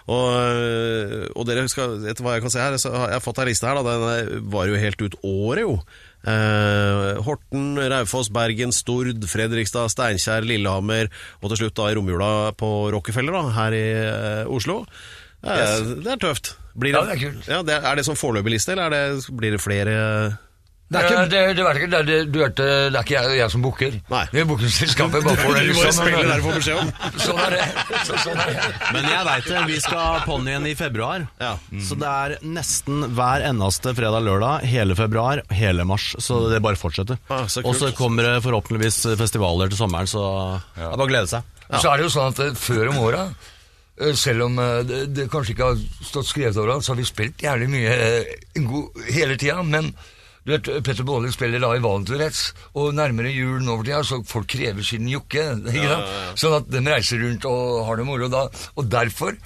Og, 0.08 1.36
og 1.36 1.44
dere 1.46 1.66
skal, 1.70 1.98
etter 2.08 2.24
hva 2.24 2.34
jeg 2.34 2.42
kan 2.46 2.50
se 2.50 2.62
her, 2.62 2.76
så 2.80 2.90
har 2.96 3.12
jeg 3.14 3.22
fått 3.22 3.38
ei 3.42 3.46
liste 3.50 3.68
her, 3.68 3.78
da. 3.78 3.96
Den 4.08 4.46
var 4.50 4.66
jo 4.66 4.78
helt 4.80 5.02
ut 5.04 5.14
året, 5.22 5.62
jo. 5.66 5.76
Eh, 6.28 7.20
Horten, 7.22 7.76
Raufoss, 7.92 8.30
Bergen, 8.34 8.72
Stord, 8.74 9.22
Fredrikstad, 9.30 9.92
Steinkjer, 9.92 10.46
Lillehammer, 10.48 11.12
og 11.42 11.52
til 11.52 11.60
slutt 11.62 11.76
da 11.78 11.90
i 11.92 11.96
romjula 11.98 12.30
på 12.58 12.72
Rockefeller, 12.96 13.36
da, 13.38 13.44
her 13.60 13.76
i 13.78 13.84
eh, 14.02 14.50
Oslo. 14.50 14.80
Eh, 15.44 15.94
Det 16.02 16.16
er 16.16 16.24
tøft. 16.24 16.56
Blir 16.78 16.94
Ja, 16.94 17.04
det 17.06 17.16
er 17.16 17.24
kult. 17.26 17.48
Ja, 17.48 17.62
det 17.66 17.78
er, 17.80 17.94
det 17.98 18.04
som 18.06 18.18
foreløpig 18.18 18.54
liste, 18.54 18.74
eller 18.74 18.86
er 18.86 18.94
det, 19.16 19.32
blir 19.34 19.56
det 19.56 19.58
flere 19.62 19.94
Det 20.88 20.96
er 20.96 21.04
ikke 21.04 21.24
det, 21.28 21.40
det, 21.58 21.64
vet 21.66 21.78
ikke, 21.80 21.88
det, 21.92 21.98
det, 22.08 22.18
du 22.32 22.38
hørte, 22.40 22.66
det 22.88 22.96
er 22.96 23.02
ikke 23.02 23.14
jeg, 23.16 23.32
jeg 23.36 23.52
som 23.52 23.64
booker. 23.64 23.96
Nei. 24.08 24.22
Det 24.30 24.40
er 24.40 24.46
bookingselskapet 24.48 25.26
bare 25.26 25.40
får 25.42 25.58
det. 25.58 25.64
Du 25.68 25.74
bare 25.74 25.88
liksom, 25.90 25.98
spiller 25.98 26.30
der 26.30 26.40
du 26.40 26.46
får 26.46 26.56
beskjed 26.60 26.78
om. 26.80 26.92
Sånn 27.26 27.42
er 27.44 27.56
det. 27.56 27.66
Så, 28.08 28.20
sånn 28.24 28.40
er 28.44 28.54
det. 28.54 28.62
Men 28.94 29.10
jeg 29.10 29.26
veit 29.28 29.50
det, 29.50 29.64
vi 29.68 29.80
skal 29.84 30.00
ha 30.06 30.22
ponnien 30.24 30.70
i 30.70 30.72
februar. 30.78 31.26
Ja. 31.42 31.50
Så 31.90 31.98
det 32.00 32.14
er 32.14 32.36
nesten 32.56 33.04
hver 33.18 33.44
eneste 33.50 33.92
fredag-lørdag 33.98 34.64
hele 34.70 34.96
februar, 34.96 35.42
hele 35.60 35.84
mars. 35.88 36.14
Så 36.24 36.40
det 36.54 36.62
bare 36.64 36.80
fortsetter. 36.80 37.20
Ah, 37.28 37.44
så. 37.50 37.66
Og 37.68 37.76
så 37.76 37.92
kommer 37.98 38.30
det 38.30 38.34
forhåpentligvis 38.46 39.02
festivaler 39.20 39.68
til 39.68 39.82
sommeren, 39.82 40.08
så 40.08 40.24
det 40.72 40.88
er 40.88 40.94
bare 40.94 41.10
å 41.10 41.12
glede 41.12 41.34
seg. 41.34 41.54
Ja. 41.68 41.82
Så 41.82 41.90
er 41.90 42.00
det 42.00 42.08
jo 42.08 42.14
sånn 42.16 42.32
at 42.32 42.60
før 42.64 42.94
om 42.94 43.02
åra, 43.04 43.28
selv 44.18 44.46
om 44.46 44.58
eh, 44.62 44.82
det, 44.86 45.00
det 45.16 45.26
kanskje 45.32 45.54
ikke 45.54 45.72
har 45.72 45.82
stått 46.06 46.30
skrevet 46.30 46.60
overalt, 46.60 46.86
så 46.86 46.94
har 46.94 47.00
vi 47.00 47.08
spilt 47.08 47.42
jævlig 47.42 47.68
mye 47.72 47.96
eh, 47.96 48.62
god, 48.68 49.02
hele 49.10 49.36
tida. 49.40 49.58
Men 49.66 49.90
du 50.46 50.54
vet, 50.54 50.70
Petter 50.86 51.04
Baarli 51.04 51.32
spiller 51.34 51.60
da 51.62 51.74
i 51.76 51.82
Valenturetts, 51.84 52.44
og 52.78 52.94
nærmere 52.96 53.32
jul 53.34 53.60
nå 53.64 53.74
for 53.80 53.88
tida, 53.88 54.02
så 54.06 54.20
folk 54.28 54.48
krever 54.54 54.86
sin 54.86 55.08
jokke. 55.10 55.44
Ikke 55.74 55.84
ja. 55.90 55.98
Sånn 56.38 56.56
at 56.60 56.70
de 56.72 56.84
reiser 56.86 57.20
rundt 57.24 57.48
og 57.50 57.82
har 57.88 58.00
det 58.00 58.08
moro. 58.08 58.30
Da. 58.32 58.46
Og 58.78 58.88
derfor 58.88 59.36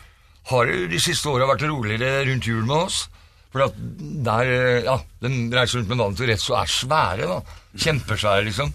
har 0.52 0.68
det 0.68 0.92
de 0.92 1.00
siste 1.02 1.30
åra 1.30 1.48
vært 1.50 1.66
roligere 1.66 2.22
rundt 2.28 2.48
jul 2.50 2.64
med 2.66 2.76
oss. 2.84 3.06
For 3.52 3.66
at 3.66 3.76
der, 3.76 4.48
eh, 4.48 4.86
ja, 4.86 4.96
De 5.20 5.28
reiser 5.52 5.80
rundt 5.80 5.92
med 5.92 6.00
Valenturetts 6.00 6.48
og 6.52 6.60
er 6.62 6.72
svære. 6.72 7.28
da. 7.28 7.40
Kjempesvære, 7.76 8.46
liksom. 8.48 8.72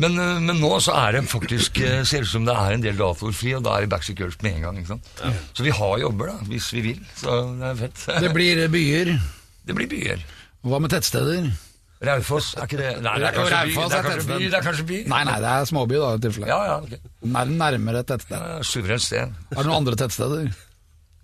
Men, 0.00 0.14
eh, 0.16 0.38
men 0.40 0.56
nå 0.62 0.70
så 0.80 0.94
er 0.96 1.18
det 1.18 1.24
faktisk 1.28 1.76
eh, 1.84 1.98
ser 2.08 2.24
ut 2.24 2.30
som 2.30 2.46
det 2.48 2.54
er 2.56 2.76
en 2.76 2.84
del 2.84 2.96
datoer 2.96 3.34
fri, 3.36 3.52
og 3.58 3.64
da 3.66 3.76
er 3.76 3.84
det 3.84 3.90
Backstreet 3.92 4.22
Girls 4.22 4.38
med 4.40 4.56
en 4.56 4.62
gang. 4.66 4.78
ikke 4.80 4.94
sant? 4.94 5.10
Så 5.52 5.66
vi 5.66 5.74
har 5.76 5.98
jobber, 6.00 6.32
da, 6.32 6.46
hvis 6.48 6.70
vi 6.72 6.84
vil. 6.86 7.02
Så 7.20 7.34
det 7.60 7.68
er 7.68 7.82
fett. 7.82 8.06
Det 8.24 8.32
blir 8.32 8.64
byer. 8.72 9.12
Det 9.62 9.76
blir 9.78 9.86
byer. 9.86 10.24
Hva 10.66 10.80
med 10.82 10.90
tettsteder? 10.90 11.44
Raufoss, 12.02 12.48
er 12.58 12.66
ikke 12.66 12.78
det 12.80 12.88
Nei, 13.04 13.12
det 13.22 13.28
er 13.28 13.36
kanskje 13.36 13.58
by. 13.62 13.74
Det 13.76 13.94
er 13.94 14.00
er 14.00 14.06
kanskje 14.08 14.26
by. 14.26 14.38
Det 14.42 14.56
er 14.58 14.64
kanskje 14.64 14.86
by. 14.88 14.96
Nei, 15.12 15.20
nei, 15.28 15.36
det 15.44 15.52
er 15.52 15.68
småby, 15.70 15.98
da, 16.02 16.08
i 16.16 16.22
tilfelle. 16.24 16.48
Ja, 16.50 16.56
ja, 16.66 16.78
okay. 16.82 17.12
Nær, 17.36 17.52
nærmere 17.60 18.02
et 18.02 18.08
tettsted. 18.10 18.42
Ja, 18.42 18.56
Suverent 18.66 19.04
sted. 19.04 19.36
Er 19.52 19.60
det 19.60 19.68
noen 19.68 19.76
andre 19.76 19.94
tettsteder? 20.00 20.48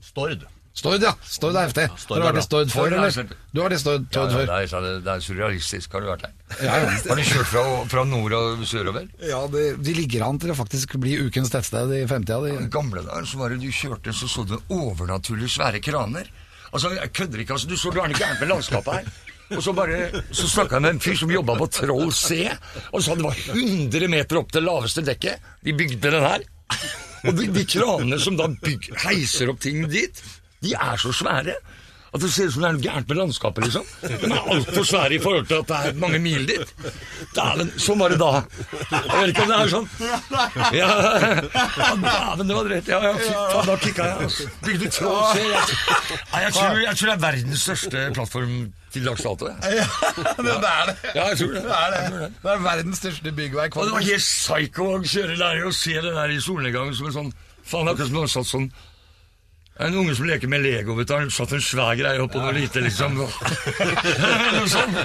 Stord. 0.06 0.46
Stord, 0.78 1.02
ja. 1.02 1.12
Stord 1.26 1.56
heftig. 1.58 1.84
Stord 1.98 2.22
har 2.22 2.22
du 2.22 2.28
vært 2.28 2.40
i 2.40 2.46
Stord 2.46 2.72
før, 2.72 2.92
er 2.92 2.96
eller? 2.98 3.30
Du 3.50 3.60
har 3.60 3.68
vært 3.68 3.76
i 3.76 3.80
Stord, 3.82 4.04
Ja, 4.04 4.10
Stord 4.12 4.30
ja, 4.30 4.36
før? 4.38 4.50
det, 4.50 4.58
er, 4.78 4.98
det 5.06 5.12
er 5.14 5.24
surrealistisk. 5.26 5.94
Har 5.96 6.04
du 6.04 6.10
vært 6.12 6.26
der? 6.26 6.34
Ja, 6.62 6.76
ja. 6.84 6.90
Har 7.08 7.18
du 7.18 7.24
kjørt 7.28 7.48
fra, 7.52 7.62
fra 7.92 8.04
nord 8.08 8.36
og 8.38 8.66
sørover? 8.70 9.08
Ja, 9.26 9.40
det, 9.52 9.64
De 9.84 9.94
ligger 9.96 10.26
an 10.28 10.38
til 10.42 10.52
å 10.54 10.58
faktisk 10.58 10.94
bli 11.02 11.16
ukens 11.26 11.50
tettsted 11.54 11.94
i 11.98 12.04
fremtida. 12.10 12.38
I 12.46 12.56
De. 12.62 12.68
gamle 12.72 13.02
dager 13.06 13.26
så 13.28 13.40
var 13.42 13.54
det 13.54 13.60
du 13.64 13.70
kjørte, 13.74 14.14
så 14.14 14.30
så 14.30 14.44
du 14.46 14.54
overnaturlig 14.74 15.50
svære 15.50 15.82
kraner. 15.84 16.30
Altså, 16.68 16.92
jeg 16.94 17.12
kødder 17.16 17.42
ikke, 17.42 17.56
altså. 17.56 17.68
Du 17.70 17.76
så 17.80 17.90
gærent 17.96 18.40
med 18.42 18.48
landskapet 18.52 19.00
her. 19.00 19.10
Og 19.56 19.62
så 19.64 19.72
bare, 19.72 20.10
så 20.36 20.44
snakka 20.44 20.76
jeg 20.76 20.84
med 20.84 20.90
en 20.92 21.00
fyr 21.00 21.14
som 21.16 21.30
jobba 21.32 21.54
på 21.56 21.66
Troll 21.72 22.10
C, 22.12 22.42
og 22.92 23.00
sa 23.00 23.14
det 23.16 23.24
var 23.24 23.38
100 23.54 24.10
meter 24.12 24.36
opp 24.42 24.50
til 24.52 24.66
laveste 24.68 25.00
dekket. 25.06 25.40
De 25.64 25.72
bygde 25.72 26.10
den 26.12 26.20
her. 26.26 26.44
Og 27.24 27.32
de, 27.34 27.46
de 27.50 27.62
kranene 27.66 28.18
som 28.20 28.36
da 28.38 28.44
bygger, 28.52 28.98
heiser 29.06 29.48
opp 29.50 29.62
ting 29.64 29.86
dit, 29.90 30.20
de 30.64 30.74
er 30.74 30.96
så 30.98 31.12
svære 31.14 31.54
At 32.08 32.22
det 32.22 32.30
ser 32.32 32.48
ut 32.48 32.54
som 32.54 32.62
det 32.62 32.68
er 32.68 32.76
noe 32.78 32.82
gærent 32.82 33.10
med 33.10 33.18
landskapet, 33.18 33.64
liksom. 33.66 33.84
De 34.00 34.28
er 34.30 34.46
altfor 34.54 34.86
svære 34.88 35.12
i 35.12 35.18
forhold 35.20 35.46
til 35.50 35.58
at 35.58 35.68
det 35.68 35.80
er 35.90 35.98
mange 36.00 36.18
mil 36.24 36.46
dit. 36.48 36.70
Dæven, 37.36 37.68
sånn 37.76 38.00
var 38.00 38.14
det 38.14 38.16
da. 38.22 38.30
Jeg 38.94 39.10
vet 39.12 39.32
ikke 39.34 39.44
om 39.44 39.50
det 39.52 39.58
er 39.58 39.72
sånn. 39.74 39.88
Ja, 40.78 40.88
dæven, 42.06 42.48
det 42.48 42.56
var 42.56 42.70
drøyt. 42.70 42.88
Ja, 42.88 43.02
ja, 43.04 43.12
fy 43.20 43.28
faen, 43.34 43.68
da 43.68 43.76
kicka 43.82 44.08
jeg. 44.08 44.24
Altså. 44.24 44.48
Bygde 44.64 44.90
tråd. 44.96 45.36
Jeg, 45.36 45.52
jeg, 46.46 46.56
tror, 46.56 46.80
jeg 46.86 46.96
tror 46.96 47.10
det 47.10 47.14
er 47.18 47.22
verdens 47.26 47.66
største 47.68 48.08
plattform 48.16 48.56
til 48.96 49.04
dags 49.04 49.28
dato. 49.28 49.52
Ja, 49.68 49.86
det 50.40 50.56
er 50.56 50.88
det. 50.88 50.96
Ja, 51.12 51.28
jeg 51.28 51.38
tror 51.42 51.52
det. 51.58 51.64
Det 51.68 51.76
er 51.82 51.92
det. 51.92 52.02
det. 52.24 52.52
Er 52.54 52.64
verdens 52.70 53.04
største 53.04 53.36
byggverk. 53.42 53.76
Og 53.76 53.84
det 53.84 53.98
var 53.98 54.08
helt 54.08 54.24
psycho 54.24 54.88
å 54.94 54.98
kjøre 55.04 55.36
der 55.44 55.60
og 55.68 55.76
se 55.76 56.00
det 56.00 56.16
der 56.16 56.32
i 56.32 56.40
solnedgangen 56.40 56.96
som 56.96 57.12
en 57.12 57.18
sånn 57.20 57.30
Faen, 57.68 57.84
akkurat 57.90 58.08
som 58.08 58.14
du 58.16 58.22
har 58.22 58.30
satt 58.32 58.48
sånn 58.48 58.70
En 59.78 59.94
unge 59.94 60.14
som 60.18 60.26
leker 60.26 60.50
med 60.50 60.62
Lego, 60.64 60.94
vet 60.98 61.08
du. 61.08 61.14
Han 61.14 61.30
satt 61.30 61.52
en 61.54 61.62
svær 61.62 61.94
greie 61.98 62.18
oppå 62.22 62.40
noe 62.42 62.52
lite, 62.56 62.80
liksom. 62.82 63.14
Noe 64.56 64.66
sånn. 64.72 64.96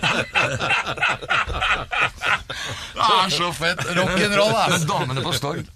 Det 2.94 3.10
er 3.20 3.34
så 3.36 3.52
fett. 3.54 3.84
Rock'n'roll, 4.00 4.56
da. 4.58 4.80
damene 4.90 5.22
på 5.26 5.34
Stord, 5.38 5.70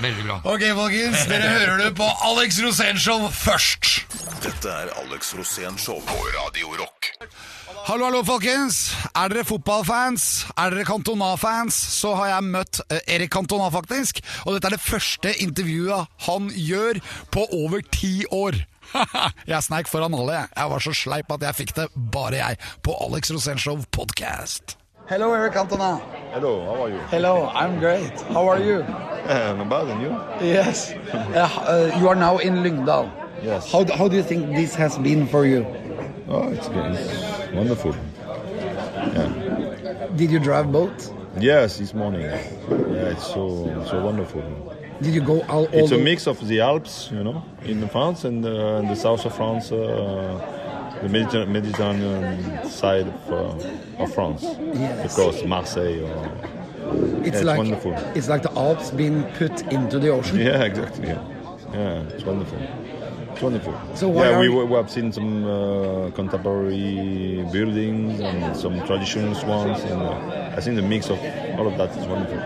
veldig 0.00 0.26
bra. 0.26 0.40
Ok, 0.44 0.64
folkens. 0.76 1.26
Dere 1.30 1.52
hører 1.58 1.82
det 1.84 1.92
på 1.98 2.08
Alex 2.30 2.60
Rosénshow 2.64 3.28
først. 3.34 4.04
Dette 4.44 4.68
er 4.68 4.90
Alex 5.00 5.30
Rosén 5.38 5.78
Show 5.80 6.02
på 6.04 6.16
Radio 6.34 6.74
Rock. 6.76 7.12
Hallo, 7.86 8.04
hallo, 8.06 8.20
folkens. 8.24 8.92
Er 9.16 9.32
dere 9.32 9.44
fotballfans? 9.48 10.26
Er 10.56 10.74
dere 10.74 10.84
Cantona-fans? 10.88 11.78
Så 11.96 12.12
har 12.18 12.30
jeg 12.34 12.50
møtt 12.52 12.82
eh, 12.90 13.00
Erik 13.16 13.32
Cantona, 13.32 13.70
faktisk. 13.72 14.20
Og 14.44 14.56
dette 14.56 14.68
er 14.68 14.76
det 14.76 14.84
første 14.84 15.32
intervjuet 15.40 16.12
han 16.28 16.52
gjør 16.52 17.00
på 17.32 17.46
over 17.56 17.84
ti 17.94 18.26
år. 18.28 18.60
jeg 19.52 19.64
sneik 19.64 19.88
foran 19.88 20.16
alle, 20.16 20.42
jeg. 20.42 20.54
Jeg 20.56 20.74
var 20.74 20.88
så 20.88 20.96
sleip 21.00 21.36
at 21.38 21.48
jeg 21.48 21.60
fikk 21.62 21.76
det, 21.80 21.90
bare 22.12 22.40
jeg, 22.42 22.64
på 22.84 22.96
Alex 23.08 23.32
Rosénshow 23.32 23.80
podcast. 23.96 24.76
Hello, 25.06 25.34
Erik 25.34 25.52
Cantona. 25.52 26.00
Hello, 26.32 26.64
how 26.64 26.84
are 26.84 26.88
you? 26.88 26.98
Hello, 27.10 27.48
I'm 27.52 27.78
great. 27.78 28.10
How 28.32 28.48
are 28.48 28.58
you? 28.58 28.76
Uh, 28.80 29.54
not 29.58 29.68
bad, 29.68 29.88
and 29.88 30.00
you? 30.02 30.10
Yes. 30.46 30.94
Uh, 31.14 31.90
you 31.98 32.08
are 32.08 32.14
now 32.14 32.38
in 32.38 32.62
Lyngdal. 32.62 33.10
Yes. 33.42 33.70
How, 33.70 33.84
how 33.96 34.08
do 34.08 34.16
you 34.16 34.22
think 34.22 34.54
this 34.56 34.74
has 34.74 34.96
been 34.98 35.26
for 35.26 35.44
you? 35.44 35.66
Oh, 36.28 36.48
it's, 36.48 36.68
it's 36.70 37.52
wonderful. 37.52 37.92
Did 40.16 40.30
you 40.30 40.38
drive 40.38 40.72
boat? 40.72 41.12
Yes, 41.38 41.78
this 41.78 41.92
morning. 41.92 42.22
Yeah, 42.22 43.12
it's 43.12 43.26
so 43.26 43.84
so 43.90 44.02
wonderful. 44.02 44.42
Did 45.02 45.14
you 45.14 45.20
go 45.20 45.42
all, 45.42 45.66
all 45.66 45.74
It's 45.74 45.90
a 45.92 45.98
mix 45.98 46.26
of 46.26 46.46
the 46.48 46.60
Alps, 46.60 47.10
you 47.12 47.22
know, 47.24 47.44
in 47.64 47.86
France 47.88 48.24
and 48.24 48.44
uh, 48.44 48.80
in 48.80 48.86
the 48.88 48.96
south 48.96 49.26
of 49.26 49.34
France, 49.34 49.72
uh, 49.72 50.62
the 51.02 51.08
Mediter- 51.08 51.46
Mediterranean 51.48 52.68
side 52.68 53.06
of, 53.08 53.32
uh, 53.32 54.02
of 54.02 54.14
France. 54.14 54.42
Yes. 54.42 55.16
Coast, 55.16 55.44
Marseille. 55.46 56.02
Or, 56.04 56.30
It's, 57.24 57.36
it's 57.38 57.44
like 57.44 57.58
wonderful. 57.58 57.94
it's 58.14 58.28
like 58.28 58.42
the 58.42 58.52
Alps 58.52 58.90
being 58.90 59.24
put 59.38 59.62
into 59.72 59.98
the 59.98 60.08
ocean. 60.10 60.36
yeah, 60.48 60.62
exactly. 60.64 61.08
Yeah. 61.08 61.22
yeah, 61.72 62.00
it's 62.14 62.24
wonderful. 62.24 62.58
Wonderful. 63.44 63.74
So 63.94 64.08
why 64.08 64.30
yeah, 64.30 64.40
we, 64.40 64.48
we 64.48 64.74
have 64.74 64.90
seen 64.90 65.12
some 65.12 65.44
uh, 65.44 66.10
contemporary 66.12 67.44
buildings 67.52 68.20
and 68.20 68.56
some 68.56 68.74
traditional 68.86 69.34
ones, 69.46 69.82
and 69.84 70.00
uh, 70.00 70.54
I 70.56 70.60
think 70.62 70.76
the 70.76 70.82
mix 70.94 71.10
of 71.10 71.18
all 71.58 71.66
of 71.70 71.76
that 71.76 71.90
is 71.98 72.06
wonderful. 72.06 72.38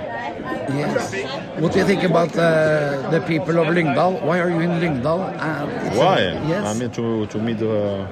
Yes. 0.74 1.14
What 1.60 1.72
do 1.72 1.78
you 1.78 1.84
think 1.86 2.02
about 2.02 2.36
uh, 2.36 3.10
the 3.10 3.20
people 3.26 3.58
of 3.58 3.68
Lyngdal? 3.68 4.22
Why 4.22 4.40
are 4.40 4.50
you 4.50 4.60
in 4.60 4.70
Lyngdal? 4.82 5.20
Uh, 5.38 5.86
it's 5.86 5.96
a- 5.96 5.98
Why? 5.98 6.18
yes. 6.52 6.64
I'm 6.66 6.80
here 6.80 6.88
to, 6.90 7.26
to 7.26 7.38
meet 7.38 7.58
the 7.58 8.06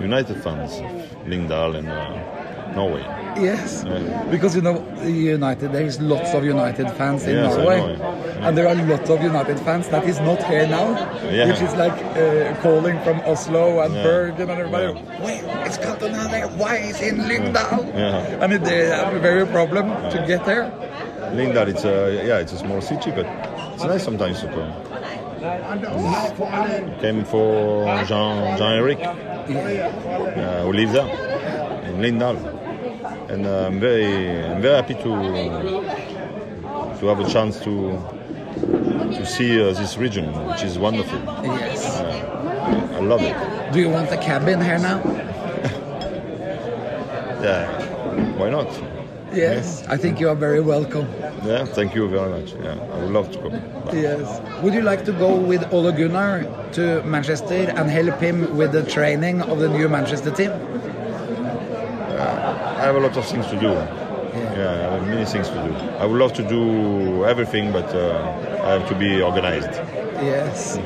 United 0.00 0.42
fans 0.42 0.72
of 0.80 1.26
Lyngdal 1.28 1.76
and 1.78 1.88
uh, 1.88 2.39
Norway. 2.74 3.02
Yes. 3.36 3.84
Yeah. 3.86 4.24
Because 4.30 4.54
you 4.56 4.62
know, 4.62 4.82
United, 5.04 5.72
there 5.72 5.84
is 5.86 6.00
lots 6.00 6.34
of 6.34 6.44
United 6.44 6.90
fans 6.92 7.24
in 7.26 7.36
Yes, 7.36 7.54
I 7.54 7.56
Norway. 7.58 7.96
yeah. 7.98 8.46
And 8.48 8.56
there 8.58 8.68
are 8.68 8.74
lots 8.74 9.08
of 9.10 9.22
United 9.22 9.58
fans 9.60 9.88
that 9.88 10.04
is 10.04 10.18
not 10.20 10.42
here 10.44 10.66
now, 10.66 10.88
Yeah. 11.30 11.46
which 11.48 11.60
is 11.60 11.74
like 11.74 11.92
uh, 12.16 12.54
calling 12.62 12.98
from 13.04 13.20
Oslo 13.26 13.80
and. 13.80 13.94
Bergen 13.94 14.48
and 14.50 14.60
everybody. 14.60 14.92
Wait, 15.22 15.42
it's 15.66 15.78
Cantona 15.78 16.30
there. 16.30 16.48
Why 16.48 16.76
is 16.76 16.98
he 16.98 17.08
in 17.08 17.18
Lyngdal? 17.18 18.42
I 18.42 18.46
mean, 18.46 18.62
they 18.62 18.86
have 18.86 19.14
a 19.14 19.18
very 19.20 19.46
problem 19.46 19.86
to 20.10 20.24
get 20.26 20.44
there. 20.44 20.70
Lyngdal, 21.34 21.68
it's 21.68 21.84
a 21.84 22.22
yeah, 22.26 22.38
it's 22.38 22.52
a 22.52 22.58
small 22.58 22.80
city, 22.80 23.10
but 23.12 23.26
it's 23.74 23.84
nice 23.84 24.02
sometimes 24.04 24.40
to 24.40 24.48
come. 24.48 24.72
Came 27.00 27.24
for 27.24 27.84
Jean 28.04 28.56
Jean 28.58 28.72
Eric, 28.80 28.98
uh, 29.00 30.62
who 30.64 30.72
lives 30.72 30.92
there 30.92 31.06
in 31.88 31.96
Lyngdal, 32.02 32.36
and 33.30 33.46
uh, 33.46 33.66
I'm 33.66 33.78
very 33.78 34.06
I'm 34.44 34.60
very 34.60 34.74
happy 34.74 34.94
to 34.94 35.10
to 36.98 37.06
have 37.06 37.20
a 37.20 37.28
chance 37.28 37.58
to 37.60 37.74
to 39.16 39.24
see 39.24 39.60
uh, 39.60 39.72
this 39.72 39.96
region, 39.96 40.26
which 40.48 40.62
is 40.62 40.78
wonderful. 40.78 41.18
Yes. 41.44 42.00
I 42.00 43.00
love 43.00 43.22
it. 43.22 43.72
Do 43.72 43.80
you 43.80 43.88
want 43.88 44.10
a 44.10 44.16
cabin 44.18 44.60
here 44.60 44.78
now? 44.78 44.98
Yeah, 47.40 47.64
why 48.36 48.50
not? 48.50 48.68
Yes. 49.32 49.82
I 49.88 49.96
think 49.96 50.20
you 50.20 50.28
are 50.28 50.34
very 50.34 50.60
welcome. 50.60 51.08
Yeah, 51.42 51.64
thank 51.64 51.94
you 51.94 52.06
very 52.06 52.28
much. 52.28 52.52
Yeah, 52.52 52.76
I 52.92 52.98
would 53.00 53.12
love 53.12 53.32
to 53.32 53.38
come. 53.38 53.52
Yes. 53.94 54.42
Would 54.62 54.74
you 54.74 54.82
like 54.82 55.06
to 55.06 55.12
go 55.12 55.36
with 55.36 55.62
Ole 55.72 55.90
Gunnar 55.92 56.44
to 56.72 57.02
Manchester 57.04 57.72
and 57.78 57.88
help 57.88 58.20
him 58.20 58.58
with 58.58 58.72
the 58.72 58.82
training 58.82 59.40
of 59.40 59.58
the 59.58 59.70
new 59.70 59.88
Manchester 59.88 60.30
team? 60.30 60.52
I 62.80 62.84
have 62.84 62.96
a 62.96 63.00
lot 63.00 63.16
of 63.16 63.24
things 63.26 63.46
to 63.48 63.58
do. 63.60 63.68
Yeah, 63.72 64.88
I 64.88 64.94
have 64.96 65.06
many 65.06 65.24
things 65.26 65.48
to 65.48 65.54
do. 65.54 65.74
I 65.98 66.06
would 66.06 66.18
love 66.18 66.32
to 66.34 66.42
do 66.48 67.24
everything, 67.26 67.72
but 67.72 67.94
uh, 67.94 68.62
I 68.64 68.70
have 68.78 68.88
to 68.88 68.94
be 68.94 69.20
organized. 69.20 69.72
Yes. 70.22 70.78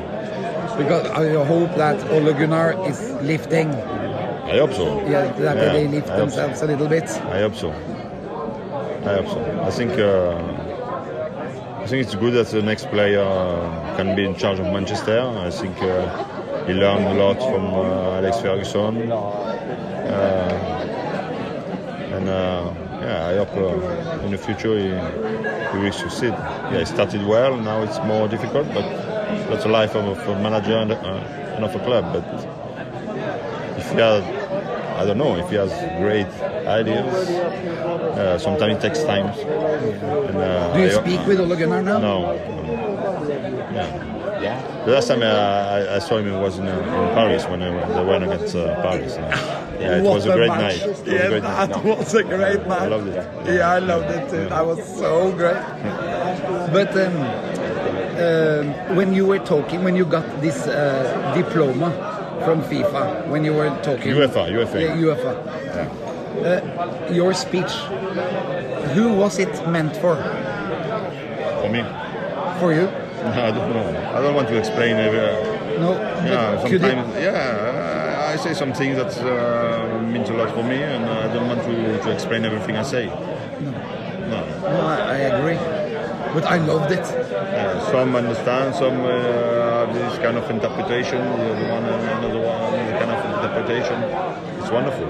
Because 0.77 1.07
I 1.11 1.45
hope 1.45 1.73
that 1.77 1.97
Ole 2.11 2.33
Gunnar 2.33 2.75
is 2.89 2.99
lifting, 3.21 3.69
I 3.73 4.57
hope 4.57 4.73
so. 4.73 4.99
yeah, 5.07 5.31
that 5.31 5.57
Yeah, 5.57 5.73
they 5.73 5.87
lift 5.87 6.09
I 6.09 6.17
hope 6.19 6.29
so. 6.31 6.35
themselves 6.41 6.61
a 6.63 6.65
little 6.67 6.87
bit. 6.87 7.09
I 7.09 7.39
hope 7.39 7.55
so. 7.55 7.69
I 7.71 9.13
hope 9.21 9.27
so. 9.27 9.39
I 9.63 9.71
think 9.71 9.91
uh, 9.97 11.81
I 11.83 11.87
think 11.87 12.03
it's 12.05 12.15
good 12.15 12.33
that 12.33 12.47
the 12.47 12.61
next 12.61 12.87
player 12.89 13.21
uh, 13.23 13.95
can 13.95 14.15
be 14.15 14.25
in 14.25 14.35
charge 14.35 14.59
of 14.59 14.65
Manchester. 14.65 15.19
I 15.21 15.49
think 15.49 15.77
uh, 15.81 16.65
he 16.65 16.73
learned 16.73 17.05
a 17.07 17.13
lot 17.23 17.37
from 17.37 17.63
uh, 17.73 18.17
Alex 18.19 18.39
Ferguson, 18.41 19.11
uh, 19.11 20.51
and 22.15 22.27
uh, 22.29 22.73
yeah, 23.53 23.61
uh, 23.61 24.25
in 24.25 24.31
the 24.31 24.37
future 24.37 24.77
he, 24.77 24.89
he 25.77 25.83
will 25.83 25.91
succeed. 25.91 26.33
Yeah, 26.71 26.79
he 26.79 26.85
started 26.85 27.25
well. 27.25 27.57
Now 27.57 27.81
it's 27.83 27.99
more 28.05 28.27
difficult, 28.27 28.67
but 28.73 28.83
that's 29.49 29.63
the 29.63 29.69
life 29.69 29.95
of, 29.95 30.05
of 30.05 30.27
a 30.27 30.39
manager 30.41 30.77
and, 30.77 30.91
uh, 30.91 30.95
and 31.55 31.65
of 31.65 31.75
a 31.75 31.79
club. 31.79 32.11
But 32.13 32.25
if 33.79 33.91
he 33.91 33.97
has, 33.97 34.23
I 34.97 35.05
don't 35.05 35.17
know, 35.17 35.35
if 35.37 35.49
he 35.49 35.55
has 35.55 35.71
great 36.01 36.27
ideas, 36.67 37.29
uh, 38.17 38.37
sometimes 38.39 38.75
it 38.77 38.81
takes 38.81 39.03
time. 39.03 39.27
And, 39.27 40.37
uh, 40.37 40.73
Do 40.73 40.79
you 40.81 40.87
I- 40.87 41.01
speak 41.03 41.25
with 41.27 41.39
Ole 41.39 41.55
Gunnar 41.55 41.81
now? 41.83 41.97
No. 41.99 42.21
no. 43.71 44.11
Yeah. 44.41 44.61
The 44.85 44.91
last 44.91 45.07
time 45.07 45.23
I, 45.23 45.25
I, 45.25 45.95
I 45.95 45.99
saw 45.99 46.17
him 46.17 46.31
was 46.41 46.59
in, 46.59 46.67
uh, 46.67 46.77
in 46.77 47.15
Paris 47.15 47.45
when 47.45 47.59
they 47.61 47.69
were, 47.69 47.85
they 47.93 48.03
went 48.05 48.23
against 48.23 48.55
uh, 48.55 48.75
Paris. 48.81 49.15
Yeah, 49.79 49.97
it 49.97 50.03
was 50.03 50.25
a 50.25 50.33
great 50.33 50.47
match. 50.49 50.59
night. 50.59 50.81
It 50.81 50.87
was 50.89 51.01
a 51.07 51.11
Yeah, 51.11 51.27
great 51.29 51.43
that 51.43 51.69
night. 51.69 51.83
was 51.85 52.13
a 52.13 52.23
great 52.23 52.67
night. 52.67 52.81
I 52.81 52.87
loved 52.87 53.07
it. 53.07 53.53
Yeah, 53.55 53.71
I 53.71 53.79
loved 53.79 54.09
it 54.11 54.29
too. 54.29 54.49
That 54.49 54.65
was 54.65 54.79
so 54.97 55.31
great. 55.31 55.61
But 56.71 56.91
um, 56.95 57.15
um, 58.25 58.95
when 58.95 59.13
you 59.13 59.25
were 59.25 59.39
talking, 59.39 59.83
when 59.83 59.95
you 59.95 60.05
got 60.05 60.25
this 60.41 60.67
uh, 60.67 61.33
diploma 61.35 61.91
from 62.45 62.61
FIFA, 62.63 63.27
when 63.27 63.43
you 63.43 63.53
were 63.53 63.69
talking, 63.83 64.13
UEFA, 64.13 64.49
UEFA. 64.49 64.81
yeah, 64.81 64.95
UEFA, 64.95 65.33
uh, 67.09 67.13
your 67.13 67.33
speech, 67.33 67.71
who 68.93 69.13
was 69.13 69.39
it 69.39 69.53
meant 69.67 69.95
for? 69.97 70.15
For 71.61 71.69
me, 71.69 71.83
For 72.59 72.73
you? 72.73 72.87
I 73.25 73.51
don't 73.51 73.73
know. 73.73 74.11
I 74.15 74.21
don't 74.21 74.35
want 74.35 74.47
to 74.49 74.57
explain 74.57 74.95
every. 74.97 75.19
No. 75.79 75.91
Yeah, 76.23 76.61
sometimes. 76.61 77.15
it, 77.15 77.23
Yeah, 77.23 77.33
say 78.45 78.53
some 78.53 78.73
things 78.73 78.95
that 79.01 79.13
uh, 79.25 79.99
means 80.13 80.29
a 80.29 80.33
lot 80.33 80.51
for 80.53 80.63
me, 80.63 80.77
and 80.93 81.03
I 81.05 81.33
don't 81.33 81.47
want 81.47 81.61
to, 81.63 81.75
to 82.03 82.09
explain 82.11 82.45
everything 82.45 82.75
I 82.77 82.83
say. 82.83 83.05
No. 84.31 84.39
no, 84.73 84.79
I, 84.93 84.97
I 85.15 85.19
agree. 85.33 85.59
But 86.35 86.43
I 86.55 86.57
loved 86.71 86.91
it. 86.91 86.99
Uh, 86.99 87.91
some 87.91 88.15
understand, 88.15 88.75
some 88.75 88.99
uh, 89.01 89.07
have 89.79 89.93
this 89.95 90.13
kind 90.19 90.37
of 90.37 90.45
interpretation. 90.57 91.19
The 91.41 91.47
other 91.53 91.67
one, 91.75 91.85
uh, 91.85 92.17
another 92.19 92.41
one, 92.53 92.61
this 92.85 92.93
kind 93.01 93.11
of 93.15 93.19
interpretation. 93.35 93.97
It's 94.59 94.71
wonderful. 94.77 95.07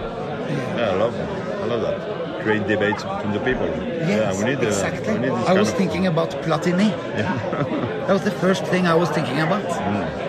Yeah, 0.77 0.93
I 0.93 0.95
love 1.03 1.15
it. 1.15 1.29
I 1.63 1.65
love 1.65 1.81
that. 1.87 1.97
great 2.45 2.65
debates 2.67 3.01
between 3.03 3.33
the 3.37 3.43
people. 3.49 3.67
Yes, 3.67 4.09
yeah, 4.09 4.31
we 4.37 4.43
need, 4.51 4.63
uh, 4.63 4.67
exactly. 4.67 5.13
we 5.13 5.19
need 5.23 5.31
I 5.51 5.53
was 5.63 5.71
thinking 5.71 6.05
about 6.05 6.29
Platini. 6.45 6.89
that 8.05 8.13
was 8.17 8.23
the 8.23 8.37
first 8.43 8.63
thing 8.71 8.83
I 8.85 8.95
was 9.03 9.09
thinking 9.09 9.39
about. 9.47 9.65
Okay. 9.65 10.24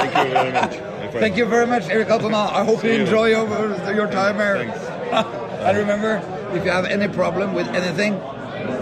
Thank 0.00 0.16
you 0.16 0.32
very 0.32 0.52
much. 0.52 0.74
Thank 1.12 1.36
you 1.36 1.46
very 1.46 1.66
much, 1.66 1.88
Eric 1.88 2.10
Altona. 2.10 2.36
I 2.60 2.64
hope 2.64 2.84
you 2.84 2.90
enjoy 2.90 3.26
your, 3.28 3.46
your 3.94 4.06
time 4.06 4.36
here. 4.36 4.72
and 5.66 5.76
remember, 5.76 6.22
if 6.54 6.64
you 6.64 6.70
have 6.70 6.84
any 6.86 7.08
problem 7.08 7.52
with 7.54 7.68
anything, 7.68 8.20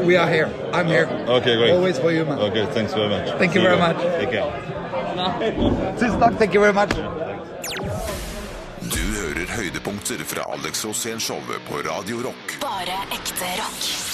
we 0.06 0.16
are 0.16 0.28
here. 0.30 0.48
I'm 0.72 0.86
here. 0.86 1.06
Okay, 1.06 1.56
great. 1.56 1.72
Always 1.72 1.98
for 1.98 2.12
you, 2.12 2.24
man. 2.24 2.38
Okay, 2.38 2.66
thanks 2.72 2.92
very 2.94 3.08
much. 3.08 3.30
Thank 3.38 3.54
you 3.54 3.60
See 3.60 3.66
very 3.66 3.76
then. 3.78 3.96
much. 3.96 4.02
Take 4.20 4.30
care. 4.30 4.50
Tusen 5.98 6.20
takk. 6.20 6.34
Thank 6.38 6.54
you 6.54 6.60
very 6.60 6.72
much. 6.72 6.94
Du 8.80 9.04
hører 9.20 9.46
høydepunkter 9.56 10.22
fra 10.24 10.46
Alex 10.52 10.84
Rosén-showet 10.84 11.60
på 11.68 11.82
Radio 11.90 12.22
Rock. 12.28 12.58
Bare 12.60 13.00
ekte 13.12 13.50
rock. 13.58 14.07